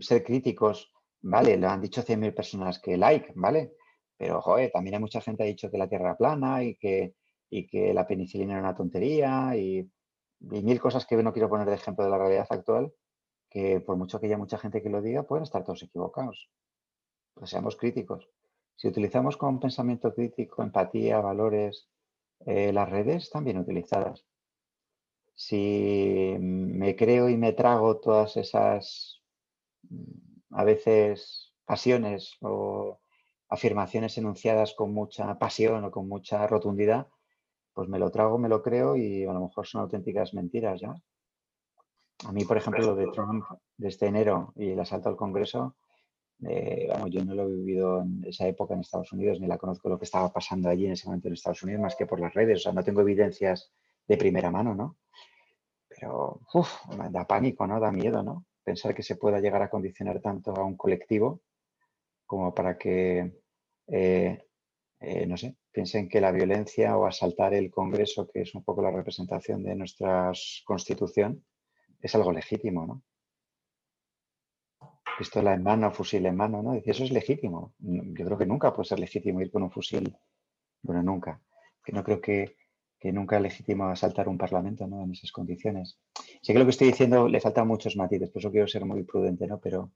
ser 0.02 0.24
críticos, 0.24 0.94
vale, 1.22 1.58
lo 1.58 1.70
han 1.70 1.82
dicho 1.82 2.02
100.000 2.02 2.34
personas 2.34 2.80
que 2.80 2.96
like, 2.96 3.34
¿vale? 3.36 3.74
Pero, 4.18 4.42
joder, 4.42 4.72
también 4.72 4.96
hay 4.96 5.00
mucha 5.02 5.22
gente 5.22 5.44
que 5.44 5.50
ha 5.50 5.54
dicho 5.54 5.70
que 5.72 5.78
la 5.78 5.88
Tierra 5.88 6.12
es 6.12 6.18
plana 6.18 6.64
y 6.64 6.76
que, 6.76 7.16
y 7.50 7.68
que 7.68 7.94
la 7.94 8.08
penicilina 8.08 8.54
era 8.54 8.62
una 8.62 8.76
tontería 8.76 9.56
y, 9.56 9.90
mil 10.40 10.80
cosas 10.80 11.06
que 11.06 11.16
no 11.24 11.34
quiero 11.34 11.50
poner 11.50 11.68
de 11.68 11.76
ejemplo 11.76 12.04
de 12.04 12.12
la 12.12 12.18
realidad 12.18 12.48
actual, 12.50 12.94
que 13.50 13.80
por 13.80 13.98
mucho 13.98 14.20
que 14.20 14.28
haya 14.28 14.38
mucha 14.38 14.58
gente 14.58 14.84
que 14.84 14.90
lo 14.90 15.02
diga, 15.02 15.24
pueden 15.24 15.44
estar 15.44 15.64
todos 15.64 15.84
equivocados. 15.84 16.50
Pues 17.34 17.50
seamos 17.50 17.76
críticos. 17.76 18.30
Si 18.76 18.88
utilizamos 18.88 19.38
con 19.38 19.60
pensamiento 19.60 20.14
crítico, 20.14 20.62
empatía, 20.62 21.20
valores, 21.20 21.90
eh, 22.46 22.72
las 22.72 22.90
redes 22.90 23.24
están 23.24 23.44
bien 23.46 23.58
utilizadas. 23.58 24.26
Si 25.34 26.36
me 26.40 26.96
creo 26.96 27.30
y 27.30 27.38
me 27.38 27.54
trago 27.54 27.98
todas 28.00 28.38
esas, 28.38 29.22
mm, 29.90 30.56
a 30.56 30.64
veces, 30.64 31.54
pasiones 31.66 32.38
o 32.42 33.00
afirmaciones 33.50 34.18
enunciadas 34.18 34.74
con 34.74 34.94
mucha 34.94 35.38
pasión 35.38 35.86
o 35.86 35.92
con 35.92 36.08
mucha 36.08 36.46
rotundidad, 36.48 37.08
pues 37.74 37.88
me 37.90 38.00
lo 38.00 38.10
trago, 38.10 38.38
me 38.38 38.50
lo 38.50 38.62
creo 38.62 38.96
y 38.96 39.24
a 39.24 39.34
lo 39.34 39.42
mejor 39.42 39.68
son 39.68 39.82
auténticas 39.82 40.34
mentiras 40.34 40.82
ya. 40.82 40.96
A 42.26 42.32
mí, 42.32 42.44
por 42.46 42.58
ejemplo, 42.58 42.84
lo 42.84 42.96
de 42.96 43.08
Trump 43.12 43.46
de 43.78 43.88
este 43.88 44.08
enero 44.08 44.52
y 44.56 44.72
el 44.72 44.80
asalto 44.80 45.10
al 45.10 45.16
Congreso, 45.16 45.76
eh, 46.44 46.90
yo 47.10 47.24
no 47.24 47.36
lo 47.36 47.44
he 47.44 47.54
vivido 47.54 48.02
en 48.02 48.24
esa 48.26 48.48
época 48.48 48.74
en 48.74 48.82
Estados 48.82 49.12
Unidos, 49.14 49.40
ni 49.40 49.48
la 49.48 49.58
conozco 49.58 49.90
lo 49.90 49.98
que 49.98 50.06
estaba 50.06 50.32
pasando 50.32 50.70
allí 50.70 50.86
en 50.86 50.94
ese 50.94 51.08
momento 51.08 51.28
en 51.28 51.36
Estados 51.36 51.64
Unidos, 51.64 51.82
más 51.82 51.96
que 51.96 52.06
por 52.06 52.20
las 52.20 52.34
redes. 52.34 52.60
O 52.60 52.62
sea, 52.64 52.74
no 52.74 52.84
tengo 52.84 53.02
evidencias 53.02 53.72
de 54.08 54.18
primera 54.18 54.52
mano, 54.52 54.74
¿no? 54.74 54.98
Pero, 55.88 56.42
uff, 56.54 56.70
da 57.12 57.26
pánico, 57.26 57.66
¿no? 57.66 57.80
Da 57.80 57.92
miedo, 57.92 58.24
¿no? 58.24 58.46
Pensar 58.64 58.94
que 58.94 59.04
se 59.04 59.16
pueda 59.16 59.40
llegar 59.40 59.62
a 59.62 59.70
condicionar 59.70 60.20
tanto 60.20 60.52
a 60.56 60.64
un 60.64 60.76
colectivo 60.76 61.42
como 62.28 62.54
para 62.54 62.78
que, 62.78 63.42
eh, 63.88 64.46
eh, 65.00 65.26
no 65.26 65.38
sé, 65.38 65.56
piensen 65.72 66.10
que 66.10 66.22
la 66.22 66.32
violencia 66.32 66.98
o 66.98 67.06
asaltar 67.06 67.54
el 67.54 67.72
Congreso, 67.72 68.28
que 68.28 68.42
es 68.42 68.54
un 68.54 68.64
poco 68.64 68.82
la 68.82 68.92
representación 68.92 69.64
de 69.64 69.76
nuestra 69.76 70.32
constitución, 70.66 71.44
es 72.02 72.14
algo 72.14 72.32
legítimo, 72.32 72.86
¿no? 72.86 73.04
Pistola 75.18 75.54
en 75.54 75.64
mano, 75.64 75.92
fusil 75.92 76.26
en 76.28 76.36
mano, 76.36 76.62
¿no? 76.62 76.74
Dice, 76.74 76.92
eso 76.92 77.04
es 77.04 77.12
legítimo. 77.12 77.74
Yo 77.80 78.26
creo 78.26 78.38
que 78.38 78.46
nunca 78.46 78.72
puede 78.72 78.88
ser 78.88 79.00
legítimo 79.00 79.42
ir 79.42 79.50
con 79.50 79.64
un 79.64 79.72
fusil. 79.72 80.16
Bueno, 80.84 81.02
nunca. 81.02 81.42
Que 81.84 81.92
no 81.92 82.04
creo 82.04 82.22
que, 82.22 82.56
que 83.00 83.12
nunca 83.12 83.38
es 83.38 83.42
legítimo 83.42 83.86
asaltar 83.86 84.28
un 84.28 84.38
parlamento, 84.38 84.86
¿no? 84.86 85.04
En 85.04 85.12
esas 85.12 85.32
condiciones. 85.32 86.00
Sé 86.42 86.54
que 86.54 86.60
lo 86.60 86.66
que 86.66 86.72
estoy 86.72 86.88
diciendo 86.88 87.28
le 87.28 87.42
faltan 87.42 87.68
muchos 87.68 87.96
matices, 87.96 88.30
por 88.30 88.42
eso 88.42 88.52
quiero 88.52 88.68
ser 88.68 88.86
muy 88.86 89.04
prudente, 89.04 89.48
¿no? 89.48 89.60
Pero, 89.60 89.92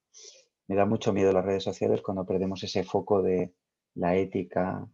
me 0.67 0.75
da 0.75 0.85
mucho 0.85 1.13
miedo 1.13 1.33
las 1.33 1.45
redes 1.45 1.63
sociales 1.63 2.01
cuando 2.01 2.25
perdemos 2.25 2.63
ese 2.63 2.83
foco 2.83 3.21
de 3.21 3.53
la 3.95 4.15
ética, 4.15 4.87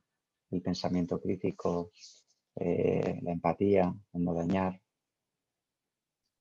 el 0.51 0.61
pensamiento 0.61 1.19
crítico, 1.19 1.91
eh, 2.55 3.19
la 3.21 3.31
empatía, 3.31 3.93
el 4.13 4.23
no 4.23 4.33
dañar. 4.33 4.81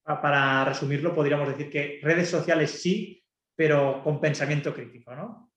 Para 0.05 0.65
resumirlo, 0.65 1.15
podríamos 1.15 1.49
decir 1.49 1.69
que 1.69 1.99
redes 2.03 2.31
sociales 2.31 2.71
sí, 2.71 3.25
pero 3.57 4.03
con 4.05 4.21
pensamiento 4.21 4.73
crítico, 4.73 5.15
¿no? 5.15 5.53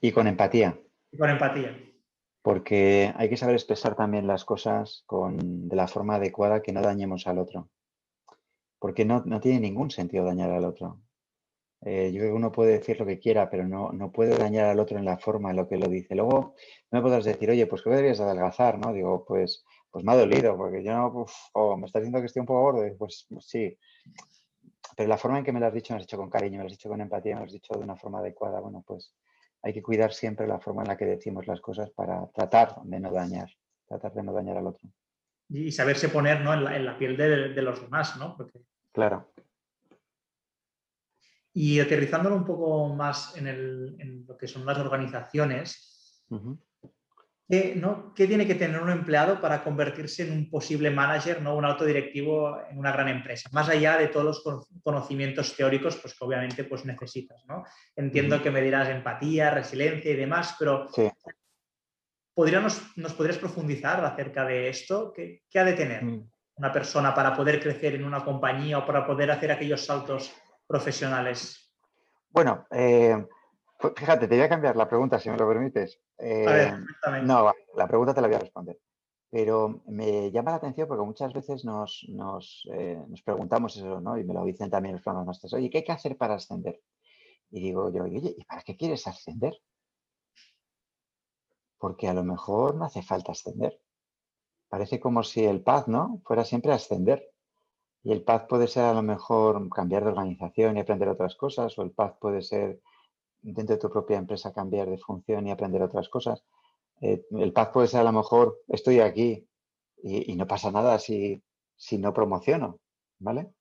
Y 0.00 0.12
con 0.12 0.26
empatía. 0.26 0.78
Y 1.10 1.16
con 1.16 1.30
empatía. 1.30 1.76
Porque 2.42 3.12
hay 3.16 3.28
que 3.28 3.36
saber 3.36 3.54
expresar 3.54 3.96
también 3.96 4.26
las 4.26 4.44
cosas 4.44 5.02
con, 5.06 5.68
de 5.68 5.76
la 5.76 5.88
forma 5.88 6.16
adecuada 6.16 6.62
que 6.62 6.72
no 6.72 6.82
dañemos 6.82 7.26
al 7.26 7.38
otro. 7.38 7.70
Porque 8.78 9.04
no, 9.04 9.22
no 9.24 9.40
tiene 9.40 9.60
ningún 9.60 9.90
sentido 9.90 10.24
dañar 10.24 10.50
al 10.50 10.64
otro. 10.64 11.00
Eh, 11.82 12.10
yo 12.12 12.20
creo 12.20 12.32
que 12.32 12.36
uno 12.36 12.52
puede 12.52 12.72
decir 12.72 12.98
lo 13.00 13.06
que 13.06 13.18
quiera, 13.18 13.48
pero 13.48 13.66
no, 13.66 13.90
no, 13.92 14.12
puede 14.12 14.36
dañar 14.36 14.66
al 14.66 14.80
otro 14.80 14.98
en 14.98 15.04
la 15.06 15.16
forma 15.16 15.50
en 15.50 15.56
lo 15.56 15.68
que 15.68 15.78
lo 15.78 15.88
dice. 15.88 16.14
Luego 16.14 16.54
no 16.90 16.98
me 16.98 17.02
podrás 17.02 17.24
decir, 17.24 17.48
oye, 17.50 17.66
pues 17.66 17.82
que 17.82 17.90
deberías 17.90 18.20
adelgazar, 18.20 18.78
¿no? 18.78 18.92
Digo, 18.92 19.24
pues, 19.26 19.64
pues 19.90 20.04
me 20.04 20.12
ha 20.12 20.16
dolido, 20.16 20.56
porque 20.56 20.84
yo 20.84 20.92
no, 20.92 21.26
o 21.54 21.76
me 21.76 21.86
está 21.86 21.98
diciendo 21.98 22.20
que 22.20 22.26
estoy 22.26 22.40
un 22.40 22.46
poco 22.46 22.62
gordo, 22.62 22.96
pues, 22.98 23.26
pues, 23.28 23.46
sí. 23.46 23.78
Pero 24.96 25.08
la 25.08 25.16
forma 25.16 25.38
en 25.38 25.44
que 25.44 25.52
me 25.52 25.60
lo 25.60 25.66
has 25.66 25.72
dicho, 25.72 25.94
me 25.94 25.98
lo 25.98 26.02
has 26.02 26.06
dicho 26.06 26.18
con 26.18 26.28
cariño, 26.28 26.58
me 26.58 26.64
lo 26.64 26.66
has 26.66 26.72
dicho 26.72 26.88
con 26.88 27.00
empatía, 27.00 27.34
me 27.34 27.40
lo 27.40 27.46
has 27.46 27.52
dicho 27.52 27.74
de 27.74 27.84
una 27.84 27.96
forma 27.96 28.18
adecuada. 28.18 28.60
Bueno, 28.60 28.84
pues 28.86 29.14
hay 29.62 29.72
que 29.72 29.82
cuidar 29.82 30.12
siempre 30.12 30.46
la 30.46 30.60
forma 30.60 30.82
en 30.82 30.88
la 30.88 30.96
que 30.96 31.06
decimos 31.06 31.46
las 31.46 31.60
cosas 31.60 31.90
para 31.90 32.26
tratar 32.34 32.76
de 32.82 33.00
no 33.00 33.10
dañar, 33.10 33.48
tratar 33.86 34.12
de 34.12 34.22
no 34.22 34.32
dañar 34.34 34.58
al 34.58 34.66
otro. 34.66 34.88
Y 35.48 35.72
saberse 35.72 36.10
poner 36.10 36.42
¿no? 36.42 36.52
en, 36.52 36.84
la, 36.84 36.96
piel 36.98 37.16
de, 37.16 37.48
de, 37.48 37.62
los 37.62 37.80
demás, 37.80 38.16
¿no? 38.18 38.36
Porque... 38.36 38.60
Claro. 38.92 39.32
Y 41.52 41.80
aterrizándolo 41.80 42.36
un 42.36 42.44
poco 42.44 42.94
más 42.94 43.36
en, 43.36 44.24
lo 44.26 44.36
que 44.36 44.46
son 44.46 44.64
las 44.64 44.78
organizaciones, 44.78 46.24
¿qué, 47.48 48.26
tiene 48.26 48.46
que 48.46 48.54
tener 48.54 48.80
un 48.80 48.90
empleado 48.90 49.40
para 49.40 49.64
convertirse 49.64 50.22
en 50.22 50.32
un 50.32 50.50
posible 50.50 50.90
manager, 50.90 51.42
¿no? 51.42 51.56
un 51.56 51.64
autodirectivo 51.64 52.56
en 52.70 52.78
una 52.78 52.92
gran 52.92 53.08
empresa? 53.08 53.48
Más 53.52 53.68
allá 53.68 53.98
de 53.98 54.08
todos 54.08 54.44
los 54.44 54.68
conocimientos 54.84 55.56
teóricos 55.56 55.96
pues, 55.96 56.16
que 56.16 56.24
obviamente 56.24 56.62
pues, 56.64 56.84
necesitas. 56.84 57.44
¿no? 57.48 57.64
Entiendo 57.96 58.40
que 58.40 58.52
me 58.52 58.62
dirás 58.62 58.88
empatía, 58.88 59.50
resiliencia 59.50 60.12
y 60.12 60.16
demás, 60.16 60.54
pero 60.58 60.86
¿podríamos, 62.32 62.80
¿nos 62.96 63.12
podrías 63.12 63.38
profundizar 63.38 64.04
acerca 64.04 64.44
de 64.44 64.68
esto? 64.68 65.12
¿Qué, 65.12 65.42
ha 65.56 65.64
de 65.64 65.72
tener 65.72 66.04
mm. 66.04 66.30
una 66.54 66.72
persona 66.72 67.12
para 67.12 67.34
poder 67.34 67.60
crecer 67.60 67.96
en 67.96 68.04
una 68.04 68.24
compañía 68.24 68.78
o 68.78 68.86
para 68.86 69.04
poder 69.04 69.32
hacer 69.32 69.50
aquellos 69.50 69.84
saltos 69.84 70.32
profesionales? 70.70 71.68
Bueno, 72.28 72.64
eh, 72.70 73.26
fíjate, 73.96 74.28
te 74.28 74.36
voy 74.36 74.44
a 74.44 74.48
cambiar 74.48 74.76
la 74.76 74.88
pregunta, 74.88 75.18
si 75.18 75.28
me 75.28 75.36
lo 75.36 75.48
permites. 75.48 76.00
Eh, 76.16 76.72
no, 77.24 77.52
la 77.74 77.88
pregunta 77.88 78.14
te 78.14 78.20
la 78.20 78.28
voy 78.28 78.36
a 78.36 78.40
responder. 78.40 78.78
Pero 79.32 79.82
me 79.88 80.30
llama 80.30 80.52
la 80.52 80.58
atención 80.58 80.86
porque 80.86 81.04
muchas 81.04 81.32
veces 81.32 81.64
nos, 81.64 82.68
eh, 82.72 83.02
preguntamos 83.24 83.76
eso, 83.76 84.00
¿no? 84.00 84.16
Y 84.16 84.24
me 84.24 84.32
lo 84.32 84.44
dicen 84.44 84.70
también 84.70 84.94
los 84.94 85.02
programas 85.02 85.26
nuestros. 85.26 85.54
Oye, 85.54 85.70
¿qué 85.70 85.78
hay 85.78 85.84
que 85.84 85.92
hacer 85.92 86.16
para 86.16 86.34
ascender? 86.34 86.80
Y 87.50 87.60
digo 87.60 87.92
yo, 87.92 88.04
oye, 88.04 88.34
¿y 88.36 88.44
para 88.44 88.62
qué 88.62 88.76
quieres 88.76 89.08
ascender? 89.08 89.54
Porque 91.78 92.08
a 92.08 92.14
lo 92.14 92.22
mejor 92.22 92.76
no 92.76 92.84
hace 92.84 93.02
falta 93.02 93.32
ascender. 93.32 93.80
Parece 94.68 95.00
como 95.00 95.24
si 95.24 95.44
el 95.44 95.62
paz, 95.62 95.88
¿no? 95.88 96.20
Fuera 96.24 96.44
siempre 96.44 96.72
ascender. 96.72 97.29
Y 98.02 98.12
el 98.12 98.22
paz 98.22 98.46
puede 98.48 98.66
ser 98.66 98.84
a 98.84 98.94
lo 98.94 99.02
mejor 99.02 99.68
cambiar 99.70 100.04
de 100.04 100.10
organización 100.10 100.76
y 100.76 100.80
aprender 100.80 101.08
otras 101.08 101.34
cosas, 101.34 101.78
o 101.78 101.82
el 101.82 101.90
paz 101.90 102.14
puede 102.20 102.42
ser 102.42 102.80
dentro 103.42 103.76
de 103.76 103.80
tu 103.80 103.90
propia 103.90 104.18
empresa 104.18 104.52
cambiar 104.52 104.88
de 104.88 104.98
función 104.98 105.46
y 105.46 105.50
aprender 105.50 105.82
otras 105.82 106.08
cosas. 106.08 106.42
Eh, 107.00 107.24
el 107.32 107.52
paz 107.52 107.70
puede 107.72 107.88
ser 107.88 108.00
a 108.00 108.04
lo 108.04 108.12
mejor, 108.12 108.60
estoy 108.68 109.00
aquí 109.00 109.46
y, 110.02 110.34
no 110.36 110.46
pasa 110.46 110.70
nada 110.70 110.98
si, 110.98 111.42
si, 111.76 111.98
no 111.98 112.14
promociono, 112.14 112.78
¿vale? 113.18 113.52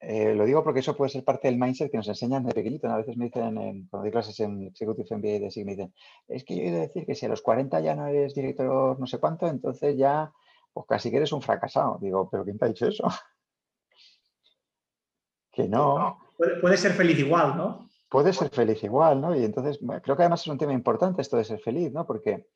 Eh, 0.00 0.34
lo 0.34 0.44
digo 0.44 0.62
porque 0.62 0.80
eso 0.80 0.96
puede 0.96 1.10
ser 1.10 1.24
parte 1.24 1.48
del 1.48 1.58
mindset 1.58 1.90
que 1.90 1.96
nos 1.96 2.08
enseñan 2.08 2.44
de 2.44 2.52
pequeñito. 2.52 2.88
A 2.88 2.98
veces 2.98 3.16
me 3.16 3.26
dicen, 3.26 3.88
cuando 3.88 4.04
doy 4.04 4.10
clases 4.10 4.38
en 4.40 4.64
Executive 4.64 5.16
MBA 5.16 5.40
de 5.40 5.50
SIG, 5.50 5.64
me 5.64 5.72
dicen, 5.72 5.94
es 6.28 6.44
que 6.44 6.56
yo 6.56 6.62
he 6.62 6.70
de 6.70 6.80
decir 6.80 7.06
que 7.06 7.14
si 7.14 7.24
a 7.24 7.30
los 7.30 7.40
40 7.40 7.80
ya 7.80 7.94
no 7.94 8.06
eres 8.06 8.34
director 8.34 8.98
no 9.00 9.06
sé 9.06 9.18
cuánto, 9.18 9.46
entonces 9.46 9.96
ya, 9.96 10.30
pues 10.74 10.86
casi 10.86 11.10
que 11.10 11.16
eres 11.18 11.32
un 11.32 11.40
fracasado. 11.40 11.98
Digo, 12.00 12.28
¿pero 12.30 12.44
quién 12.44 12.58
te 12.58 12.66
ha 12.66 12.68
dicho 12.68 12.86
eso? 12.86 13.04
Que 15.54 15.68
no. 15.68 16.18
Puede, 16.36 16.56
puede 16.60 16.76
ser 16.76 16.92
feliz 16.92 17.18
igual, 17.18 17.56
¿no? 17.56 17.88
puede 18.14 18.32
ser 18.32 18.48
feliz 18.50 18.80
igual, 18.84 19.20
¿no? 19.20 19.34
Y 19.34 19.44
entonces 19.44 19.80
creo 19.80 20.16
que 20.16 20.22
además 20.22 20.42
es 20.42 20.46
un 20.46 20.56
tema 20.56 20.72
importante 20.72 21.20
esto 21.20 21.36
de 21.36 21.42
ser 21.42 21.58
feliz, 21.58 21.92
¿no? 21.92 22.06
Porque 22.06 22.46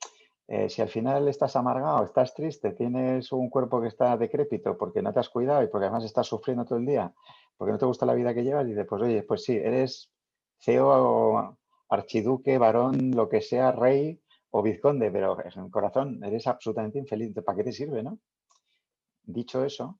eh, 0.47 0.69
si 0.69 0.83
al 0.83 0.89
final 0.89 1.27
estás 1.27 1.57
amargado, 1.57 2.05
estás 2.05 2.33
triste, 2.33 2.71
tienes 2.75 3.33
un 3.33 3.51
cuerpo 3.51 3.83
que 3.83 3.89
está 3.89 4.17
decrépito 4.17 4.79
porque 4.79 5.03
no 5.03 5.13
te 5.13 5.19
has 5.19 5.29
cuidado 5.29 5.65
y 5.65 5.67
porque 5.67 5.87
además 5.87 6.05
estás 6.05 6.29
sufriendo 6.29 6.65
todo 6.65 6.79
el 6.79 6.87
día, 6.87 7.13
porque 7.57 7.73
no 7.73 7.79
te 7.79 7.87
gusta 7.87 8.07
la 8.07 8.15
vida 8.15 8.33
que 8.33 8.45
llevas, 8.45 8.67
y 8.67 8.69
dices, 8.69 8.87
pues 8.89 9.03
oye, 9.03 9.25
pues 9.25 9.43
sí, 9.43 9.57
eres 9.57 10.13
CEO, 10.61 11.59
archiduque, 11.89 12.57
varón, 12.57 13.11
lo 13.17 13.29
que 13.29 13.41
sea, 13.41 13.73
rey 13.73 14.23
o 14.51 14.63
vizconde, 14.63 15.11
pero 15.11 15.39
en 15.45 15.65
el 15.65 15.71
corazón 15.73 16.23
eres 16.23 16.47
absolutamente 16.47 17.01
infeliz. 17.01 17.35
¿Para 17.45 17.57
qué 17.57 17.65
te 17.65 17.73
sirve, 17.73 18.05
no? 18.05 18.21
Dicho 19.25 19.65
eso, 19.65 19.99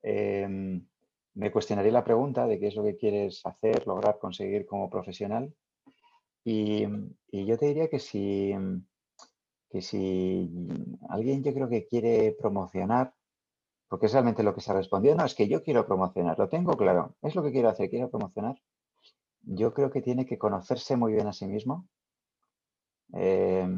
eh, 0.00 0.80
me 1.36 1.52
cuestionaría 1.52 1.92
la 1.92 2.04
pregunta 2.04 2.46
de 2.46 2.58
qué 2.58 2.68
es 2.68 2.74
lo 2.76 2.82
que 2.82 2.96
quieres 2.96 3.44
hacer, 3.44 3.86
lograr, 3.86 4.18
conseguir 4.18 4.64
como 4.66 4.88
profesional. 4.88 5.54
Y, 6.44 6.86
yo 7.30 7.58
te 7.58 7.66
diría 7.66 7.88
que 7.88 7.98
si, 7.98 8.54
alguien 11.10 11.44
yo 11.44 11.52
creo 11.52 11.68
que 11.68 11.86
quiere 11.86 12.32
promocionar, 12.32 13.12
porque 13.88 14.06
es 14.06 14.12
realmente 14.12 14.42
lo 14.42 14.54
que 14.54 14.62
se 14.62 14.70
ha 14.70 14.74
respondido, 14.74 15.14
no, 15.14 15.26
es 15.26 15.34
que 15.34 15.46
yo 15.46 15.62
quiero 15.62 15.86
promocionar, 15.86 16.38
lo 16.38 16.48
tengo 16.48 16.76
claro, 16.76 17.14
es 17.20 17.34
lo 17.34 17.42
que 17.42 17.52
quiero 17.52 17.68
hacer, 17.68 17.90
quiero 17.90 18.10
promocionar. 18.10 18.56
Yo 19.42 19.74
creo 19.74 19.90
que 19.90 20.00
tiene 20.00 20.24
que 20.24 20.38
conocerse 20.38 20.96
muy 20.96 21.12
bien 21.12 21.26
a 21.26 21.34
sí 21.34 21.46
mismo, 21.46 21.86
eh, 23.12 23.68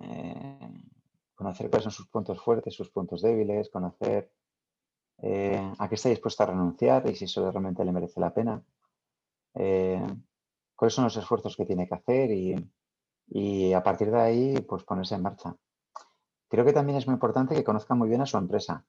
eh, 0.00 0.82
conocer 1.34 1.68
cuáles 1.68 1.84
son 1.84 1.92
sus 1.92 2.06
puntos 2.06 2.40
fuertes, 2.40 2.74
sus 2.74 2.90
puntos 2.90 3.22
débiles, 3.22 3.70
conocer 3.70 4.30
eh, 5.22 5.72
a 5.78 5.88
qué 5.88 5.96
está 5.96 6.08
dispuesto 6.08 6.42
a 6.42 6.46
renunciar 6.46 7.08
y 7.08 7.14
si 7.14 7.26
eso 7.26 7.50
realmente 7.50 7.84
le 7.84 7.92
merece 7.92 8.20
la 8.20 8.32
pena, 8.32 8.62
eh, 9.54 10.06
cuáles 10.74 10.94
son 10.94 11.04
los 11.04 11.16
esfuerzos 11.16 11.56
que 11.56 11.66
tiene 11.66 11.86
que 11.86 11.94
hacer 11.94 12.30
y, 12.30 13.72
a 13.74 13.82
partir 13.82 14.10
de 14.10 14.20
ahí 14.20 14.60
pues 14.62 14.82
ponerse 14.84 15.14
en 15.14 15.22
marcha. 15.22 15.54
Creo 16.48 16.64
que 16.64 16.72
también 16.72 16.98
es 16.98 17.06
muy 17.06 17.14
importante 17.14 17.54
que 17.54 17.62
conozca 17.62 17.94
muy 17.94 18.08
bien 18.08 18.22
a 18.22 18.26
su 18.26 18.36
empresa. 18.38 18.84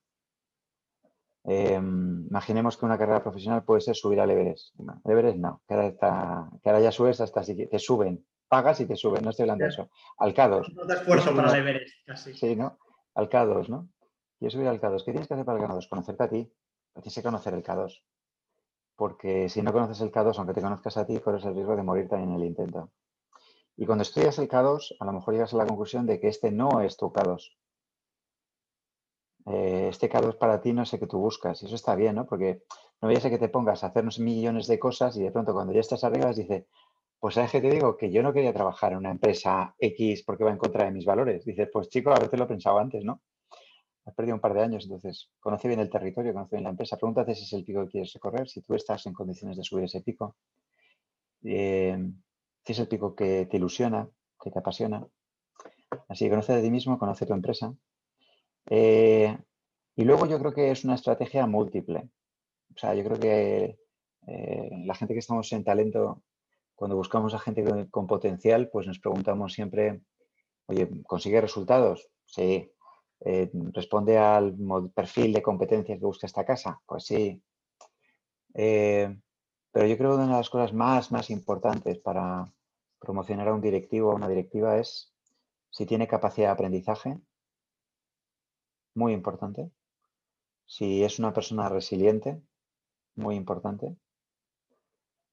Eh, 1.44 1.76
imaginemos 1.76 2.78
que 2.78 2.86
una 2.86 2.98
carrera 2.98 3.22
profesional 3.22 3.64
puede 3.64 3.82
ser 3.82 3.96
subir 3.96 4.20
al 4.20 4.32
Everest. 4.32 4.74
Everest 5.06 5.38
no, 5.38 5.62
que 5.68 5.96
ahora, 6.02 6.80
ya 6.80 6.92
subes 6.92 7.22
hasta 7.22 7.44
si 7.44 7.68
te 7.68 7.80
suben, 7.80 8.26
pagas 8.48 8.80
y 8.80 8.86
te 8.86 8.96
suben, 8.96 9.24
no 9.24 9.32
estoy 9.32 9.44
hablando 9.44 9.66
de 9.66 9.70
eso. 9.70 9.90
Al 10.18 10.34
K2. 10.34 10.74
No 10.74 10.94
esfuerzo 10.94 11.36
para 11.36 11.52
el 11.52 11.60
Everest, 11.60 11.94
casi. 12.06 12.34
Sí, 12.34 12.56
¿no? 12.56 12.80
Al 13.16 13.30
K2, 13.30 13.68
¿no? 13.68 13.90
¿Quieres 14.42 14.54
subir 14.54 14.70
al 14.70 14.82
K2? 14.82 15.06
¿Qué 15.06 15.12
tienes 15.12 15.28
que 15.28 15.36
hacer 15.36 15.46
para 15.46 15.60
el 15.60 15.70
K2? 15.70 15.88
Conocerte 15.88 16.24
a 16.24 16.28
ti. 16.28 16.52
Tienes 16.96 17.14
que 17.14 17.22
conocer 17.22 17.54
el 17.54 17.64
K2. 17.64 18.02
Porque 18.96 19.50
si 19.50 19.62
no 19.62 19.72
conoces 19.72 20.02
el 20.02 20.12
K2, 20.12 20.36
aunque 20.40 20.56
te 20.56 20.64
conozcas 20.64 20.98
a 20.98 21.06
ti, 21.06 21.20
corres 21.20 21.46
el 21.46 21.54
riesgo 21.54 21.76
de 21.76 21.84
morir 21.84 22.10
también 22.10 22.32
en 22.32 22.38
el 22.38 22.48
intento. 22.48 22.90
Y 23.78 23.86
cuando 23.86 24.02
estudias 24.02 24.40
el 24.40 24.50
K2, 24.50 24.96
a 25.00 25.06
lo 25.06 25.14
mejor 25.14 25.36
llegas 25.36 25.54
a 25.54 25.58
la 25.58 25.68
conclusión 25.68 26.08
de 26.08 26.20
que 26.20 26.28
este 26.28 26.50
no 26.50 26.82
es 26.82 26.98
tu 26.98 27.12
K2. 27.12 27.56
Eh, 29.46 29.90
este 29.92 30.10
K2 30.10 30.36
para 30.40 30.60
ti 30.60 30.74
no 30.74 30.82
es 30.82 30.94
el 30.94 31.00
que 31.00 31.06
tú 31.06 31.20
buscas. 31.20 31.62
Y 31.62 31.68
eso 31.68 31.76
está 31.76 31.94
bien, 31.94 32.16
¿no? 32.16 32.26
Porque 32.26 32.64
no 33.00 33.10
vaya 33.10 33.20
a 33.24 33.30
que 33.30 33.38
te 33.38 33.50
pongas 33.50 33.84
a 33.84 33.88
hacer 33.90 34.02
unos 34.02 34.18
millones 34.18 34.66
de 34.66 34.80
cosas 34.80 35.16
y 35.18 35.22
de 35.22 35.32
pronto 35.32 35.54
cuando 35.54 35.72
ya 35.72 35.82
estás 35.82 36.04
arriba 36.04 36.34
dices, 36.34 36.66
pues 37.20 37.36
sabes 37.36 37.52
que 37.52 37.62
te 37.62 37.70
digo 37.70 37.96
que 37.96 38.12
yo 38.12 38.24
no 38.24 38.34
quería 38.34 38.56
trabajar 38.56 38.94
en 38.94 38.98
una 38.98 39.12
empresa 39.12 39.76
X 39.78 40.24
porque 40.24 40.44
va 40.44 40.50
en 40.50 40.58
contra 40.58 40.86
de 40.86 40.92
mis 40.92 41.06
valores. 41.06 41.46
Dices, 41.46 41.70
pues 41.72 41.90
chico, 41.90 42.10
a 42.10 42.20
veces 42.20 42.40
lo 42.40 42.48
pensaba 42.48 42.82
antes, 42.82 43.04
¿no? 43.04 43.22
Has 44.12 44.16
perdido 44.16 44.36
un 44.36 44.42
par 44.42 44.54
de 44.54 44.62
años, 44.62 44.84
entonces 44.84 45.32
conoce 45.40 45.68
bien 45.68 45.80
el 45.80 45.90
territorio, 45.90 46.34
conoce 46.34 46.58
bien 46.58 46.66
la 46.66 46.70
empresa. 46.70 46.98
Pregúntate 46.98 47.34
si 47.34 47.44
es 47.44 47.54
el 47.54 47.64
pico 47.64 47.84
que 47.84 47.92
quieres 47.92 48.14
recorrer, 48.14 48.48
si 48.48 48.62
tú 48.62 48.76
estás 48.76 49.06
en 49.06 49.14
condiciones 49.14 49.58
de 49.58 49.64
subir 49.64 49.86
ese 49.86 50.02
pico, 50.02 50.36
eh, 51.44 51.98
si 52.64 52.74
es 52.74 52.80
el 52.80 52.88
pico 52.88 53.16
que 53.16 53.48
te 53.48 53.58
ilusiona, 53.58 54.08
que 54.42 54.52
te 54.52 54.60
apasiona. 54.60 55.06
Así 56.08 56.26
que 56.26 56.30
conoce 56.30 56.54
de 56.54 56.62
ti 56.62 56.72
mismo, 56.72 57.00
conoce 57.00 57.26
tu 57.26 57.34
empresa. 57.34 57.74
Eh, 58.70 59.38
y 59.96 60.04
luego 60.04 60.26
yo 60.26 60.38
creo 60.40 60.54
que 60.54 60.72
es 60.72 60.84
una 60.84 60.96
estrategia 60.96 61.48
múltiple. 61.48 62.10
O 62.76 62.78
sea, 62.78 62.94
yo 62.94 63.04
creo 63.04 63.20
que 63.20 63.78
eh, 64.28 64.70
la 64.86 64.96
gente 64.96 65.14
que 65.14 65.20
estamos 65.20 65.52
en 65.54 65.64
talento, 65.64 66.24
cuando 66.76 66.96
buscamos 66.96 67.34
a 67.34 67.40
gente 67.40 67.90
con 67.90 68.08
potencial, 68.08 68.70
pues 68.70 68.88
nos 68.88 69.00
preguntamos 69.00 69.54
siempre, 69.54 70.02
oye, 70.68 70.90
¿consigue 71.06 71.42
resultados? 71.42 72.10
Sí, 72.26 72.71
eh, 73.24 73.52
¿Responde 73.72 74.18
al 74.18 74.56
perfil 74.94 75.34
de 75.34 75.42
competencias 75.42 76.00
que 76.00 76.06
busca 76.06 76.26
esta 76.26 76.44
casa? 76.44 76.82
Pues 76.86 77.06
sí. 77.06 77.42
Eh, 78.54 79.16
pero 79.72 79.88
yo 79.88 79.98
creo 79.98 80.12
que 80.12 80.16
una 80.16 80.26
de 80.26 80.38
las 80.38 80.50
cosas 80.50 80.74
más, 80.74 81.12
más 81.12 81.30
importantes 81.30 82.00
para 82.00 82.52
promocionar 83.00 83.48
a 83.48 83.54
un 83.54 83.62
directivo 83.62 84.10
o 84.10 84.16
una 84.16 84.28
directiva 84.28 84.78
es 84.78 85.14
si 85.70 85.86
tiene 85.86 86.08
capacidad 86.08 86.48
de 86.48 86.54
aprendizaje. 86.54 87.20
Muy 88.96 89.14
importante. 89.14 89.72
Si 90.66 91.04
es 91.04 91.20
una 91.20 91.34
persona 91.34 91.70
resiliente. 91.70 92.42
Muy 93.16 93.36
importante. 93.36 93.96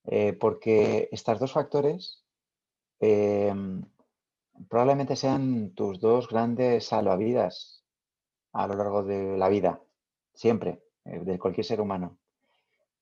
Eh, 0.05 0.35
porque 0.35 1.09
estos 1.11 1.39
dos 1.39 1.53
factores 1.53 2.23
probablemente 4.69 5.17
sean 5.17 5.71
tus 5.75 6.01
dos 6.01 6.29
grandes 6.29 6.87
salvavidas 6.87 7.85
a 8.53 8.67
lo 8.67 8.75
largo 8.75 9.03
de 9.03 9.37
la 9.37 9.49
vida, 9.49 9.81
siempre, 10.35 10.83
eh, 11.05 11.21
de 11.21 11.39
cualquier 11.39 11.65
ser 11.65 11.81
humano. 11.81 12.19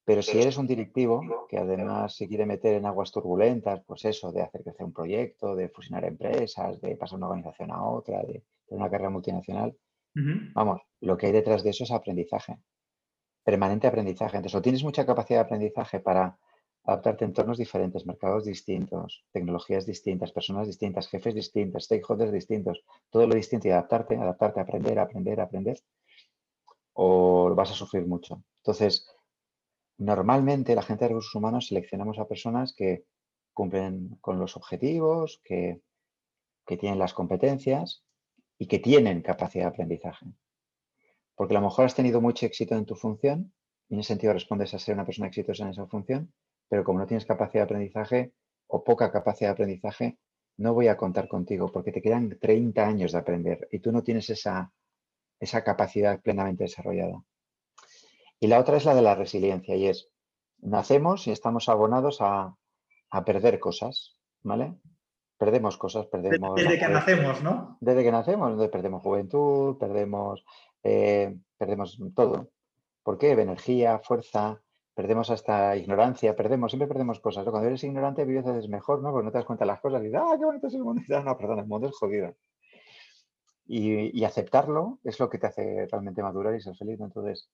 Pero 0.04 0.22
si 0.22 0.40
eres 0.40 0.56
un 0.56 0.68
directivo 0.68 1.46
que 1.48 1.58
además 1.58 2.14
se 2.14 2.28
quiere 2.28 2.46
meter 2.46 2.74
en 2.74 2.86
aguas 2.86 3.10
turbulentas, 3.10 3.82
pues 3.84 4.04
eso, 4.04 4.30
de 4.30 4.40
hacer 4.40 4.62
crecer 4.62 4.86
un 4.86 4.92
proyecto, 4.92 5.56
de 5.56 5.68
fusionar 5.68 6.04
empresas, 6.04 6.80
de 6.80 6.94
pasar 6.94 7.18
una 7.18 7.26
organización 7.26 7.72
a 7.72 7.84
otra, 7.84 8.22
de, 8.22 8.44
una 8.68 8.88
carrera 8.88 9.10
multinacional, 9.10 9.76
vamos, 10.54 10.80
lo 11.00 11.16
que 11.16 11.26
hay 11.26 11.32
detrás 11.32 11.62
de 11.62 11.70
eso 11.70 11.84
es 11.84 11.90
aprendizaje, 11.90 12.58
permanente 13.42 13.86
aprendizaje. 13.86 14.36
Entonces, 14.36 14.56
o 14.56 14.62
tienes 14.62 14.84
mucha 14.84 15.04
capacidad 15.04 15.40
de 15.40 15.44
aprendizaje 15.46 15.98
para 15.98 16.38
adaptarte 16.86 17.24
a 17.24 17.28
entornos 17.28 17.58
diferentes, 17.58 18.06
mercados 18.06 18.44
distintos, 18.44 19.24
tecnologías 19.32 19.86
distintas, 19.86 20.30
personas 20.30 20.68
distintas, 20.68 21.08
jefes 21.08 21.34
distintos, 21.34 21.84
stakeholders 21.84 22.32
distintos, 22.32 22.84
todo 23.10 23.26
lo 23.26 23.34
distinto 23.34 23.66
y 23.66 23.72
adaptarte, 23.72 24.16
adaptarte, 24.16 24.60
aprender, 24.60 24.98
aprender, 24.98 25.40
aprender, 25.40 25.80
o 26.92 27.52
vas 27.54 27.72
a 27.72 27.74
sufrir 27.74 28.06
mucho. 28.06 28.42
Entonces, 28.58 29.08
normalmente 29.98 30.76
la 30.76 30.82
gente 30.82 31.04
de 31.04 31.08
recursos 31.08 31.34
humanos 31.34 31.66
seleccionamos 31.66 32.18
a 32.18 32.28
personas 32.28 32.72
que 32.72 33.04
cumplen 33.52 34.16
con 34.20 34.38
los 34.38 34.56
objetivos, 34.56 35.40
que, 35.42 35.80
que 36.64 36.76
tienen 36.76 37.00
las 37.00 37.14
competencias 37.14 38.04
y 38.58 38.66
que 38.66 38.78
tienen 38.78 39.22
capacidad 39.22 39.64
de 39.64 39.70
aprendizaje. 39.70 40.26
Porque 41.34 41.54
a 41.56 41.60
lo 41.60 41.66
mejor 41.66 41.86
has 41.86 41.94
tenido 41.96 42.20
mucho 42.20 42.46
éxito 42.46 42.76
en 42.76 42.86
tu 42.86 42.94
función 42.94 43.52
y 43.88 43.94
en 43.94 44.00
ese 44.00 44.08
sentido 44.08 44.32
respondes 44.32 44.72
a 44.72 44.78
ser 44.78 44.94
una 44.94 45.04
persona 45.04 45.28
exitosa 45.28 45.64
en 45.64 45.70
esa 45.70 45.86
función, 45.86 46.32
pero 46.68 46.84
como 46.84 46.98
no 46.98 47.06
tienes 47.06 47.26
capacidad 47.26 47.62
de 47.62 47.64
aprendizaje 47.64 48.32
o 48.66 48.82
poca 48.82 49.12
capacidad 49.12 49.50
de 49.50 49.52
aprendizaje, 49.52 50.18
no 50.58 50.74
voy 50.74 50.88
a 50.88 50.96
contar 50.96 51.28
contigo 51.28 51.70
porque 51.70 51.92
te 51.92 52.02
quedan 52.02 52.38
30 52.38 52.86
años 52.86 53.12
de 53.12 53.18
aprender 53.18 53.68
y 53.70 53.78
tú 53.80 53.92
no 53.92 54.02
tienes 54.02 54.30
esa, 54.30 54.72
esa 55.38 55.62
capacidad 55.62 56.20
plenamente 56.20 56.64
desarrollada. 56.64 57.22
Y 58.40 58.48
la 58.48 58.58
otra 58.58 58.76
es 58.76 58.84
la 58.84 58.94
de 58.94 59.02
la 59.02 59.14
resiliencia 59.14 59.76
y 59.76 59.86
es, 59.86 60.10
nacemos 60.58 61.26
y 61.26 61.30
estamos 61.30 61.68
abonados 61.68 62.18
a, 62.20 62.56
perder 63.24 63.58
cosas, 63.58 64.18
¿vale? 64.42 64.74
Perdemos 65.38 65.78
cosas, 65.78 66.06
perdemos... 66.06 66.54
Desde 66.54 66.78
que 66.78 66.88
nacemos, 66.88 67.42
¿no? 67.42 67.78
Desde 67.80 68.04
que 68.04 68.12
nacemos, 68.12 68.68
perdemos 68.68 69.02
juventud, 69.02 69.78
perdemos, 69.78 70.44
eh, 70.82 71.34
perdemos 71.56 71.98
todo. 72.14 72.50
¿Por 73.02 73.16
qué? 73.16 73.30
Energía, 73.30 74.00
fuerza, 74.00 74.60
perdemos 74.96 75.28
hasta 75.28 75.76
ignorancia, 75.76 76.34
perdemos, 76.34 76.72
siempre 76.72 76.88
perdemos 76.88 77.20
cosas. 77.20 77.44
Cuando 77.44 77.68
eres 77.68 77.84
ignorante 77.84 78.24
vives 78.24 78.46
veces 78.46 78.70
mejor, 78.70 79.02
¿no? 79.02 79.12
Porque 79.12 79.26
no 79.26 79.30
te 79.30 79.36
das 79.36 79.44
cuenta 79.44 79.66
de 79.66 79.72
las 79.72 79.80
cosas 79.80 80.00
y 80.00 80.06
dices, 80.06 80.20
ah, 80.24 80.34
qué 80.38 80.44
bonito 80.46 80.68
es 80.68 80.74
el 80.74 80.84
mundo. 80.84 81.02
no, 81.24 81.36
perdón, 81.36 81.58
el 81.58 81.66
mundo 81.66 81.88
es 81.88 81.96
jodido. 81.96 82.34
Y, 83.66 84.18
y, 84.18 84.24
aceptarlo 84.24 85.00
es 85.04 85.20
lo 85.20 85.28
que 85.28 85.38
te 85.38 85.48
hace 85.48 85.86
realmente 85.90 86.22
madurar 86.22 86.54
y 86.54 86.62
ser 86.62 86.74
feliz. 86.76 86.98
Entonces, 86.98 87.50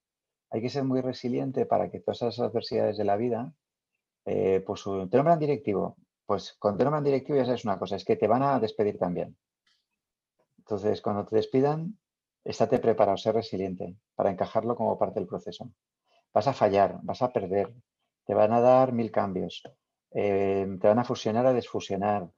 hay 0.50 0.62
que 0.62 0.70
ser 0.70 0.84
muy 0.84 1.00
resiliente 1.00 1.66
para 1.66 1.90
que 1.90 1.98
todas 1.98 2.22
esas 2.22 2.38
adversidades 2.38 2.96
de 2.96 3.04
la 3.04 3.16
vida, 3.16 3.52
eh, 4.24 4.62
pues 4.64 4.84
te 4.84 5.16
nombran 5.16 5.40
directivo. 5.40 5.96
Pues 6.24 6.54
cuando 6.60 6.78
te 6.78 6.84
nombran 6.84 7.02
directivo 7.02 7.38
ya 7.38 7.44
sabes 7.44 7.64
una 7.64 7.78
cosa, 7.78 7.96
es 7.96 8.04
que 8.04 8.14
te 8.14 8.28
van 8.28 8.44
a 8.44 8.60
despedir 8.60 8.98
también. 8.98 9.36
Entonces, 10.58 11.02
cuando 11.02 11.26
te 11.26 11.34
despidan, 11.34 11.98
estate 12.44 12.78
preparado, 12.78 13.16
ser 13.16 13.34
resiliente 13.34 13.96
para 14.14 14.30
encajarlo 14.30 14.76
como 14.76 14.96
parte 14.96 15.18
del 15.18 15.26
proceso. 15.26 15.72
Vas 16.34 16.46
a 16.48 16.52
fallar, 16.52 16.98
vas 17.02 17.22
a 17.22 17.32
perder, 17.32 17.72
te 18.26 18.34
van 18.34 18.52
a 18.52 18.60
dar 18.60 18.92
mil 18.92 19.10
cambios, 19.10 19.62
eh, 20.12 20.66
te 20.80 20.88
van 20.88 20.98
a 20.98 21.04
fusionar 21.04 21.46
a 21.46 21.52
desfusionar. 21.52 22.28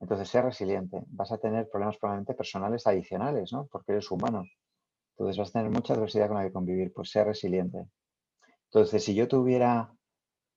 Entonces, 0.00 0.28
ser 0.28 0.44
resiliente. 0.44 1.02
Vas 1.08 1.32
a 1.32 1.38
tener 1.38 1.68
problemas 1.70 1.96
probablemente 1.98 2.34
personales 2.34 2.86
adicionales, 2.86 3.52
¿no? 3.52 3.66
Porque 3.70 3.92
eres 3.92 4.10
humano. 4.10 4.44
Entonces 5.12 5.38
vas 5.38 5.48
a 5.50 5.52
tener 5.52 5.70
mucha 5.70 5.94
adversidad 5.94 6.28
con 6.28 6.36
la 6.36 6.44
que 6.44 6.52
convivir, 6.52 6.92
pues 6.92 7.10
ser 7.10 7.26
resiliente. 7.26 7.86
Entonces, 8.66 9.04
si 9.04 9.14
yo 9.14 9.28
tuviera 9.28 9.92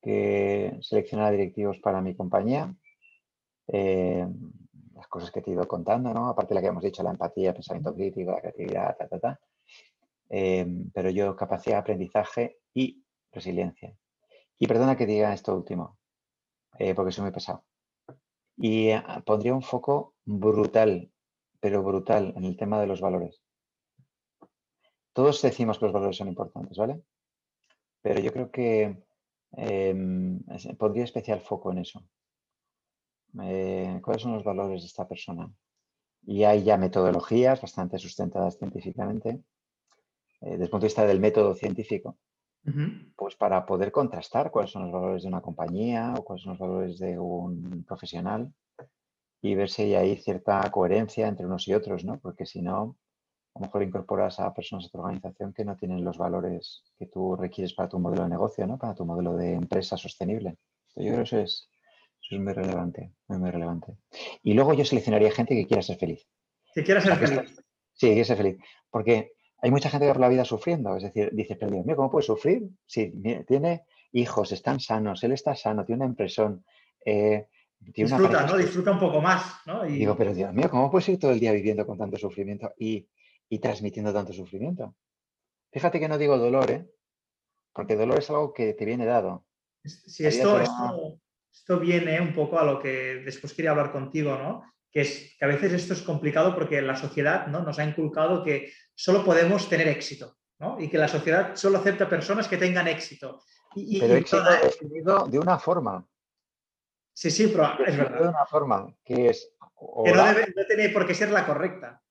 que 0.02 0.78
seleccionar 0.82 1.32
directivos 1.32 1.80
para 1.80 2.02
mi 2.02 2.16
compañía, 2.16 2.74
eh, 3.68 4.28
las 4.96 5.08
cosas 5.08 5.32
que 5.32 5.42
te 5.42 5.52
he 5.52 5.54
ido 5.54 5.68
contando, 5.68 6.14
¿no? 6.14 6.30
Aparte 6.30 6.50
de 6.50 6.56
la 6.56 6.62
que 6.62 6.68
hemos 6.68 6.84
dicho, 6.84 7.04
la 7.04 7.12
empatía, 7.12 7.54
pensamiento 7.54 7.94
crítico, 7.96 8.32
la 8.32 8.42
creatividad, 8.42 8.98
ta, 8.98 9.08
ta, 9.08 9.20
ta. 9.20 9.40
Eh, 10.30 10.66
pero 10.94 11.10
yo 11.10 11.36
capacidad 11.36 11.76
de 11.76 11.82
aprendizaje 11.82 12.58
y 12.74 13.04
resiliencia. 13.32 13.96
Y 14.58 14.68
perdona 14.68 14.96
que 14.96 15.06
diga 15.06 15.34
esto 15.34 15.56
último, 15.56 15.98
eh, 16.78 16.94
porque 16.94 17.12
soy 17.12 17.24
muy 17.24 17.32
pesado. 17.32 17.66
Y 18.58 18.92
pondría 19.26 19.54
un 19.54 19.62
foco 19.62 20.16
brutal, 20.26 21.12
pero 21.60 21.82
brutal, 21.82 22.34
en 22.36 22.44
el 22.44 22.58
tema 22.58 22.80
de 22.80 22.88
los 22.88 23.02
valores. 23.02 23.42
Todos 25.14 25.42
decimos 25.42 25.80
que 25.80 25.86
los 25.86 25.94
valores 25.94 26.18
son 26.18 26.28
importantes, 26.28 26.78
¿vale? 26.78 27.02
Pero 28.02 28.20
yo 28.20 28.32
creo 28.32 28.52
que 28.52 29.04
em, 29.52 30.40
pondría 30.78 31.06
especial 31.06 31.42
foco 31.42 31.72
en 31.72 31.80
eso. 31.80 32.04
Eh, 33.42 34.00
¿Cuáles 34.04 34.22
son 34.22 34.34
los 34.34 34.44
valores 34.44 34.82
de 34.82 34.88
esta 34.88 35.08
persona? 35.08 35.52
Y 36.24 36.44
hay 36.44 36.64
ya 36.64 36.78
metodologías 36.78 37.62
bastante 37.62 37.98
sustentadas 37.98 38.58
científicamente, 38.58 39.42
eh, 40.42 40.52
desde 40.52 40.64
el 40.66 40.70
punto 40.70 40.84
de 40.84 40.88
vista 40.88 41.06
del 41.06 41.20
método 41.20 41.56
científico, 41.56 42.18
pues 43.16 43.36
para 43.36 43.66
poder 43.66 43.92
contrastar 43.92 44.52
cuáles 44.52 44.70
son 44.70 44.84
los 44.84 44.92
valores 44.92 45.24
de 45.24 45.30
una 45.30 45.42
compañía 45.42 46.14
o 46.18 46.24
cuáles 46.24 46.44
son 46.44 46.52
los 46.52 46.60
valores 46.60 47.00
de 47.00 47.18
un 47.18 47.84
profesional 47.84 48.54
y 49.42 49.56
ver 49.56 49.70
si 49.70 49.96
hay 49.96 50.18
cierta 50.18 50.70
coherencia 50.70 51.28
entre 51.28 51.46
unos 51.46 51.68
y 51.68 51.74
otros, 51.74 52.04
¿no? 52.04 52.20
Porque 52.20 52.46
si 52.46 52.62
no, 52.62 52.98
a 53.56 53.60
lo 53.60 53.66
mejor 53.66 53.84
incorporas 53.84 54.40
a 54.40 54.54
personas 54.54 54.86
de 54.86 54.92
tu 54.92 55.00
organización 55.00 55.54
que 55.54 55.66
no 55.66 55.76
tienen 55.76 56.04
los 56.04 56.18
valores 56.18 56.84
que 56.98 57.08
tú 57.08 57.36
requieres 57.36 57.74
para 57.74 57.90
tu 57.90 58.00
modelo 58.00 58.24
de 58.24 58.30
negocio, 58.30 58.68
¿no? 58.68 58.78
para 58.78 58.96
tu 58.96 59.06
modelo 59.06 59.36
de 59.36 59.54
empresa 59.54 59.98
sostenible. 59.98 60.58
Yo 60.96 61.04
creo 61.04 61.18
que 61.18 61.24
eso 61.24 61.40
es, 61.40 61.70
muy 62.32 62.54
relevante, 62.54 63.14
muy, 63.28 63.50
relevante. 63.50 63.98
Y 64.44 64.54
luego 64.54 64.74
yo 64.74 64.86
seleccionaría 64.86 65.32
gente 65.32 65.56
que 65.56 65.66
quiera 65.66 65.82
ser 65.82 65.98
feliz. 65.98 66.28
Que 66.74 66.84
quiera 66.84 67.02
ser 67.02 67.16
feliz. 67.16 67.56
sí, 67.94 68.08
que 68.08 68.14
quiera 68.14 68.26
ser 68.26 68.38
feliz. 68.38 68.58
Porque 68.90 69.32
hay 69.62 69.72
mucha 69.72 69.90
gente 69.90 70.06
que 70.06 70.12
por 70.12 70.22
la 70.22 70.30
vida 70.30 70.46
sufriendo. 70.46 70.96
Es 70.96 71.04
decir, 71.04 71.30
dice, 71.34 71.56
pero 71.56 71.72
Dios 71.72 71.86
mío, 71.86 71.96
¿cómo 71.96 72.12
puede 72.12 72.26
sufrir? 72.26 72.70
Si 72.86 73.12
tiene 73.48 73.84
hijos, 74.12 74.52
están 74.52 74.80
sanos, 74.80 75.24
él 75.24 75.34
está 75.34 75.56
sano, 75.56 75.86
tiene 75.86 76.04
una 76.04 76.12
impresión. 76.12 76.64
Eh, 77.06 77.48
Disfruta, 77.80 78.46
¿no? 78.46 78.58
Disfruta 78.58 78.92
un 78.92 79.00
poco 79.00 79.22
más, 79.22 79.62
¿no? 79.66 79.88
Y... 79.88 80.00
Digo, 80.00 80.16
pero 80.18 80.34
Dios 80.34 80.54
mío, 80.54 80.70
¿cómo 80.70 80.92
puedes 80.92 81.08
ir 81.08 81.18
todo 81.18 81.32
el 81.32 81.40
día 81.40 81.54
viviendo 81.54 81.86
con 81.86 81.98
tanto 81.98 82.18
sufrimiento? 82.18 82.74
Y 82.78 83.08
y 83.50 83.60
transmitiendo 83.60 84.14
tanto 84.14 84.32
sufrimiento. 84.32 84.96
Fíjate 85.72 86.00
que 86.00 86.08
no 86.08 86.18
digo 86.18 86.38
dolor, 86.38 86.72
¿eh? 86.72 86.88
porque 87.74 87.96
dolor 87.96 88.20
es 88.20 88.30
algo 88.30 88.54
que 88.54 88.74
te 88.74 88.86
viene 88.86 89.06
dado. 89.06 89.46
Sí, 89.84 90.26
esto, 90.26 90.60
esto, 90.60 91.80
viene 91.80 92.22
un 92.22 92.34
poco 92.34 92.60
a 92.60 92.64
lo 92.64 92.80
que 92.80 93.22
después 93.26 93.54
quería 93.54 93.72
hablar 93.72 93.92
contigo, 93.92 94.38
¿no? 94.38 94.64
Que 94.92 95.02
es 95.02 95.36
que 95.38 95.46
a 95.46 95.48
veces 95.48 95.74
esto 95.74 95.94
es 95.94 96.02
complicado 96.02 96.56
porque 96.56 96.82
la 96.82 96.96
sociedad 96.96 97.48
¿no? 97.48 97.62
nos 97.62 97.78
ha 97.80 97.86
inculcado 97.86 98.44
que 98.44 98.72
solo 98.96 99.24
podemos 99.24 99.70
tener 99.70 99.88
éxito, 99.88 100.38
¿no? 100.60 100.80
Y 100.80 100.90
que 100.90 100.98
la 100.98 101.08
sociedad 101.08 101.56
solo 101.56 101.78
acepta 101.78 102.10
personas 102.10 102.48
que 102.48 102.58
tengan 102.58 102.88
éxito. 102.88 103.44
Y, 103.76 104.00
pero 104.00 104.16
éxito 104.16 104.44
definido 104.44 105.28
de 105.28 105.40
una 105.40 105.60
forma. 105.60 106.06
Sí, 107.14 107.30
sí, 107.30 107.48
pero 107.48 107.86
es 107.86 107.98
verdad. 107.98 108.22
De 108.22 108.28
una 108.30 108.46
forma, 108.46 108.96
que 109.04 109.30
es... 109.30 109.54
Que 110.04 110.12
no, 110.12 110.26
debe, 110.26 110.54
no 110.56 110.66
tiene 110.66 110.90
por 110.90 111.06
qué 111.06 111.14
ser 111.14 111.32
la 111.32 111.46
correcta. 111.46 112.02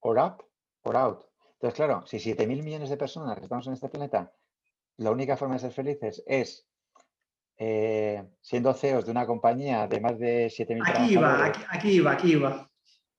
Or 0.00 0.18
up 0.18 0.44
por 0.82 0.96
out. 0.96 1.26
Entonces, 1.54 1.76
claro, 1.76 2.04
si 2.06 2.18
7.000 2.18 2.62
millones 2.62 2.90
de 2.90 2.96
personas 2.96 3.38
que 3.38 3.44
estamos 3.44 3.66
en 3.68 3.74
este 3.74 3.88
planeta, 3.88 4.32
la 4.96 5.10
única 5.10 5.36
forma 5.36 5.54
de 5.54 5.60
ser 5.60 5.72
felices 5.72 6.22
es 6.26 6.68
eh, 7.58 8.24
siendo 8.40 8.74
CEOs 8.74 9.04
de 9.04 9.10
una 9.10 9.26
compañía 9.26 9.86
de 9.86 10.00
más 10.00 10.18
de 10.18 10.46
7.000 10.46 10.82
Aquí 10.86 11.16
va, 11.16 11.44
aquí, 11.46 11.60
aquí 11.68 11.90
iba, 11.92 12.12
aquí 12.12 12.32
iba. 12.32 12.68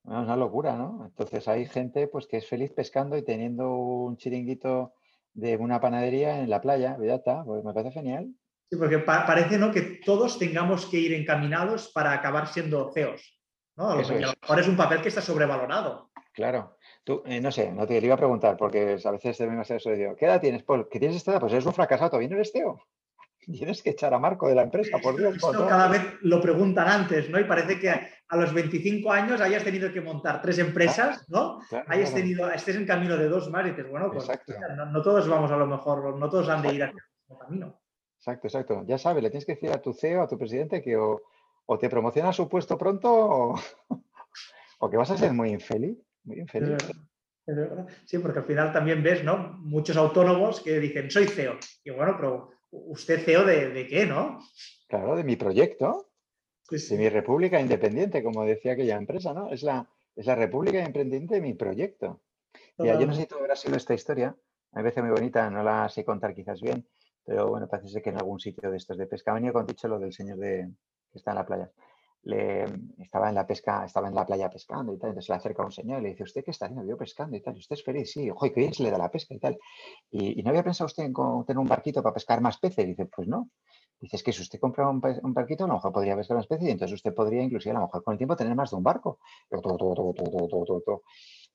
Es 0.06 0.12
una 0.12 0.36
locura, 0.36 0.76
¿no? 0.76 1.06
Entonces 1.06 1.48
hay 1.48 1.66
gente 1.66 2.08
pues 2.08 2.28
que 2.28 2.38
es 2.38 2.48
feliz 2.48 2.72
pescando 2.74 3.16
y 3.18 3.24
teniendo 3.24 3.74
un 3.76 4.18
chiringuito 4.18 4.94
de 5.34 5.58
una 5.58 5.80
panadería 5.80 6.40
en 6.40 6.50
la 6.50 6.62
playa, 6.62 6.98
ya 7.02 7.16
está, 7.16 7.44
pues 7.44 7.64
me 7.64 7.74
parece 7.74 7.94
genial. 7.94 8.34
Sí, 8.70 8.78
porque 8.78 9.00
parece 9.00 9.58
¿no? 9.58 9.72
que 9.72 10.00
todos 10.06 10.38
tengamos 10.38 10.86
que 10.88 10.98
ir 10.98 11.14
encaminados 11.14 11.92
para 11.94 12.12
acabar 12.12 12.48
siendo 12.48 12.92
CEOs. 12.92 13.40
¿no? 13.78 13.92
A 13.92 13.96
lo 13.96 14.08
mejor 14.08 14.60
es 14.60 14.68
un 14.68 14.78
papel 14.78 15.02
que 15.02 15.10
está 15.10 15.22
sobrevalorado. 15.22 16.12
Claro. 16.34 16.78
Tú, 17.04 17.22
eh, 17.26 17.40
no 17.40 17.52
sé, 17.52 17.72
no 17.72 17.86
te, 17.86 17.98
iba 18.00 18.16
a 18.16 18.18
preguntar, 18.18 18.58
porque 18.58 18.98
a 19.04 19.12
veces 19.12 19.38
te 19.38 19.46
vengo 19.46 19.62
a 19.62 19.64
eso 19.64 19.92
y 19.92 19.98
digo, 19.98 20.16
¿qué 20.16 20.26
edad 20.26 20.42
tienes, 20.42 20.64
Paul? 20.64 20.88
¿Qué 20.90 21.00
tienes 21.00 21.18
esta 21.18 21.32
edad? 21.32 21.40
Pues 21.40 21.54
eres 21.54 21.66
un 21.66 21.74
fracasado, 21.74 22.12
todavía 22.12 22.30
no 22.30 22.36
eres 22.36 22.52
CEO. 22.52 22.80
Tienes 23.52 23.82
que 23.82 23.92
echar 23.92 24.14
a 24.14 24.20
Marco 24.20 24.48
de 24.48 24.56
la 24.56 24.64
empresa, 24.64 24.98
por 25.00 25.18
Dios. 25.18 25.36
Esto 25.36 25.68
cada 25.68 25.88
vez 25.88 26.02
lo 26.22 26.42
preguntan 26.42 26.88
antes, 26.88 27.30
¿no? 27.30 27.40
Y 27.40 27.44
parece 27.44 27.80
que 27.80 27.90
a 27.90 28.38
los 28.38 28.54
25 28.54 29.12
años 29.12 29.42
hayas 29.42 29.64
tenido 29.64 29.92
que 29.92 30.02
montar 30.02 30.42
tres 30.42 30.58
empresas, 30.60 31.30
¿no? 31.30 31.60
hayas 31.88 32.14
tenido, 32.14 32.50
estés 32.50 32.76
en 32.76 32.86
camino 32.86 33.16
de 33.16 33.28
dos 33.28 33.50
más 33.50 33.66
y 33.66 33.70
dices, 33.70 33.88
bueno, 33.90 34.12
pues 34.12 34.28
no, 34.92 35.02
todos 35.02 35.28
vamos 35.28 35.52
a 35.52 35.58
lo 35.58 35.68
mejor, 35.68 36.18
no 36.18 36.30
todos 36.30 36.50
han 36.50 36.62
de 36.62 36.74
ir 36.74 36.84
a 36.84 36.88
el 36.88 37.38
camino. 37.38 37.80
Exacto, 38.18 38.48
exacto. 38.48 38.84
Ya 38.88 38.98
sabes, 38.98 39.22
le 39.22 39.30
tienes 39.30 39.46
que 39.46 39.54
decir 39.54 39.70
a 39.72 39.82
tu 39.82 39.94
CEO, 39.94 40.24
a 40.24 40.28
tu 40.28 40.38
presidente, 40.38 40.82
que 40.82 40.96
o, 40.98 41.22
te 41.80 41.90
promociona 41.90 42.34
su 42.34 42.48
puesto 42.50 42.78
pronto 42.78 43.12
o, 43.14 43.56
o 44.80 44.90
que 44.90 44.98
vas 44.98 45.12
a 45.12 45.18
ser 45.18 45.34
muy 45.34 45.50
infeliz. 45.50 45.98
Muy 46.24 46.40
infeliz. 46.40 46.78
Sí, 48.06 48.20
porque 48.20 48.40
al 48.40 48.46
final 48.46 48.72
también 48.72 49.04
ves, 49.04 49.24
¿no? 49.24 49.58
Muchos 49.60 49.98
autónomos 49.98 50.62
que 50.62 50.80
dicen, 50.80 51.12
soy 51.12 51.28
CEO. 51.28 51.58
Y 51.84 51.92
bueno, 51.92 52.16
pero 52.18 52.53
¿usted 52.74 53.24
CEO 53.24 53.46
de, 53.46 53.88
qué, 53.88 54.06
no? 54.06 54.40
Claro, 54.88 55.16
de 55.16 55.24
mi 55.24 55.36
proyecto, 55.36 56.10
de 56.70 56.98
mi 56.98 57.10
república 57.10 57.60
independiente, 57.60 58.24
como 58.24 58.44
decía 58.46 58.74
aquella 58.74 58.98
empresa, 58.98 59.34
¿no? 59.34 59.50
Es 59.50 59.64
la, 59.64 59.88
es 60.16 60.26
la 60.26 60.36
república 60.36 60.80
independiente 60.80 61.36
de 61.36 61.42
mi 61.42 61.54
proyecto. 61.54 62.22
Mira, 62.78 63.00
yo 63.00 63.06
no 63.06 63.14
sé 63.14 63.22
si 63.22 63.28
tú 63.28 63.36
habrás 63.36 63.62
sido 63.62 63.78
esta 63.78 63.94
historia, 63.94 64.36
me 64.72 64.82
parece 64.82 65.02
muy 65.02 65.12
bonita, 65.12 65.50
no 65.50 65.64
la 65.64 65.88
sé 65.90 66.04
contar 66.04 66.34
quizás 66.34 66.62
bien, 66.62 66.88
pero 67.24 67.48
bueno, 67.48 67.68
parece 67.68 68.02
que 68.02 68.10
en 68.10 68.18
algún 68.18 68.40
sitio 68.40 68.70
de 68.72 68.78
estos 68.78 68.98
de 68.98 69.06
pesca 69.06 69.32
ha 69.32 69.36
venido 69.36 69.54
con 69.54 69.66
dicho 69.66 69.88
lo 69.88 70.00
del 70.00 70.14
señor 70.14 70.38
de, 70.38 70.72
que 71.12 71.18
está 71.18 71.32
en 71.32 71.38
la 71.38 71.46
playa 71.46 71.72
le, 72.24 72.66
estaba 73.00 73.30
en 73.30 73.36
la 73.36 73.46
pesca, 73.46 73.86
estaba 73.86 74.08
en 74.08 74.16
la 74.16 74.26
playa 74.26 74.50
pescando 74.50 74.94
y 74.94 74.98
tal, 74.98 75.10
entonces 75.10 75.30
le 75.30 75.36
acerca 75.36 75.64
un 75.64 75.72
señor 75.72 76.00
y 76.00 76.04
le 76.04 76.10
dice, 76.10 76.24
¿usted 76.24 76.44
qué 76.44 76.52
está 76.52 76.66
haciendo? 76.66 76.88
Yo 76.88 76.98
pescando 76.98 77.36
y 77.36 77.42
tal, 77.42 77.56
¿usted 77.56 77.76
es 77.76 77.84
feliz? 77.84 78.12
Sí, 78.12 78.30
ojo, 78.30 78.46
que 78.46 78.60
bien 78.60 78.74
se 78.74 78.84
le 78.84 78.92
da 78.92 78.98
la 78.98 79.12
pesca 79.12 79.34
y 79.34 79.40
tal. 79.40 79.58
Y, 80.12 80.42
no 80.44 80.50
había 80.50 80.64
pensado 80.64 80.86
usted 80.86 81.04
en 81.04 81.14
tener 81.46 81.60
un 81.60 81.68
barquito 81.68 82.02
para 82.02 82.14
pescar 82.14 82.42
más 82.42 82.58
peces. 82.58 82.86
Y 82.86 82.90
dice, 82.90 83.06
pues 83.06 83.28
no. 83.28 83.50
Dice, 84.00 84.18
es 84.18 84.24
que 84.24 84.34
si 84.34 84.42
usted 84.42 84.60
compra 84.60 84.90
un, 84.90 85.00
barquito, 85.00 85.66
a 85.66 85.68
lo 85.68 85.76
mejor 85.76 85.94
podría 85.94 86.16
pescar 86.16 86.38
más 86.38 86.48
peces 86.48 86.68
y 86.68 86.72
entonces 86.72 86.96
usted 86.96 87.14
podría 87.14 87.42
inclusive 87.42 87.72
a 87.72 87.80
lo 87.80 87.86
mejor 87.86 88.04
con 88.04 88.14
el 88.14 88.18
tiempo 88.18 88.36
tener 88.36 88.56
más 88.56 88.72
de 88.72 88.78
un 88.78 88.84
barco. 88.84 89.20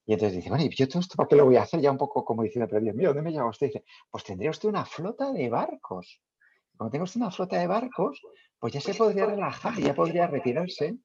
Y 0.06 0.12
entonces 0.14 0.36
dice, 0.36 0.48
bueno, 0.48 0.64
¿y 0.64 0.74
yo 0.74 0.88
todo 0.88 1.00
esto 1.00 1.16
para 1.16 1.28
qué 1.28 1.36
lo 1.36 1.44
voy 1.44 1.56
a 1.56 1.62
hacer? 1.62 1.80
Ya 1.80 1.90
un 1.90 1.98
poco 1.98 2.24
como 2.24 2.42
diciendo, 2.42 2.66
pero 2.68 2.80
Dios 2.80 2.96
mío, 2.96 3.08
¿dónde 3.08 3.22
me 3.22 3.32
lleva 3.32 3.50
usted? 3.50 3.66
Dice, 3.66 3.84
pues 4.10 4.24
tendría 4.24 4.50
usted 4.50 4.68
una 4.68 4.86
flota 4.86 5.30
de 5.32 5.50
barcos. 5.50 6.22
Cuando 6.76 6.92
tenga 6.92 7.04
usted 7.04 7.20
una 7.20 7.30
flota 7.30 7.58
de 7.58 7.66
barcos, 7.66 8.22
pues 8.58 8.72
ya 8.72 8.80
se 8.80 8.94
podría 8.94 9.26
relajar, 9.26 9.74
ya 9.78 9.94
podría 9.94 10.26
retirarse 10.26 10.96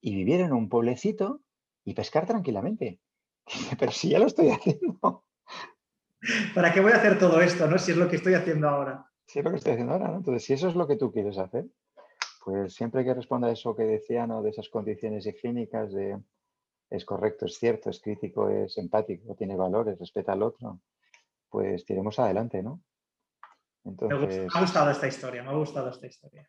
y 0.00 0.14
vivir 0.14 0.40
en 0.40 0.52
un 0.52 0.68
pueblecito 0.68 1.42
y 1.84 1.94
pescar 1.94 2.26
tranquilamente. 2.26 3.00
Pero 3.78 3.92
si 3.92 4.10
ya 4.10 4.18
lo 4.18 4.26
estoy 4.26 4.50
haciendo. 4.50 5.24
¿Para 6.54 6.72
qué 6.72 6.80
voy 6.80 6.92
a 6.92 6.96
hacer 6.96 7.18
todo 7.18 7.40
esto, 7.40 7.66
no? 7.68 7.78
Si 7.78 7.92
es 7.92 7.96
lo 7.96 8.08
que 8.08 8.16
estoy 8.16 8.34
haciendo 8.34 8.68
ahora. 8.68 9.06
Si 9.26 9.38
es 9.38 9.44
lo 9.44 9.50
que 9.50 9.58
estoy 9.58 9.72
haciendo 9.72 9.94
ahora, 9.94 10.08
¿no? 10.08 10.16
Entonces, 10.18 10.44
si 10.44 10.52
eso 10.52 10.68
es 10.68 10.74
lo 10.74 10.86
que 10.86 10.96
tú 10.96 11.12
quieres 11.12 11.38
hacer, 11.38 11.66
pues 12.44 12.74
siempre 12.74 13.04
que 13.04 13.14
responda 13.14 13.48
a 13.48 13.52
eso 13.52 13.76
que 13.76 13.84
decía, 13.84 14.26
¿no? 14.26 14.42
De 14.42 14.50
esas 14.50 14.68
condiciones 14.68 15.26
higiénicas 15.26 15.92
de 15.92 16.18
es 16.90 17.04
correcto, 17.04 17.44
es 17.44 17.58
cierto, 17.58 17.90
es 17.90 18.00
crítico, 18.00 18.48
es 18.48 18.78
empático, 18.78 19.34
tiene 19.34 19.56
valores, 19.56 19.98
respeta 19.98 20.32
al 20.32 20.42
otro, 20.42 20.80
pues 21.50 21.84
tiremos 21.84 22.18
adelante, 22.18 22.62
¿no? 22.62 22.82
Me, 23.84 24.46
ha 24.52 24.60
gustado 24.60 24.90
esta 24.90 25.06
historia, 25.06 25.42
me 25.42 25.50
ha 25.50 25.54
gustado 25.54 25.90
esta 25.90 26.06
historia. 26.06 26.48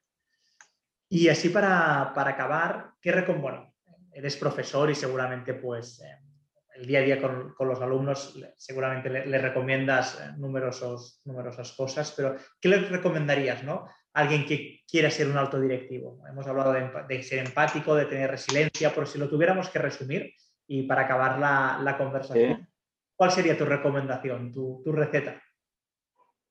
Y 1.10 1.28
así 1.28 1.50
para, 1.50 2.14
acabar, 2.16 2.92
¿qué 3.02 3.12
bueno, 3.12 3.74
eres 4.14 4.38
profesor 4.38 4.92
y 4.92 4.96
seguramente 4.96 5.56
pues 5.56 6.02
eh, 6.02 6.20
el 6.76 6.86
día 6.86 7.00
a 7.00 7.02
día 7.02 7.20
con, 7.20 7.56
los 7.68 7.82
alumnos 7.82 8.38
seguramente 8.58 9.10
le, 9.10 9.38
recomiendas 9.40 10.20
eh, 10.22 10.34
numerosos, 10.38 11.22
numerosas 11.26 11.72
cosas, 11.74 12.14
pero 12.16 12.36
¿qué 12.62 12.70
le 12.70 12.78
recomendarías 12.82 13.64
¿no? 13.64 13.88
a 14.14 14.20
alguien 14.20 14.46
que 14.46 14.82
quiera 14.88 15.10
ser 15.10 15.28
un 15.28 15.38
alto 15.38 15.60
directivo? 15.60 16.22
Hemos 16.30 16.46
hablado 16.46 16.74
de, 16.74 17.24
ser 17.24 17.40
empático, 17.40 17.96
de 17.96 18.06
tener 18.06 18.30
resiliencia, 18.30 18.94
por 18.94 19.08
si 19.08 19.18
lo 19.18 19.28
tuviéramos 19.28 19.70
que 19.70 19.80
resumir 19.80 20.32
y 20.68 20.84
para 20.84 21.04
acabar 21.04 21.40
la, 21.40 21.98
conversación, 21.98 22.70
¿cuál 23.16 23.32
sería 23.32 23.58
tu 23.58 23.66
recomendación, 23.66 24.54
tu, 24.54 24.84
receta? 24.92 25.42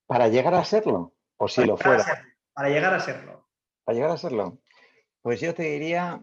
Para 0.04 0.26
llegar 0.26 0.54
a 0.54 0.64
serlo, 0.64 1.14
o 1.36 1.46
si 1.46 1.64
lo 1.64 1.76
fuera. 1.76 2.04
para 2.52 2.68
llegar 2.70 2.92
a 2.92 2.98
serlo. 2.98 3.47
Para 3.89 3.97
llegar 3.97 4.11
a 4.11 4.18
serlo. 4.18 4.59
Pues 5.22 5.41
yo 5.41 5.55
te 5.55 5.62
diría, 5.62 6.22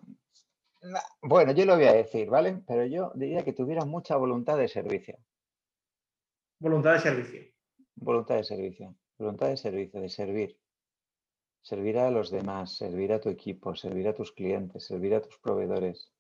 bueno, 1.24 1.52
yo 1.52 1.66
lo 1.66 1.76
voy 1.76 1.86
a 1.86 1.94
decir, 1.94 2.30
¿vale? 2.30 2.62
Pero 2.68 2.86
yo 2.86 3.12
diría 3.16 3.44
que 3.44 3.54
tuviera 3.54 3.86
mucha 3.86 4.18
voluntad 4.18 4.56
de 4.56 4.68
servicio. 4.68 5.18
Voluntad 6.60 6.94
de 6.94 7.00
servicio. 7.00 7.42
Voluntad 7.96 8.36
de 8.36 8.44
servicio. 8.44 8.96
Voluntad 9.18 9.48
de 9.48 9.58
servicio, 9.58 10.00
de 10.00 10.10
servir. 10.10 10.60
Servir 11.64 11.98
a 11.98 12.12
los 12.12 12.30
demás, 12.30 12.78
servir 12.78 13.12
a 13.12 13.20
tu 13.20 13.30
equipo, 13.30 13.76
servir 13.76 14.10
a 14.10 14.14
tus 14.14 14.32
clientes, 14.32 14.86
servir 14.86 15.16
a 15.16 15.22
tus 15.24 15.40
proveedores. 15.40 16.14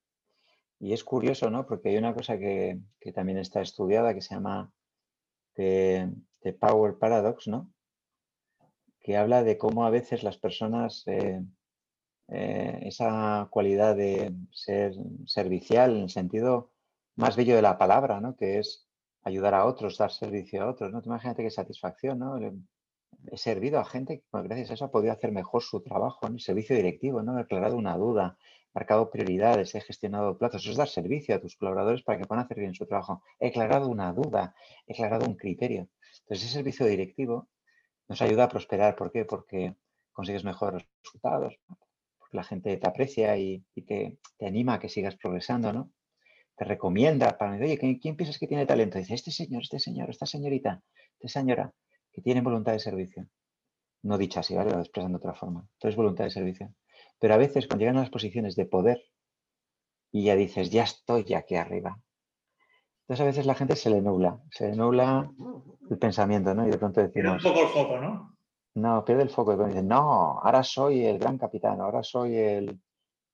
Y 0.80 0.94
es 0.94 1.04
curioso, 1.04 1.52
¿no? 1.52 1.68
Porque 1.68 1.90
hay 1.90 1.98
una 1.98 2.16
cosa 2.16 2.40
que, 2.40 2.80
también 3.14 3.38
está 3.38 3.62
estudiada 3.62 4.16
que 4.16 4.22
se 4.24 4.34
llama 4.34 4.74
The, 5.54 6.10
Power 6.60 6.98
Paradox, 6.98 7.48
¿no? 7.48 7.72
Que 9.06 9.18
habla 9.18 9.44
de 9.44 9.60
cómo 9.60 9.86
a 9.86 9.92
veces 9.92 10.24
las 10.24 10.36
personas 10.36 11.04
eh, 11.06 11.40
eh, 12.28 12.80
esa 12.82 13.48
cualidad 13.52 13.96
de 13.96 14.34
ser 14.52 14.96
servicial 15.28 15.96
en 15.96 16.04
el 16.04 16.10
sentido 16.10 16.72
más 17.16 17.36
bello 17.36 17.56
de 17.56 17.62
la 17.62 17.78
palabra, 17.78 18.20
¿no? 18.20 18.36
que 18.36 18.58
es 18.58 18.88
ayudar 19.22 19.54
a 19.54 19.66
otros, 19.66 20.00
dar 20.00 20.12
servicio 20.12 20.64
a 20.64 20.70
otros. 20.72 20.92
¿no? 20.92 21.04
imagínate 21.06 21.44
qué 21.44 21.52
satisfacción, 21.52 22.18
¿no? 22.18 22.40
He 23.32 23.38
servido 23.38 23.80
a 23.80 23.86
gente 23.86 24.22
que 24.22 24.42
gracias 24.42 24.72
a 24.72 24.74
eso 24.74 24.86
ha 24.86 24.92
podido 24.92 25.14
hacer 25.14 25.32
mejor 25.32 25.62
su 25.62 25.84
trabajo, 25.84 26.26
el 26.26 26.40
servicio 26.40 26.76
directivo, 26.76 27.22
¿no? 27.22 27.38
he 27.38 27.42
aclarado 27.42 27.76
una 27.78 27.96
duda, 27.98 28.40
marcado 28.74 29.12
prioridades, 29.12 29.76
he 29.76 29.82
gestionado 29.82 30.36
plazos. 30.40 30.64
Eso 30.64 30.72
es 30.72 30.78
dar 30.78 30.90
servicio 30.90 31.36
a 31.36 31.40
tus 31.40 31.56
colaboradores 31.58 32.02
para 32.02 32.18
que 32.18 32.26
puedan 32.26 32.44
hacer 32.44 32.60
bien 32.60 32.74
su 32.74 32.88
trabajo. 32.88 33.22
He 33.40 33.50
aclarado 33.50 33.88
una 33.88 34.12
duda, 34.14 34.56
he 34.88 34.94
aclarado 34.94 35.28
un 35.28 35.36
criterio. 35.36 35.90
Entonces, 36.22 36.48
ese 36.48 36.54
servicio 36.56 36.88
directivo 36.88 37.50
nos 38.08 38.22
ayuda 38.22 38.46
a 38.46 38.50
prosperar. 38.50 38.96
¿Por 38.96 39.12
qué? 39.12 39.26
Porque 39.26 39.76
consigues 40.14 40.44
mejores 40.44 40.86
resultados, 41.04 41.60
la 42.32 42.44
gente 42.44 42.78
te 42.78 42.88
aprecia 42.88 43.38
y, 43.38 43.66
te, 43.86 44.20
anima 44.42 44.76
a 44.76 44.80
que 44.80 44.90
sigas 44.90 45.16
progresando, 45.16 45.74
¿no? 45.74 45.92
Te 46.58 46.66
recomienda 46.66 47.38
para 47.38 47.56
oye, 47.56 47.78
¿quién, 47.78 48.16
piensas 48.16 48.38
que 48.38 48.48
tiene 48.48 48.66
talento? 48.66 48.98
dice, 48.98 49.14
este 49.14 49.32
señor, 49.32 49.64
este 49.64 49.80
señor, 49.80 50.10
esta 50.10 50.26
señorita, 50.26 50.82
esta 51.20 51.40
señora, 51.40 51.74
que 52.12 52.22
tiene 52.22 52.42
voluntad 52.42 52.72
de 52.72 52.80
servicio. 52.80 53.28
No 54.04 54.18
dicho 54.18 54.40
así, 54.40 54.54
¿vale? 54.56 54.72
Lo 54.72 54.80
expresando 54.80 55.18
de 55.18 55.22
otra 55.24 55.34
forma. 55.34 55.68
Entonces, 55.74 55.98
voluntad 55.98 56.26
de 56.26 56.30
servicio. 56.30 56.74
Pero 57.20 57.34
a 57.34 57.38
veces, 57.38 57.68
cuando 57.68 57.82
llegan 57.82 57.98
a 57.98 58.02
las 58.02 58.10
posiciones 58.10 58.56
de 58.56 58.66
poder 58.66 59.04
y 60.12 60.26
ya 60.26 60.36
dices, 60.36 60.70
ya 60.70 60.84
estoy 60.84 61.34
aquí 61.34 61.56
arriba. 61.56 62.00
Entonces, 63.08 63.22
a 63.22 63.28
veces 63.28 63.46
la 63.46 63.54
gente 63.54 63.76
se 63.76 63.92
le 63.92 64.02
nubla, 64.02 64.42
se 64.50 64.70
le 64.70 64.76
nubla 64.76 65.32
el 65.92 65.98
pensamiento, 66.00 66.56
¿no? 66.56 66.68
Y 66.68 66.72
de 66.72 66.78
pronto 66.80 67.02
decimos... 67.02 67.46
un 67.46 67.54
poco 67.54 67.62
el 67.62 67.68
foco, 67.68 67.98
¿no? 68.00 68.36
No, 68.74 69.06
pierde 69.06 69.22
el 69.22 69.30
foco 69.30 69.54
y 69.54 69.68
dice, 69.68 69.84
no, 69.84 70.40
ahora 70.40 70.64
soy 70.64 71.06
el 71.06 71.20
gran 71.20 71.38
capitán, 71.38 71.80
ahora 71.82 72.02
soy 72.02 72.36
el, 72.36 72.82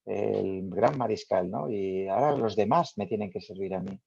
gran 0.05 0.97
mariscal, 0.97 1.49
¿no? 1.49 1.69
Y 1.71 2.05
ahora 2.09 2.35
los 2.35 2.57
demás 2.57 2.97
me 2.97 3.07
tienen 3.07 3.31
que 3.31 3.39
servir 3.39 3.73
a 3.73 3.79
mí. 3.79 3.97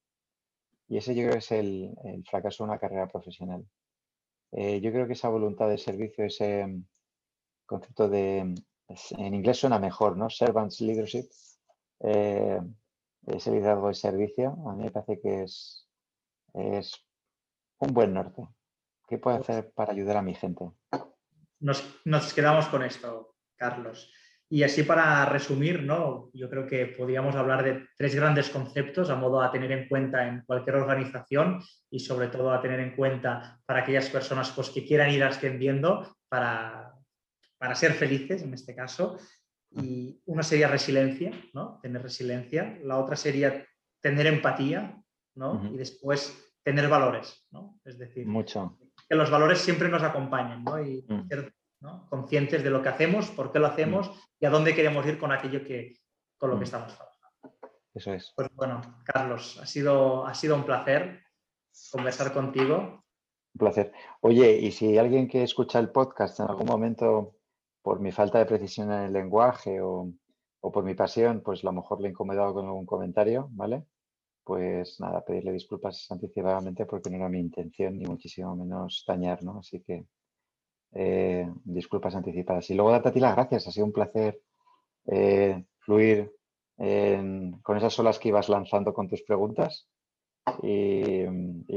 Y 0.87 0.97
ese 0.97 1.15
yo 1.15 1.23
creo 1.23 1.33
que 1.33 1.39
es 1.39 1.51
el, 1.51 1.95
fracaso 2.29 2.63
de 2.63 2.69
una 2.69 2.79
carrera 2.79 3.07
profesional. 3.07 3.65
Eh, 4.51 4.79
yo 4.81 4.91
creo 4.91 5.07
que 5.07 5.13
esa 5.13 5.29
voluntad 5.29 5.67
de 5.67 5.79
servicio, 5.79 6.25
ese 6.25 6.79
concepto 7.65 8.07
de, 8.07 8.53
en 9.17 9.33
inglés 9.33 9.57
suena 9.57 9.79
mejor, 9.79 10.15
¿no? 10.15 10.29
Servants 10.29 10.79
leadership, 10.79 11.25
eh, 12.01 12.61
ese 13.27 13.51
liderazgo 13.51 13.87
de 13.87 13.93
servicio, 13.93 14.57
a 14.67 14.73
mí 14.73 14.83
me 14.83 14.91
parece 14.91 15.19
que 15.19 15.43
es, 15.43 15.87
es 16.53 17.05
un 17.79 17.93
buen 17.93 18.13
norte. 18.13 18.47
¿Qué 19.07 19.17
puedo 19.17 19.37
hacer 19.37 19.71
para 19.73 19.91
ayudar 19.91 20.17
a 20.17 20.21
mi 20.21 20.33
gente? 20.33 20.71
nos, 21.59 22.33
quedamos 22.33 22.67
con 22.67 22.83
esto, 22.83 23.35
Carlos. 23.55 24.11
Y 24.47 24.61
así 24.61 24.83
para 24.83 25.25
resumir, 25.25 25.81
¿no? 25.81 26.29
yo 26.33 26.49
creo 26.49 26.67
que 26.67 26.85
podríamos 26.85 27.35
hablar 27.35 27.63
de 27.63 27.87
tres 27.97 28.13
grandes 28.13 28.49
conceptos 28.49 29.09
a 29.09 29.15
modo 29.15 29.41
a 29.41 29.51
tener 29.51 29.71
en 29.71 29.87
cuenta 29.87 30.27
en 30.27 30.43
cualquier 30.45 30.75
organización 30.75 31.63
y 31.89 31.99
sobre 31.99 32.27
todo 32.27 32.53
a 32.53 32.61
tener 32.61 32.79
en 32.79 32.95
cuenta 32.95 33.59
para 33.65 33.79
aquellas 33.79 34.07
personas 34.09 34.51
pues, 34.51 34.69
que 34.69 34.85
quieran 34.85 35.09
ir 35.09 35.23
ascendiendo 35.23 36.15
para, 36.29 36.93
para 37.57 37.73
ser 37.73 37.93
felices 37.93 38.43
en 38.43 38.53
este 38.53 38.75
caso. 38.75 39.17
Y 39.77 40.21
una 40.25 40.43
sería 40.43 40.67
resiliencia, 40.67 41.31
¿no? 41.53 41.79
tener 41.81 42.01
resiliencia. 42.01 42.77
La 42.81 42.97
otra 42.97 43.15
sería 43.15 43.65
tener 44.01 44.27
empatía 44.27 45.01
¿no? 45.35 45.69
y 45.73 45.77
después 45.77 46.37
tener 46.63 46.87
valores. 46.87 47.45
¿no? 47.51 47.79
Es 47.83 47.97
decir, 47.97 48.25
Mucho 48.25 48.77
que 49.07 49.15
los 49.15 49.29
valores 49.29 49.59
siempre 49.59 49.89
nos 49.89 50.03
acompañen 50.03 50.63
¿no? 50.63 50.81
y 50.81 51.05
mm. 51.07 51.27
ser 51.27 51.53
conscientes 52.09 52.63
de 52.63 52.69
lo 52.69 52.81
que 52.81 52.89
hacemos, 52.89 53.29
por 53.29 53.51
qué 53.51 53.59
lo 53.59 53.67
hacemos 53.67 54.09
mm. 54.09 54.13
y 54.39 54.45
a 54.45 54.49
dónde 54.49 54.73
queremos 54.73 55.05
ir 55.05 55.19
con 55.19 55.31
aquello 55.31 55.63
que, 55.63 55.95
con 56.37 56.49
lo 56.49 56.55
que 56.55 56.61
mm. 56.61 56.63
estamos 56.63 56.95
trabajando. 56.95 57.15
Eso 57.93 58.13
es. 58.13 58.33
Pues 58.35 58.49
bueno, 58.53 58.81
Carlos, 59.05 59.59
ha 59.61 59.65
sido, 59.65 60.25
ha 60.25 60.33
sido 60.33 60.55
un 60.55 60.65
placer 60.65 61.21
conversar 61.91 62.33
contigo. 62.33 63.03
Un 63.53 63.59
placer. 63.59 63.93
Oye, 64.21 64.57
y 64.57 64.71
si 64.71 64.97
alguien 64.97 65.27
que 65.27 65.43
escucha 65.43 65.79
el 65.79 65.91
podcast 65.91 66.39
en 66.39 66.47
algún 66.47 66.65
momento, 66.65 67.34
por 67.85 67.99
mi 67.99 68.11
falta 68.11 68.39
de 68.39 68.47
precisión 68.47 68.91
en 68.91 69.01
el 69.03 69.13
lenguaje 69.13 69.79
o, 69.81 70.11
o 70.61 70.71
por 70.71 70.83
mi 70.83 70.95
pasión, 70.95 71.41
pues 71.45 71.63
a 71.63 71.67
lo 71.67 71.73
mejor 71.73 72.01
le 72.01 72.07
he 72.07 72.11
incomodado 72.11 72.53
con 72.55 72.65
algún 72.65 72.85
comentario, 72.85 73.47
¿vale? 73.51 73.85
pues 74.45 74.99
nada, 74.99 75.25
pedirle 75.25 75.51
disculpas 75.51 76.05
anticipadamente 76.11 76.85
porque 76.85 77.09
no 77.09 77.17
era 77.17 77.29
mi 77.29 77.39
intención 77.39 77.97
ni 77.97 78.05
muchísimo 78.05 78.55
menos 78.55 79.03
dañar, 79.07 79.43
¿no? 79.43 79.59
Así 79.59 79.81
que 79.81 80.05
eh, 80.93 81.51
disculpas 81.63 82.15
anticipadas. 82.15 82.69
Y 82.69 82.75
luego 82.75 82.91
darte 82.91 83.09
a 83.09 83.21
las 83.21 83.35
gracias, 83.35 83.67
ha 83.67 83.71
sido 83.71 83.87
un 83.87 83.91
placer 83.91 84.39
eh, 85.07 85.65
fluir 85.79 86.31
con 86.77 87.77
esas 87.77 87.97
olas 87.99 88.19
que 88.19 88.29
ibas 88.29 88.49
lanzando 88.49 88.93
con 88.93 89.07
tus 89.07 89.23
preguntas. 89.23 89.89
Y, 90.61 91.23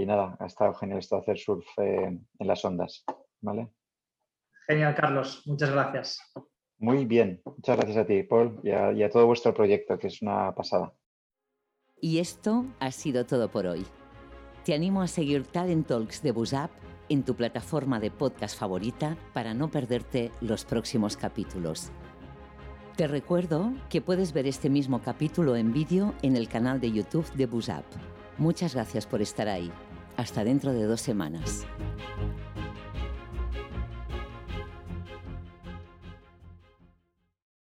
nada, 0.04 0.36
ha 0.38 0.46
estado 0.46 0.74
genial 0.74 0.98
esto 0.98 1.16
hacer 1.16 1.38
surf 1.38 1.66
en 1.78 2.26
las 2.38 2.64
ondas, 2.64 3.04
¿vale? 3.40 3.70
Genial, 4.68 4.94
Carlos. 4.94 5.42
Muchas 5.46 5.70
gracias. 5.70 6.20
Muy 6.78 7.06
bien. 7.06 7.40
Muchas 7.44 7.76
gracias 7.76 7.96
a 7.96 8.06
ti, 8.06 8.22
Paul, 8.22 8.60
y 8.62 8.70
a 8.70 9.10
todo 9.10 9.26
vuestro 9.26 9.54
proyecto, 9.54 9.98
que 9.98 10.08
es 10.08 10.20
una 10.22 10.54
pasada. 10.54 10.92
Y 12.00 12.18
esto 12.18 12.66
ha 12.78 12.92
sido 12.92 13.26
todo 13.26 13.50
por 13.50 13.66
hoy. 13.66 13.84
Te 14.64 14.74
animo 14.74 15.02
a 15.02 15.08
seguir 15.08 15.46
Talent 15.46 15.86
Talks 15.86 16.22
de 16.22 16.32
Busap 16.32 16.70
en 17.08 17.24
tu 17.24 17.34
plataforma 17.34 17.98
de 17.98 18.10
podcast 18.10 18.58
favorita 18.58 19.16
para 19.32 19.54
no 19.54 19.70
perderte 19.70 20.30
los 20.40 20.64
próximos 20.64 21.16
capítulos. 21.16 21.90
Te 22.96 23.08
recuerdo 23.08 23.72
que 23.88 24.02
puedes 24.02 24.32
ver 24.32 24.46
este 24.46 24.68
mismo 24.68 25.00
capítulo 25.00 25.56
en 25.56 25.72
vídeo 25.72 26.14
en 26.22 26.36
el 26.36 26.48
canal 26.48 26.80
de 26.80 26.92
YouTube 26.92 27.32
de 27.32 27.46
Busap. 27.46 27.84
Muchas 28.36 28.74
gracias 28.74 29.06
por 29.06 29.22
estar 29.22 29.48
ahí. 29.48 29.72
Hasta 30.16 30.44
dentro 30.44 30.72
de 30.72 30.84
dos 30.84 31.00
semanas. 31.00 31.66